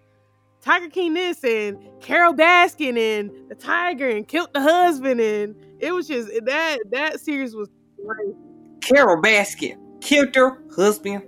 Tiger 0.65 0.89
King 0.89 1.13
this 1.13 1.43
and 1.43 1.77
Carole 2.01 2.33
Baskin 2.33 2.97
and 2.97 3.29
the 3.49 3.55
tiger 3.55 4.09
and 4.09 4.27
killed 4.27 4.49
the 4.51 4.61
husband 4.61 5.21
and 5.21 5.55
it 5.79 5.91
was 5.91 6.07
just 6.07 6.27
that 6.45 6.79
that 6.89 7.19
series 7.19 7.55
was 7.55 7.69
great. 8.03 8.35
Carole 8.81 9.21
Baskin 9.21 9.77
killed 10.01 10.33
her 10.33 10.63
husband 10.75 11.23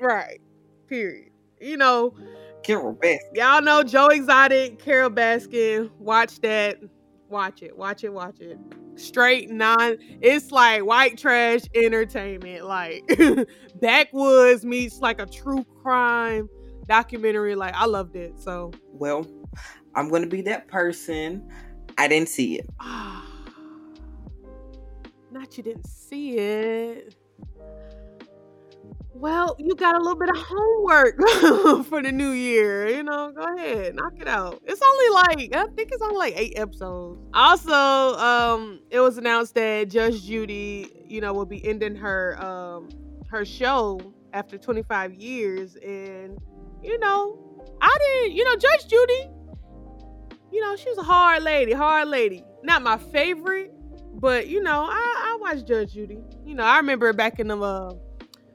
Right. 0.00 0.40
Period. 0.86 1.30
You 1.60 1.76
know, 1.76 2.14
Carole 2.62 2.94
Baskin 2.94 3.18
y'all 3.34 3.60
know 3.60 3.82
Joe 3.82 4.06
Exotic, 4.06 4.78
Carole 4.78 5.10
Baskin. 5.10 5.90
Watch 5.98 6.40
that. 6.42 6.78
Watch 7.28 7.60
it. 7.64 7.76
Watch 7.76 8.04
it. 8.04 8.12
Watch 8.12 8.38
it. 8.38 8.56
Straight 8.94 9.50
non. 9.50 9.96
It's 10.20 10.52
like 10.52 10.84
white 10.84 11.18
trash 11.18 11.62
entertainment. 11.74 12.66
Like 12.66 13.02
backwoods 13.80 14.64
meets 14.64 15.00
like 15.00 15.20
a 15.20 15.26
true 15.26 15.64
crime 15.82 16.48
documentary. 16.86 17.54
Like 17.54 17.74
I 17.74 17.86
loved 17.86 18.16
it. 18.16 18.38
So 18.40 18.72
well 18.92 19.26
i'm 19.96 20.08
gonna 20.08 20.26
be 20.26 20.42
that 20.42 20.66
person 20.66 21.48
i 21.98 22.08
didn't 22.08 22.28
see 22.28 22.58
it 22.58 22.68
not 25.34 25.56
you 25.56 25.64
didn't 25.64 25.86
see 25.86 26.38
it. 26.38 27.16
Well, 29.12 29.56
you 29.58 29.74
got 29.74 29.94
a 29.94 29.98
little 29.98 30.18
bit 30.18 30.28
of 30.30 30.36
homework 30.36 31.18
for 31.86 32.02
the 32.02 32.10
new 32.12 32.30
year. 32.30 32.88
You 32.88 33.02
know, 33.02 33.32
go 33.32 33.42
ahead, 33.54 33.94
knock 33.94 34.14
it 34.20 34.28
out. 34.28 34.60
It's 34.64 34.80
only 34.82 35.08
like 35.10 35.56
I 35.56 35.66
think 35.74 35.92
it's 35.92 36.02
only 36.02 36.16
like 36.16 36.34
eight 36.36 36.54
episodes. 36.56 37.20
Also, 37.32 37.72
um, 37.72 38.80
it 38.90 39.00
was 39.00 39.18
announced 39.18 39.54
that 39.54 39.88
Judge 39.88 40.24
Judy, 40.24 41.04
you 41.08 41.20
know, 41.20 41.32
will 41.32 41.46
be 41.46 41.64
ending 41.66 41.96
her 41.96 42.42
um 42.42 42.88
her 43.28 43.44
show 43.44 44.00
after 44.32 44.58
25 44.58 45.14
years, 45.14 45.76
and 45.76 46.38
you 46.84 46.98
know, 46.98 47.38
I 47.80 47.96
didn't, 48.00 48.36
you 48.36 48.44
know, 48.44 48.56
Judge 48.56 48.88
Judy, 48.88 49.30
you 50.52 50.60
know, 50.60 50.76
she 50.76 50.88
was 50.88 50.98
a 50.98 51.02
hard 51.02 51.42
lady, 51.42 51.72
hard 51.72 52.08
lady. 52.08 52.44
not 52.62 52.82
my 52.82 52.98
favorite, 52.98 53.72
but 54.14 54.48
you 54.48 54.62
know, 54.62 54.86
I, 54.88 55.34
I 55.34 55.38
watched 55.40 55.66
Judge 55.66 55.94
Judy. 55.94 56.18
You 56.44 56.54
know, 56.54 56.62
I 56.62 56.76
remember 56.76 57.12
back 57.12 57.40
in 57.40 57.48
the 57.48 57.58
uh, 57.58 57.94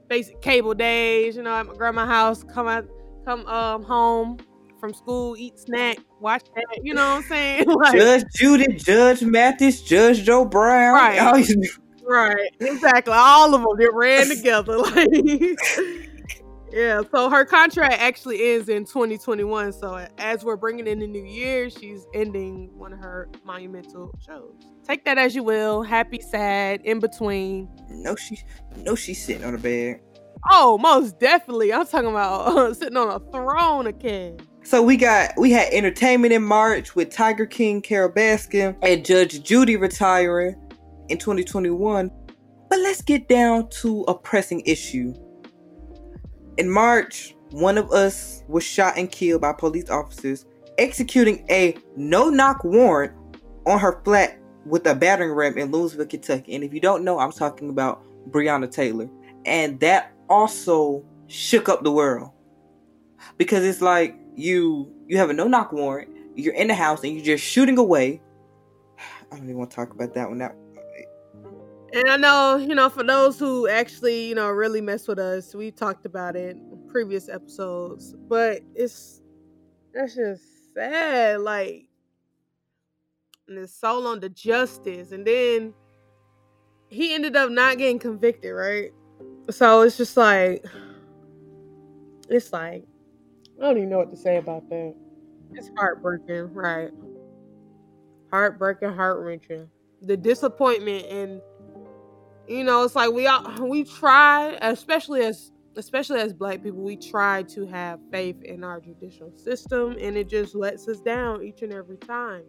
basic 0.08 0.42
cable 0.42 0.74
days. 0.74 1.36
You 1.36 1.44
know, 1.44 1.56
at 1.56 1.66
my 1.66 1.76
grandma's 1.76 2.08
house, 2.08 2.44
come 2.44 2.68
out, 2.68 2.88
come 3.26 3.46
um 3.48 3.84
home 3.84 4.38
from 4.80 4.94
school, 4.94 5.36
eat 5.38 5.60
snack, 5.60 6.00
watch 6.20 6.44
that. 6.56 6.80
You 6.84 6.94
know 6.94 7.16
what 7.16 7.24
I'm 7.24 7.30
saying? 7.30 7.66
like, 7.68 7.98
Judge 7.98 8.24
Judy, 8.36 8.74
Judge 8.76 9.22
Mathis, 9.22 9.82
Judge 9.82 10.24
Joe 10.24 10.46
Brown. 10.46 10.94
Right. 10.94 11.46
right. 12.04 12.50
Exactly. 12.62 13.14
All 13.14 13.54
of 13.54 13.62
them. 13.62 13.78
They 13.78 13.88
ran 13.92 14.28
together. 14.30 14.78
Like 14.96 16.09
Yeah, 16.72 17.02
so 17.12 17.30
her 17.30 17.46
contract 17.46 17.96
actually 18.00 18.54
ends 18.54 18.70
in 18.70 18.86
2021. 18.86 19.74
So 19.74 20.08
as 20.18 20.44
we're 20.44 20.56
bringing 20.56 20.88
in 20.88 21.00
the 21.00 21.08
new 21.08 21.24
year, 21.24 21.70
she's 21.70 22.06
ending 22.14 22.70
one 22.78 22.94
of 22.94 23.00
her 23.00 23.30
monumental 23.44 24.12
shows. 24.26 24.54
Take 24.88 25.06
that 25.06 25.18
as 25.18 25.36
you 25.36 25.44
will. 25.44 25.82
Happy, 25.84 26.20
sad, 26.20 26.82
in 26.84 27.00
between. 27.00 27.70
No, 27.90 28.16
she, 28.16 28.40
no, 28.78 28.96
she's 28.96 29.24
sitting 29.24 29.44
on 29.44 29.56
a 29.56 29.58
bed. 29.58 30.02
Oh, 30.52 30.78
most 30.78 31.20
definitely. 31.20 31.74
I'm 31.74 31.86
talking 31.86 32.10
about 32.10 32.58
uh, 32.58 32.74
sitting 32.74 32.98
on 32.98 33.10
a 33.10 33.20
throne 33.32 33.88
again. 33.88 34.40
So 34.64 34.84
we 34.84 34.98
got 34.98 35.32
we 35.38 35.52
had 35.52 35.74
entertainment 35.74 36.34
in 36.34 36.44
March 36.44 36.96
with 36.96 37.10
Tiger 37.10 37.46
King, 37.46 37.82
Carole 37.82 38.12
Baskin, 38.12 38.78
and 38.84 39.04
Judge 39.04 39.42
Judy 39.42 39.76
retiring 39.76 40.56
in 41.08 41.18
2021. 41.18 42.12
But 42.70 42.80
let's 42.80 43.02
get 43.02 43.28
down 43.28 43.70
to 43.82 44.04
a 44.04 44.14
pressing 44.14 44.62
issue 44.62 45.14
in 46.60 46.70
March, 46.70 47.36
one 47.52 47.78
of 47.78 47.92
us 47.92 48.44
was 48.50 48.64
shot 48.64 48.98
and 48.98 49.10
killed 49.10 49.42
by 49.42 49.54
police 49.54 49.90
officers 49.90 50.46
executing 50.78 51.46
a 51.50 51.76
no 51.96 52.30
knock 52.30 52.64
warrant 52.64 53.14
on 53.66 53.80
her 53.80 54.02
flat 54.04 54.38
with 54.66 54.86
a 54.86 54.94
battering 54.94 55.32
ram 55.32 55.58
in 55.58 55.72
Louisville, 55.72 56.06
Kentucky. 56.06 56.54
And 56.54 56.64
if 56.64 56.74
you 56.74 56.82
don't 56.82 57.04
know, 57.04 57.18
I'm 57.18 57.32
talking 57.32 57.70
about 57.70 58.04
Breonna 58.30 58.70
Taylor. 58.70 59.10
And 59.46 59.80
that 59.80 60.14
also 60.30 61.04
shook 61.28 61.70
up 61.70 61.84
the 61.84 61.92
world. 61.92 62.32
Because 63.38 63.64
it's 63.64 63.82
like 63.82 64.18
you 64.36 64.94
you 65.08 65.18
have 65.18 65.30
a 65.30 65.34
no 65.34 65.48
knock 65.48 65.72
warrant, 65.72 66.10
you're 66.36 66.54
in 66.54 66.68
the 66.68 66.76
house 66.76 67.04
and 67.04 67.14
you're 67.14 67.24
just 67.24 67.44
shooting 67.44 67.78
away. 67.78 68.22
I 69.32 69.36
don't 69.36 69.46
even 69.46 69.58
want 69.58 69.72
to 69.72 69.76
talk 69.76 69.94
about 69.94 70.14
that 70.14 70.28
one. 70.28 70.40
That 70.40 70.56
and 71.94 72.10
I 72.10 72.18
know, 72.18 72.58
you 72.58 72.76
know, 72.76 72.90
for 72.90 73.04
those 73.04 73.40
who 73.40 73.68
actually, 73.68 74.28
you 74.28 74.36
know, 74.36 74.50
really 74.50 74.82
mess 74.82 75.08
with 75.08 75.20
us, 75.20 75.54
we 75.56 75.72
talked 75.72 76.06
about 76.06 76.36
it 76.36 76.56
in 76.56 76.88
previous 76.88 77.30
episodes, 77.30 78.16
but 78.28 78.62
it's 78.76 79.22
that's 79.94 80.16
just 80.16 80.74
sad. 80.74 81.42
Like, 81.42 81.88
and 83.48 83.58
it's 83.58 83.74
so 83.74 84.06
on 84.08 84.20
the 84.20 84.30
justice, 84.30 85.12
and 85.12 85.26
then 85.26 85.74
he 86.90 87.14
ended 87.14 87.36
up 87.36 87.50
not 87.52 87.78
getting 87.78 88.00
convicted, 88.00 88.54
right? 88.54 88.92
So 89.50 89.82
it's 89.82 89.98
just 89.98 90.16
like, 90.18 90.66
it's 92.30 92.54
like, 92.54 92.86
I 93.58 93.62
don't 93.62 93.78
even 93.78 93.90
know 93.90 93.98
what 93.98 94.12
to 94.12 94.18
say 94.18 94.38
about 94.38 94.70
that. 94.70 94.96
It's 95.54 95.70
heartbreaking, 95.76 96.54
right? 96.54 96.92
Heartbreaking, 98.32 98.94
heart 98.94 99.20
wrenching. 99.20 99.70
The 100.02 100.16
disappointment 100.16 101.06
and 101.08 101.42
you 102.50 102.64
know 102.64 102.84
it's 102.84 102.96
like 102.96 103.12
we 103.12 103.28
all 103.28 103.44
we 103.68 103.84
try 103.84 104.58
especially 104.62 105.22
as 105.22 105.52
especially 105.78 106.20
as 106.20 106.34
black 106.34 106.62
people 106.62 106.82
we 106.82 106.98
try 106.98 107.44
to 107.44 107.66
have 107.66 108.00
faith 108.12 108.42
in 108.44 108.64
our 108.64 108.80
judicial 108.82 109.32
system 109.32 109.96
and 110.00 110.18
it 110.18 110.28
just 110.28 110.56
lets 110.56 110.88
us 110.88 111.00
down 111.00 111.42
each 111.44 111.62
and 111.62 111.72
every 111.72 111.98
time. 111.98 112.44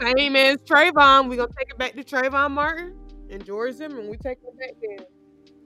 As 0.00 0.56
Trayvon. 0.58 1.28
We 1.28 1.36
gonna 1.36 1.48
take 1.56 1.70
it 1.70 1.78
back 1.78 1.94
to 1.94 2.04
Trayvon 2.04 2.50
Martin 2.50 2.94
and 3.30 3.44
George 3.44 3.74
Zimmerman. 3.74 4.10
We 4.10 4.18
take 4.18 4.38
it 4.42 4.58
back 4.58 4.74
there. 4.82 5.06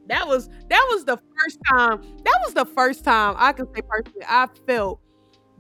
That 0.07 0.27
was 0.27 0.49
that 0.69 0.87
was 0.91 1.05
the 1.05 1.17
first 1.17 1.59
time 1.69 2.03
that 2.25 2.41
was 2.45 2.55
the 2.55 2.65
first 2.65 3.05
time 3.05 3.35
I 3.37 3.53
can 3.53 3.67
say 3.75 3.83
personally 3.89 4.27
I 4.29 4.47
felt 4.67 5.01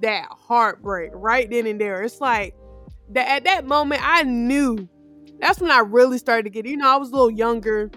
that 0.01 0.29
heartbreak 0.31 1.11
right 1.15 1.51
then 1.51 1.67
and 1.67 1.81
there. 1.81 2.03
It's 2.03 2.21
like 2.21 2.55
that 3.11 3.29
at 3.29 3.45
that 3.45 3.67
moment 3.67 4.03
I 4.05 4.23
knew 4.23 4.89
that's 5.41 5.61
when 5.61 5.71
I 5.71 5.81
really 5.81 6.19
started 6.19 6.45
to 6.45 6.51
get, 6.51 6.67
you 6.67 6.77
know, 6.77 6.89
I 6.89 6.97
was 6.97 7.11
a 7.11 7.13
little 7.13 7.31
younger. 7.31 7.91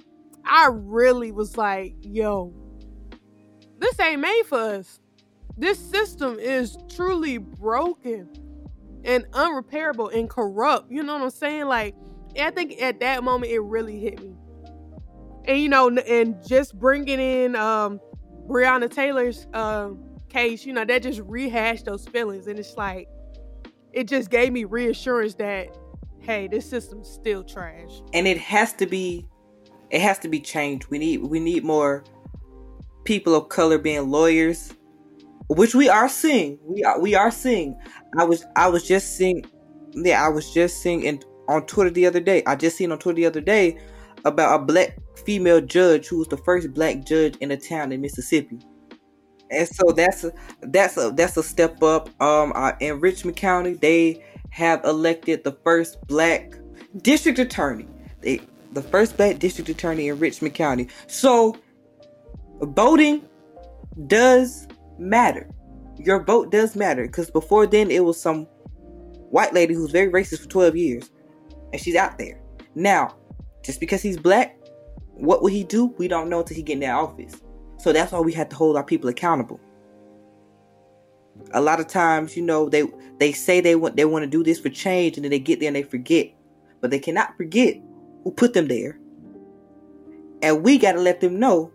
I 0.46 0.70
really 0.72 1.32
was 1.32 1.58
like, 1.58 1.96
yo, 2.02 2.54
this 3.80 4.00
ain't 4.00 4.22
made 4.22 4.44
for 4.46 4.60
us. 4.60 5.00
This 5.58 5.80
system 5.80 6.40
is 6.40 6.78
truly 6.96 7.38
broken 7.38 8.30
and 9.04 9.26
unrepairable 9.32 10.14
and 10.16 10.30
corrupt. 10.30 10.92
You 10.92 11.04
know 11.04 11.14
what 11.14 11.24
I'm 11.24 11.30
saying? 11.30 11.66
Like, 11.66 11.96
I 12.40 12.52
think 12.52 12.82
at 12.82 13.00
that 13.00 13.24
moment 13.24 13.52
it 13.52 13.60
really 13.60 14.00
hit 14.00 14.22
me. 14.22 14.36
And 15.46 15.60
you 15.60 15.70
know, 15.70 15.90
and 15.90 16.38
just 16.48 16.78
bringing 16.78 17.20
in 17.20 17.56
um 17.56 18.00
Breonna 18.48 18.90
Taylor's 18.90 19.48
uh, 19.54 19.90
case, 20.30 20.66
you 20.66 20.74
know, 20.74 20.86
that 20.86 21.04
just 21.04 21.22
rehashed 21.22 21.86
those 21.86 22.08
feelings, 22.08 22.48
and 22.48 22.60
it's 22.60 22.78
like 22.78 23.08
it 23.92 24.08
just 24.08 24.30
gave 24.30 24.54
me 24.54 24.66
reassurance 24.66 25.36
that 25.36 25.76
hey, 26.22 26.48
this 26.48 26.70
system's 26.70 27.10
still 27.10 27.44
trash. 27.44 28.02
And 28.14 28.28
it 28.28 28.38
has 28.38 28.74
to 28.74 28.86
be 28.86 29.28
it 29.90 30.02
has 30.02 30.18
to 30.20 30.30
be 30.30 30.40
changed. 30.40 30.88
We 30.90 30.98
need 30.98 31.24
we 31.24 31.40
need 31.40 31.64
more 31.64 32.04
people 33.04 33.36
of 33.36 33.50
color 33.50 33.78
being 33.78 34.10
lawyers, 34.10 34.74
which 35.48 35.76
we 35.76 35.90
are 35.90 36.08
seeing. 36.08 36.58
We 36.64 36.84
are 36.84 37.00
we 37.00 37.16
are 37.16 37.32
seeing. 37.32 37.78
I 38.18 38.24
was 38.24 38.46
I 38.56 38.70
was 38.70 38.88
just 38.88 39.18
seeing 39.18 39.46
yeah, 39.94 40.26
I 40.26 40.30
was 40.30 40.54
just 40.54 40.82
seeing 40.82 41.04
in, 41.04 41.22
on 41.50 41.66
Twitter 41.66 41.90
the 41.90 42.06
other 42.06 42.22
day. 42.22 42.44
I 42.46 42.56
just 42.56 42.78
seen 42.78 42.92
on 42.92 43.00
Twitter 43.00 43.18
the 43.18 43.26
other 43.26 43.42
day 43.42 43.78
about 44.24 44.62
a 44.62 44.64
black 44.64 44.98
female 45.26 45.62
judge 45.62 46.08
who 46.08 46.20
was 46.20 46.28
the 46.28 46.38
first 46.38 46.74
black 46.74 47.04
judge 47.04 47.36
in 47.38 47.52
a 47.52 47.58
town 47.58 47.92
in 47.92 48.02
Mississippi. 48.02 48.60
And 49.50 49.68
so 49.68 49.92
that's 49.92 50.24
a 50.24 50.32
that's 50.62 50.96
a 50.96 51.12
that's 51.12 51.36
a 51.36 51.44
step 51.44 51.84
up. 51.84 52.10
Um, 52.22 52.54
uh, 52.56 52.72
in 52.80 53.02
Richmond 53.02 53.36
County, 53.36 53.74
they 53.74 54.24
have 54.52 54.84
elected 54.84 55.44
the 55.44 55.54
first 55.64 56.00
black 56.08 56.54
district 57.02 57.40
attorney. 57.40 57.88
They, 58.22 58.42
the 58.74 58.82
first 58.82 59.18
black 59.18 59.40
district 59.40 59.70
attorney 59.70 60.10
in 60.10 60.20
Richmond 60.20 60.54
County. 60.54 60.88
So 61.08 61.58
voting 62.62 63.28
does 64.08 64.68
matter. 65.00 65.50
Your 65.98 66.24
vote 66.24 66.52
does 66.52 66.76
matter 66.76 67.06
because 67.06 67.32
before 67.32 67.66
then 67.66 67.90
it 67.90 68.04
was 68.04 68.22
some 68.22 68.46
white 69.30 69.54
lady 69.54 69.74
who's 69.74 69.92
very 69.92 70.12
racist 70.12 70.42
for 70.42 70.50
12 70.50 70.76
years 70.76 71.12
and 71.72 71.82
she's 71.82 71.96
out 71.96 72.18
there. 72.18 72.42
Now, 72.76 73.16
just 73.64 73.80
because 73.80 74.02
he's 74.02 74.18
black, 74.18 74.58
what 75.14 75.42
will 75.42 75.50
he 75.50 75.64
do? 75.64 75.88
We 75.98 76.08
don't 76.08 76.30
know 76.30 76.40
until 76.40 76.56
he 76.56 76.64
get 76.64 76.74
in 76.74 76.80
that 76.82 76.96
office. 76.96 77.42
So 77.78 77.94
that's 77.94 78.12
why 78.12 78.20
we 78.20 78.34
have 78.34 78.50
to 78.50 78.56
hold 78.56 78.76
our 78.76 78.84
people 78.84 79.10
accountable 79.10 79.60
a 81.54 81.62
lot 81.62 81.80
of 81.80 81.88
times, 81.88 82.36
you 82.36 82.44
know, 82.44 82.70
they 82.70 82.84
they 83.20 83.32
say 83.32 83.62
they 83.62 83.76
want 83.76 83.96
they 83.96 84.06
want 84.06 84.24
to 84.24 84.30
do 84.30 84.44
this 84.44 84.60
for 84.60 84.70
change, 84.70 85.18
and 85.18 85.24
then 85.24 85.32
they 85.32 85.40
get 85.40 85.60
there 85.60 85.68
and 85.68 85.76
they 85.76 85.84
forget, 85.84 86.32
but 86.80 86.92
they 86.92 87.00
cannot 87.00 87.36
forget 87.38 87.76
who 88.24 88.32
put 88.32 88.54
them 88.54 88.68
there. 88.68 89.00
And 90.42 90.64
we 90.64 90.78
got 90.78 90.94
to 90.94 91.00
let 91.00 91.22
them 91.22 91.40
know 91.40 91.72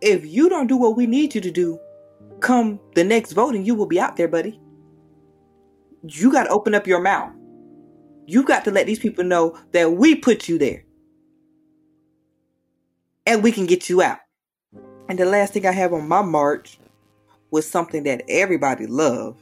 if 0.00 0.24
you 0.24 0.48
don't 0.48 0.66
do 0.66 0.76
what 0.76 0.96
we 0.96 1.06
need 1.06 1.34
you 1.34 1.40
to 1.40 1.50
do, 1.50 1.78
come 2.40 2.80
the 2.94 3.04
next 3.04 3.32
voting, 3.32 3.64
you 3.64 3.74
will 3.74 3.86
be 3.86 4.00
out 4.00 4.16
there, 4.16 4.28
buddy. 4.28 4.60
You 6.02 6.30
got 6.30 6.44
to 6.44 6.50
open 6.50 6.74
up 6.74 6.86
your 6.86 7.00
mouth. 7.00 7.32
You 8.26 8.44
got 8.44 8.64
to 8.64 8.70
let 8.70 8.86
these 8.86 8.98
people 8.98 9.24
know 9.24 9.58
that 9.72 9.92
we 9.92 10.14
put 10.14 10.48
you 10.48 10.58
there. 10.58 10.84
And 13.26 13.42
we 13.42 13.52
can 13.52 13.66
get 13.66 13.88
you 13.88 14.00
out. 14.02 14.18
And 15.08 15.18
the 15.18 15.24
last 15.24 15.52
thing 15.52 15.66
I 15.66 15.72
have 15.72 15.92
on 15.92 16.06
my 16.06 16.22
march 16.22 16.78
was 17.50 17.68
something 17.68 18.02
that 18.04 18.22
everybody 18.28 18.86
loved. 18.86 19.40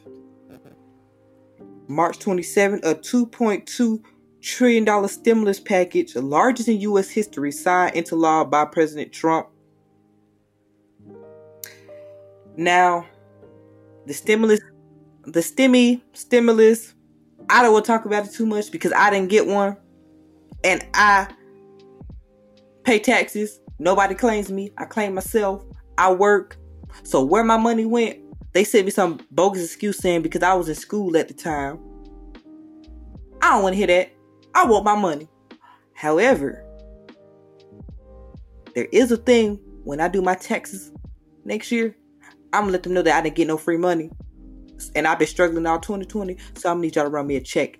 March 1.88 2.18
27, 2.18 2.80
a 2.82 2.94
2.2 2.94 4.02
trillion 4.40 4.84
dollar 4.84 5.08
stimulus 5.08 5.60
package, 5.60 6.14
the 6.14 6.20
largest 6.20 6.68
in 6.68 6.80
US 6.80 7.08
history, 7.08 7.52
signed 7.52 7.94
into 7.94 8.16
law 8.16 8.44
by 8.44 8.64
President 8.64 9.12
Trump. 9.12 9.48
Now, 12.56 13.06
the 14.06 14.14
stimulus 14.14 14.60
the 15.26 15.40
stimmy 15.40 16.00
stimulus, 16.12 16.94
I 17.50 17.62
don't 17.62 17.72
want 17.72 17.84
to 17.84 17.90
talk 17.90 18.04
about 18.04 18.26
it 18.26 18.32
too 18.32 18.46
much 18.46 18.70
because 18.70 18.92
I 18.92 19.10
didn't 19.10 19.28
get 19.28 19.46
one 19.46 19.76
and 20.64 20.86
I 20.94 21.28
pay 22.84 22.98
taxes. 23.00 23.60
Nobody 23.78 24.14
claims 24.14 24.50
me. 24.50 24.70
I 24.78 24.84
claim 24.84 25.14
myself. 25.14 25.64
I 25.98 26.12
work. 26.12 26.56
So 27.02 27.24
where 27.24 27.44
my 27.44 27.56
money 27.56 27.84
went, 27.84 28.18
they 28.52 28.64
sent 28.64 28.86
me 28.86 28.90
some 28.90 29.20
bogus 29.30 29.64
excuse 29.64 29.98
saying 29.98 30.22
because 30.22 30.42
I 30.42 30.54
was 30.54 30.68
in 30.68 30.74
school 30.74 31.16
at 31.16 31.28
the 31.28 31.34
time. 31.34 31.78
I 33.42 33.50
don't 33.50 33.62
want 33.62 33.74
to 33.74 33.76
hear 33.76 33.86
that. 33.86 34.12
I 34.54 34.64
want 34.64 34.84
my 34.84 34.96
money. 34.96 35.28
However, 35.94 36.64
there 38.74 38.88
is 38.92 39.12
a 39.12 39.16
thing 39.16 39.60
when 39.84 40.00
I 40.00 40.08
do 40.08 40.20
my 40.20 40.34
taxes 40.34 40.92
next 41.44 41.70
year, 41.70 41.96
I'm 42.52 42.62
gonna 42.62 42.72
let 42.72 42.82
them 42.82 42.94
know 42.94 43.02
that 43.02 43.16
I 43.16 43.22
didn't 43.22 43.36
get 43.36 43.46
no 43.46 43.56
free 43.56 43.76
money. 43.76 44.10
And 44.94 45.06
I've 45.06 45.18
been 45.18 45.28
struggling 45.28 45.66
all 45.66 45.78
2020, 45.78 46.36
so 46.54 46.68
I'm 46.68 46.76
gonna 46.76 46.82
need 46.82 46.96
y'all 46.96 47.04
to 47.04 47.10
run 47.10 47.26
me 47.26 47.36
a 47.36 47.40
check. 47.40 47.78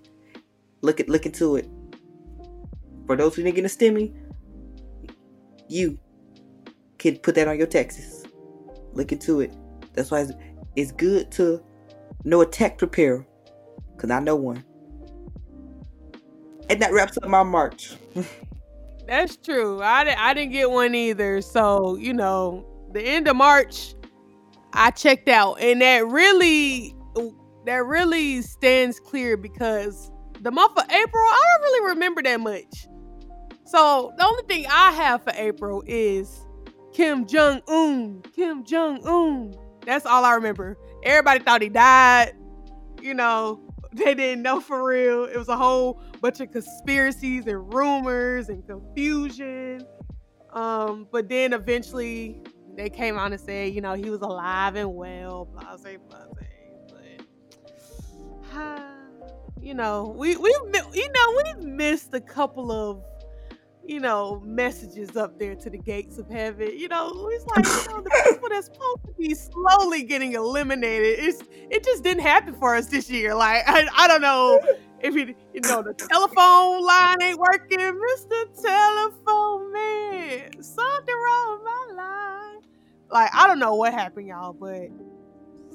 Look 0.81 0.99
at 0.99 1.09
look 1.09 1.25
into 1.25 1.55
it. 1.57 1.67
For 3.05 3.15
those 3.15 3.35
who 3.35 3.43
didn't 3.43 3.55
get 3.55 3.65
a 3.65 3.67
stimmy, 3.67 4.15
you 5.69 5.99
can 6.97 7.17
put 7.17 7.35
that 7.35 7.47
on 7.47 7.57
your 7.57 7.67
taxes. 7.67 8.16
Look 8.93 9.11
into 9.11 9.41
it. 9.41 9.53
That's 9.93 10.11
why 10.11 10.21
it's, 10.21 10.31
it's 10.75 10.91
good 10.91 11.31
to 11.33 11.63
know 12.23 12.41
a 12.41 12.45
tech 12.45 12.77
preparer, 12.77 13.25
cause 13.97 14.11
I 14.11 14.19
know 14.19 14.35
one. 14.35 14.63
And 16.69 16.81
that 16.81 16.91
wraps 16.91 17.17
up 17.17 17.29
my 17.29 17.43
March. 17.43 17.93
That's 19.07 19.37
true. 19.37 19.81
I, 19.81 20.13
I 20.17 20.33
didn't 20.33 20.51
get 20.51 20.69
one 20.69 20.93
either. 20.93 21.41
So, 21.41 21.95
you 21.95 22.13
know, 22.13 22.65
the 22.91 23.01
end 23.01 23.27
of 23.27 23.37
March, 23.37 23.95
I 24.73 24.91
checked 24.91 25.29
out. 25.29 25.61
And 25.61 25.81
that 25.81 26.05
really 26.07 26.93
that 27.65 27.85
really 27.85 28.41
stands 28.41 28.99
clear 28.99 29.35
because 29.35 30.09
the 30.41 30.51
month 30.51 30.77
of 30.77 30.83
April, 30.83 31.23
I 31.23 31.43
don't 31.51 31.61
really 31.63 31.89
remember 31.89 32.23
that 32.23 32.39
much. 32.39 32.87
So 33.65 34.13
the 34.17 34.25
only 34.25 34.43
thing 34.43 34.65
I 34.69 34.91
have 34.91 35.23
for 35.23 35.33
April 35.35 35.83
is 35.85 36.45
Kim 36.97 37.27
Jong 37.27 37.61
Un. 37.67 38.23
Kim 38.35 38.63
Jong 38.63 39.05
Un. 39.05 39.53
That's 39.85 40.07
all 40.07 40.25
I 40.25 40.33
remember. 40.33 40.75
Everybody 41.03 41.43
thought 41.43 41.61
he 41.61 41.69
died. 41.69 42.33
You 43.03 43.13
know, 43.13 43.61
they 43.93 44.15
didn't 44.15 44.41
know 44.41 44.59
for 44.59 44.83
real. 44.83 45.25
It 45.25 45.37
was 45.37 45.47
a 45.47 45.55
whole 45.55 46.01
bunch 46.21 46.39
of 46.39 46.51
conspiracies 46.51 47.45
and 47.45 47.71
rumors 47.71 48.49
and 48.49 48.65
confusion. 48.65 49.85
Um, 50.53 51.07
but 51.11 51.29
then 51.29 51.53
eventually 51.53 52.41
they 52.75 52.89
came 52.89 53.15
out 53.15 53.31
and 53.31 53.39
said, 53.39 53.75
you 53.75 53.81
know, 53.81 53.93
he 53.93 54.09
was 54.09 54.21
alive 54.21 54.75
and 54.75 54.95
well, 54.95 55.45
blah, 55.45 55.77
blah, 55.77 55.91
blah. 56.09 56.25
But, 58.51 58.81
you 59.61 59.75
know, 59.75 60.15
we 60.17 60.35
we 60.35 60.49
you 60.95 61.09
know 61.11 61.41
we've 61.43 61.63
missed 61.63 62.11
a 62.15 62.21
couple 62.21 62.71
of 62.71 63.03
you 63.87 64.01
know, 64.01 64.41
messages 64.45 65.15
up 65.15 65.39
there 65.39 65.55
to 65.55 65.69
the 65.69 65.77
gates 65.77 66.17
of 66.17 66.29
heaven. 66.29 66.77
You 66.77 66.89
know, 66.89 67.29
it's 67.31 67.45
like 67.55 67.65
you 67.65 67.93
know, 67.95 68.01
the 68.01 68.23
people 68.29 68.49
that's 68.49 68.67
supposed 68.67 69.05
to 69.05 69.13
be 69.17 69.33
slowly 69.33 70.03
getting 70.03 70.33
eliminated. 70.33 71.19
It's 71.19 71.41
it 71.51 71.83
just 71.83 72.03
didn't 72.03 72.23
happen 72.23 72.53
for 72.55 72.75
us 72.75 72.87
this 72.87 73.09
year. 73.09 73.33
Like 73.33 73.63
I, 73.65 73.87
I 73.95 74.07
don't 74.07 74.21
know 74.21 74.59
if 74.99 75.15
you 75.15 75.33
you 75.53 75.61
know 75.61 75.81
the 75.81 75.93
telephone 75.93 76.85
line 76.85 77.21
ain't 77.21 77.39
working, 77.39 77.79
Mr. 77.79 78.61
Telephone 78.61 79.73
Man. 79.73 80.61
Something 80.61 81.15
wrong 81.15 81.53
with 81.53 81.63
my 81.63 81.87
line. 81.95 82.61
Like 83.09 83.29
I 83.33 83.47
don't 83.47 83.59
know 83.59 83.75
what 83.75 83.93
happened, 83.93 84.27
y'all, 84.27 84.51
but 84.53 84.89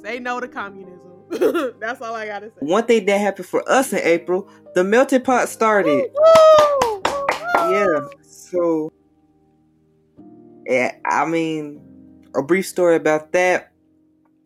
say 0.03 0.19
no 0.19 0.39
to 0.39 0.49
communism. 0.49 1.01
That's 1.81 2.03
all 2.03 2.15
I 2.15 2.27
gotta 2.27 2.49
say. 2.49 2.57
One 2.61 2.85
thing 2.85 3.07
that 3.07 3.19
happened 3.19 3.47
for 3.47 3.67
us 3.67 3.91
in 3.95 4.01
April, 4.01 4.51
the 4.75 4.85
melting 4.85 5.23
pot 5.23 5.49
started. 5.49 6.11
Woo-woo! 6.15 6.72
Yeah. 7.73 8.01
So, 8.23 8.93
yeah, 10.67 10.95
I 11.05 11.25
mean, 11.27 11.81
a 12.35 12.43
brief 12.43 12.67
story 12.67 12.97
about 12.97 13.33
that. 13.33 13.73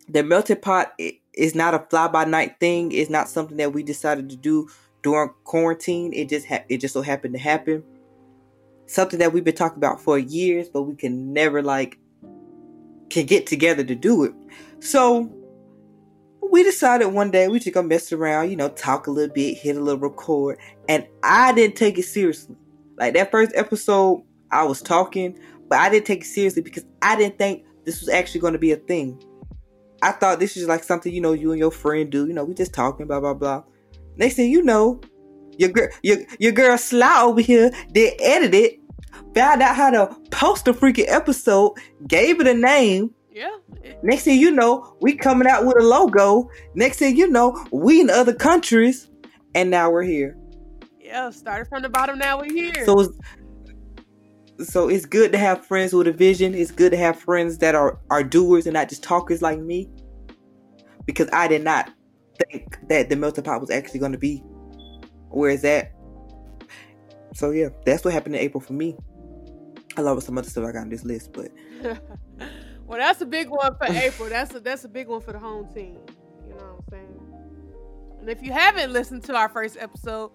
The 0.09 0.23
melting 0.23 0.61
pot 0.61 0.93
is 1.33 1.55
not 1.55 1.73
a 1.73 1.79
fly 1.89 2.07
by 2.07 2.25
night 2.25 2.59
thing. 2.59 2.91
It's 2.91 3.09
not 3.09 3.27
something 3.27 3.57
that 3.57 3.73
we 3.73 3.83
decided 3.83 4.29
to 4.29 4.37
do 4.37 4.69
during 5.03 5.31
quarantine. 5.43 6.13
It 6.13 6.29
just 6.29 6.47
ha- 6.47 6.63
it 6.69 6.77
just 6.77 6.93
so 6.93 7.01
happened 7.01 7.33
to 7.33 7.39
happen. 7.39 7.83
Something 8.85 9.19
that 9.19 9.33
we've 9.33 9.43
been 9.43 9.55
talking 9.55 9.77
about 9.77 9.99
for 9.99 10.17
years, 10.17 10.69
but 10.69 10.83
we 10.83 10.95
can 10.95 11.33
never 11.33 11.61
like 11.61 11.97
can 13.09 13.25
get 13.25 13.45
together 13.45 13.83
to 13.83 13.95
do 13.95 14.23
it. 14.23 14.33
So 14.79 15.29
we 16.49 16.63
decided 16.63 17.07
one 17.07 17.31
day 17.31 17.47
we 17.47 17.59
just 17.59 17.73
gonna 17.73 17.87
mess 17.87 18.11
around, 18.11 18.49
you 18.49 18.55
know, 18.55 18.69
talk 18.69 19.07
a 19.07 19.11
little 19.11 19.33
bit, 19.33 19.57
hit 19.57 19.75
a 19.75 19.81
little 19.81 19.99
record, 19.99 20.57
and 20.87 21.05
I 21.23 21.51
didn't 21.53 21.75
take 21.75 21.97
it 21.97 22.03
seriously. 22.03 22.55
Like 22.97 23.13
that 23.13 23.31
first 23.31 23.51
episode, 23.55 24.23
I 24.51 24.63
was 24.63 24.81
talking, 24.81 25.37
but 25.69 25.79
I 25.79 25.89
didn't 25.89 26.05
take 26.05 26.21
it 26.21 26.27
seriously 26.27 26.61
because 26.61 26.85
I 27.01 27.15
didn't 27.15 27.37
think 27.37 27.65
this 27.85 27.99
was 27.99 28.09
actually 28.09 28.41
going 28.41 28.53
to 28.53 28.59
be 28.59 28.71
a 28.71 28.77
thing. 28.77 29.21
I 30.01 30.11
thought 30.11 30.39
this 30.39 30.57
is 30.57 30.67
like 30.67 30.83
something 30.83 31.13
you 31.13 31.21
know 31.21 31.33
you 31.33 31.51
and 31.51 31.59
your 31.59 31.71
friend 31.71 32.09
do. 32.09 32.27
You 32.27 32.33
know, 32.33 32.43
we 32.43 32.53
just 32.53 32.73
talking, 32.73 33.07
blah 33.07 33.19
blah 33.19 33.33
blah. 33.33 33.63
Next 34.15 34.35
thing 34.35 34.51
you 34.51 34.63
know, 34.63 35.01
your 35.57 35.69
girl, 35.69 35.89
your 36.03 36.17
your 36.39 36.51
girl 36.51 36.77
Sly 36.77 37.21
over 37.21 37.41
here 37.41 37.71
did 37.91 38.13
edit 38.21 38.53
it, 38.53 38.79
found 39.33 39.61
out 39.61 39.75
how 39.75 39.89
to 39.89 40.15
post 40.31 40.67
a 40.67 40.73
freaking 40.73 41.07
episode, 41.07 41.73
gave 42.07 42.39
it 42.39 42.47
a 42.47 42.53
name. 42.53 43.13
Yeah. 43.31 43.55
Next 44.03 44.23
thing 44.23 44.39
you 44.39 44.51
know, 44.51 44.95
we 45.01 45.15
coming 45.15 45.47
out 45.47 45.65
with 45.65 45.77
a 45.79 45.83
logo. 45.83 46.49
Next 46.75 46.97
thing 46.97 47.15
you 47.15 47.29
know, 47.29 47.65
we 47.71 48.01
in 48.01 48.09
other 48.09 48.33
countries, 48.33 49.09
and 49.55 49.69
now 49.69 49.89
we're 49.91 50.03
here. 50.03 50.37
Yeah, 51.07 51.29
started 51.29 51.69
from 51.69 51.83
the 51.83 51.89
bottom. 51.89 52.19
Now 52.19 52.39
we're 52.39 52.51
here. 52.51 52.85
So 52.85 52.99
it's, 52.99 54.71
so 54.71 54.89
it's 54.89 55.05
good 55.05 55.31
to 55.31 55.37
have 55.37 55.65
friends 55.65 55.93
with 55.93 56.07
a 56.07 56.11
vision. 56.11 56.53
It's 56.53 56.69
good 56.69 56.91
to 56.91 56.97
have 56.97 57.17
friends 57.17 57.57
that 57.59 57.75
are 57.75 57.99
are 58.09 58.23
doers 58.23 58.65
and 58.65 58.73
not 58.73 58.89
just 58.89 59.03
talkers 59.03 59.41
like 59.41 59.57
me. 59.57 59.89
Because 61.05 61.29
I 61.31 61.47
did 61.47 61.63
not 61.63 61.93
think 62.49 62.77
that 62.89 63.07
the 63.07 63.15
melting 63.15 63.45
pot 63.45 63.61
was 63.61 63.69
actually 63.69 64.01
going 64.01 64.11
to 64.11 64.17
be 64.17 64.39
where 65.29 65.51
it's 65.51 65.63
at. 65.63 65.93
So 67.33 67.51
yeah, 67.51 67.69
that's 67.85 68.03
what 68.03 68.13
happened 68.13 68.35
in 68.35 68.41
April 68.41 68.59
for 68.59 68.73
me. 68.73 68.97
I 69.95 70.01
love 70.01 70.21
some 70.23 70.37
other 70.37 70.49
stuff 70.49 70.65
I 70.65 70.73
got 70.73 70.81
on 70.81 70.89
this 70.89 71.05
list, 71.05 71.31
but 71.31 71.51
well, 72.85 72.99
that's 72.99 73.21
a 73.21 73.25
big 73.25 73.49
one 73.49 73.77
for 73.77 73.85
April. 73.85 74.27
That's 74.27 74.53
a 74.53 74.59
that's 74.59 74.83
a 74.83 74.89
big 74.89 75.07
one 75.07 75.21
for 75.21 75.31
the 75.31 75.39
home 75.39 75.73
team. 75.73 75.99
You 76.45 76.55
know 76.55 76.81
what 76.81 76.83
I'm 76.83 76.83
saying? 76.91 77.17
And 78.19 78.29
if 78.29 78.43
you 78.43 78.51
haven't 78.51 78.91
listened 78.91 79.23
to 79.25 79.35
our 79.35 79.47
first 79.47 79.77
episode, 79.79 80.31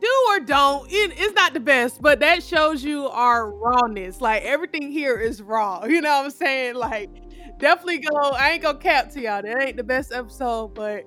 do 0.00 0.24
or 0.28 0.40
don't. 0.40 0.90
It, 0.90 1.12
it's 1.16 1.34
not 1.34 1.54
the 1.54 1.60
best, 1.60 2.00
but 2.02 2.20
that 2.20 2.42
shows 2.42 2.84
you 2.84 3.08
our 3.08 3.50
rawness. 3.50 4.20
Like 4.20 4.42
everything 4.42 4.90
here 4.90 5.18
is 5.18 5.42
raw. 5.42 5.84
You 5.86 6.00
know 6.00 6.10
what 6.10 6.24
I'm 6.26 6.30
saying? 6.30 6.74
Like 6.74 7.10
definitely 7.58 7.98
go. 7.98 8.16
I 8.16 8.50
ain't 8.50 8.62
gonna 8.62 8.78
cap 8.78 9.10
to 9.12 9.20
y'all. 9.20 9.42
That 9.42 9.62
ain't 9.62 9.76
the 9.76 9.84
best 9.84 10.12
episode, 10.12 10.74
but 10.74 11.04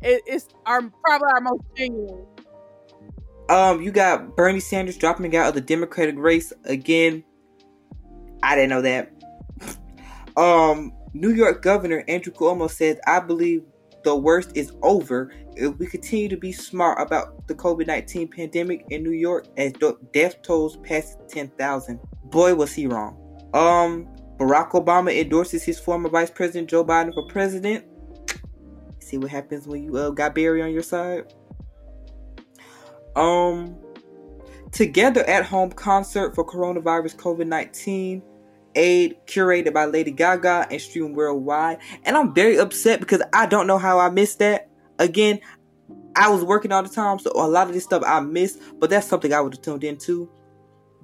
it, 0.00 0.22
it's 0.26 0.48
our 0.66 0.82
probably 1.04 1.28
our 1.32 1.40
most 1.40 1.62
genuine. 1.76 2.26
Um, 3.48 3.82
you 3.82 3.90
got 3.90 4.36
Bernie 4.36 4.60
Sanders 4.60 4.96
dropping 4.96 5.36
out 5.36 5.48
of 5.48 5.54
the 5.54 5.60
Democratic 5.60 6.16
race 6.16 6.52
again. 6.64 7.24
I 8.42 8.54
didn't 8.56 8.70
know 8.70 8.82
that. 8.82 9.12
Um, 10.34 10.94
New 11.12 11.28
York 11.28 11.60
Governor 11.60 12.04
Andrew 12.08 12.32
Cuomo 12.32 12.70
says, 12.70 12.98
"I 13.06 13.20
believe 13.20 13.62
the 14.02 14.16
worst 14.16 14.52
is 14.54 14.72
over 14.82 15.30
if 15.56 15.78
we 15.78 15.86
continue 15.86 16.28
to 16.28 16.36
be 16.36 16.52
smart 16.52 17.00
about 17.00 17.46
the 17.48 17.54
COVID 17.54 17.86
19 17.86 18.28
pandemic 18.28 18.84
in 18.90 19.02
New 19.02 19.12
York 19.12 19.46
as 19.56 19.72
death 20.12 20.42
tolls 20.42 20.76
past 20.78 21.18
10,000. 21.28 22.00
Boy, 22.24 22.54
was 22.54 22.72
he 22.72 22.86
wrong. 22.86 23.18
Um, 23.54 24.08
Barack 24.38 24.70
Obama 24.72 25.16
endorses 25.18 25.62
his 25.62 25.78
former 25.78 26.08
Vice 26.08 26.30
President 26.30 26.68
Joe 26.68 26.84
Biden 26.84 27.12
for 27.14 27.26
president. 27.26 27.84
See 29.00 29.18
what 29.18 29.30
happens 29.30 29.66
when 29.66 29.84
you 29.84 29.96
uh, 29.96 30.10
got 30.10 30.34
Barry 30.34 30.62
on 30.62 30.72
your 30.72 30.82
side. 30.82 31.32
Um, 33.14 33.76
together 34.70 35.22
at 35.24 35.44
home 35.44 35.70
concert 35.70 36.34
for 36.34 36.44
coronavirus 36.44 37.16
COVID 37.16 37.46
19 37.46 38.22
aid 38.74 39.16
curated 39.26 39.74
by 39.74 39.84
Lady 39.84 40.10
Gaga 40.10 40.66
and 40.70 40.80
streamed 40.80 41.14
worldwide. 41.14 41.78
And 42.04 42.16
I'm 42.16 42.34
very 42.34 42.56
upset 42.58 43.00
because 43.00 43.22
I 43.32 43.46
don't 43.46 43.66
know 43.66 43.78
how 43.78 43.98
I 43.98 44.08
missed 44.08 44.38
that. 44.38 44.71
Again, 44.98 45.40
I 46.16 46.28
was 46.28 46.44
working 46.44 46.72
all 46.72 46.82
the 46.82 46.88
time, 46.88 47.18
so 47.18 47.32
a 47.34 47.46
lot 47.46 47.68
of 47.68 47.74
this 47.74 47.84
stuff 47.84 48.02
I 48.06 48.20
missed, 48.20 48.60
but 48.78 48.90
that's 48.90 49.06
something 49.06 49.32
I 49.32 49.40
would 49.40 49.54
have 49.54 49.62
tuned 49.62 49.84
into. 49.84 50.30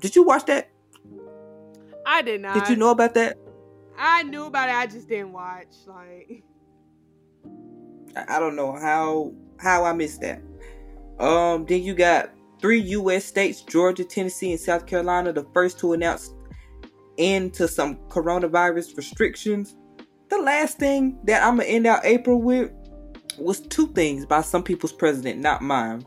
Did 0.01 0.15
you 0.15 0.23
watch 0.23 0.45
that? 0.47 0.71
I 2.07 2.23
did 2.23 2.41
not. 2.41 2.55
Did 2.55 2.69
you 2.69 2.77
know 2.77 2.91
about 2.91 3.15
that? 3.15 3.37
I 3.99 4.23
knew 4.23 4.45
about 4.45 4.69
it, 4.69 4.75
I 4.75 4.87
just 4.87 5.09
didn't 5.09 5.33
watch. 5.33 5.75
Like 5.87 6.45
I 8.29 8.39
don't 8.39 8.57
know 8.57 8.73
how 8.73 9.33
how 9.59 9.85
I 9.85 9.93
missed 9.93 10.21
that. 10.21 10.41
Um, 11.19 11.67
then 11.67 11.83
you 11.83 11.95
got 11.95 12.31
three 12.61 12.81
U.S. 12.81 13.25
states: 13.25 13.63
Georgia, 13.63 14.05
Tennessee, 14.05 14.53
and 14.53 14.61
South 14.61 14.87
Carolina, 14.87 15.33
the 15.33 15.47
first 15.53 15.79
to 15.81 15.93
announce 15.93 16.33
into 17.17 17.67
some 17.69 17.97
coronavirus 18.09 18.97
restrictions. 18.97 19.77
The 20.29 20.39
last 20.39 20.79
thing 20.79 21.19
that 21.25 21.43
I'm 21.43 21.57
gonna 21.57 21.69
end 21.69 21.87
out 21.87 22.05
April 22.05 22.41
with 22.41 22.71
was 23.41 23.61
two 23.61 23.89
things 23.89 24.27
by 24.27 24.43
some 24.43 24.63
people's 24.63 24.93
president, 24.93 25.41
not 25.41 25.63
mine. 25.63 26.05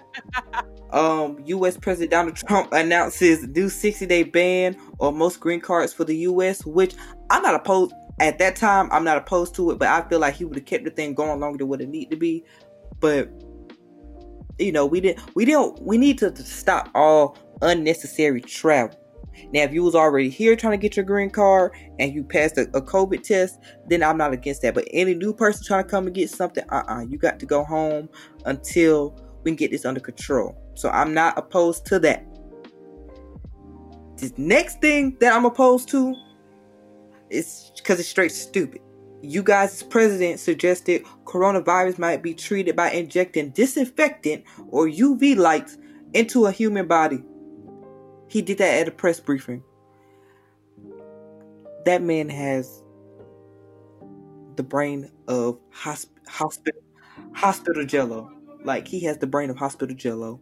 um, 0.90 1.38
U.S. 1.44 1.76
President 1.76 2.10
Donald 2.10 2.36
Trump 2.36 2.72
announces 2.72 3.46
new 3.48 3.66
60-day 3.66 4.24
ban 4.24 4.76
on 4.98 5.16
most 5.16 5.40
green 5.40 5.60
cards 5.60 5.92
for 5.92 6.04
the 6.04 6.16
U.S., 6.18 6.64
which 6.64 6.94
I'm 7.30 7.42
not 7.42 7.54
opposed. 7.54 7.92
At 8.18 8.38
that 8.38 8.56
time, 8.56 8.88
I'm 8.92 9.04
not 9.04 9.18
opposed 9.18 9.54
to 9.56 9.70
it, 9.72 9.78
but 9.78 9.88
I 9.88 10.08
feel 10.08 10.20
like 10.20 10.34
he 10.34 10.46
would 10.46 10.56
have 10.56 10.64
kept 10.64 10.84
the 10.84 10.90
thing 10.90 11.14
going 11.14 11.38
longer 11.38 11.58
than 11.58 11.68
what 11.68 11.82
it 11.82 11.88
needed 11.88 12.12
to 12.12 12.16
be. 12.16 12.44
But 12.98 13.30
you 14.58 14.72
know, 14.72 14.86
we 14.86 15.00
didn't. 15.00 15.34
We 15.34 15.44
didn't. 15.44 15.82
We 15.82 15.98
need 15.98 16.18
to 16.18 16.34
stop 16.36 16.88
all 16.94 17.36
unnecessary 17.62 18.40
travel. 18.40 18.98
Now, 19.52 19.62
if 19.62 19.72
you 19.72 19.82
was 19.82 19.94
already 19.94 20.28
here 20.28 20.56
trying 20.56 20.72
to 20.72 20.76
get 20.78 20.96
your 20.96 21.04
green 21.04 21.30
card 21.30 21.72
and 21.98 22.12
you 22.12 22.24
passed 22.24 22.58
a, 22.58 22.62
a 22.74 22.82
COVID 22.82 23.22
test, 23.22 23.58
then 23.88 24.02
I'm 24.02 24.16
not 24.16 24.32
against 24.32 24.62
that. 24.62 24.74
But 24.74 24.86
any 24.92 25.14
new 25.14 25.32
person 25.32 25.64
trying 25.64 25.84
to 25.84 25.90
come 25.90 26.06
and 26.06 26.14
get 26.14 26.30
something, 26.30 26.64
uh-uh, 26.70 27.06
you 27.08 27.18
got 27.18 27.38
to 27.40 27.46
go 27.46 27.64
home 27.64 28.08
until 28.44 29.18
we 29.42 29.50
can 29.50 29.56
get 29.56 29.70
this 29.70 29.84
under 29.84 30.00
control. 30.00 30.56
So 30.74 30.90
I'm 30.90 31.14
not 31.14 31.38
opposed 31.38 31.86
to 31.86 31.98
that. 32.00 32.26
This 34.16 34.32
next 34.36 34.80
thing 34.80 35.16
that 35.20 35.32
I'm 35.32 35.44
opposed 35.44 35.88
to 35.90 36.14
is 37.30 37.70
because 37.76 38.00
it's 38.00 38.08
straight 38.08 38.32
stupid. 38.32 38.80
You 39.22 39.42
guys, 39.42 39.82
president, 39.82 40.40
suggested 40.40 41.04
coronavirus 41.24 41.98
might 41.98 42.22
be 42.22 42.34
treated 42.34 42.76
by 42.76 42.90
injecting 42.90 43.50
disinfectant 43.50 44.44
or 44.68 44.86
UV 44.86 45.36
lights 45.36 45.78
into 46.12 46.46
a 46.46 46.52
human 46.52 46.86
body. 46.86 47.22
He 48.28 48.42
did 48.42 48.58
that 48.58 48.80
at 48.80 48.88
a 48.88 48.90
press 48.90 49.20
briefing. 49.20 49.62
That 51.84 52.02
man 52.02 52.28
has 52.28 52.82
the 54.56 54.62
brain 54.62 55.10
of 55.28 55.58
hosp- 55.70 56.10
hospital 56.26 56.82
hospital 57.32 57.84
jello. 57.84 58.32
Like 58.64 58.88
he 58.88 59.04
has 59.04 59.18
the 59.18 59.26
brain 59.26 59.50
of 59.50 59.56
hospital 59.56 59.94
jello. 59.94 60.40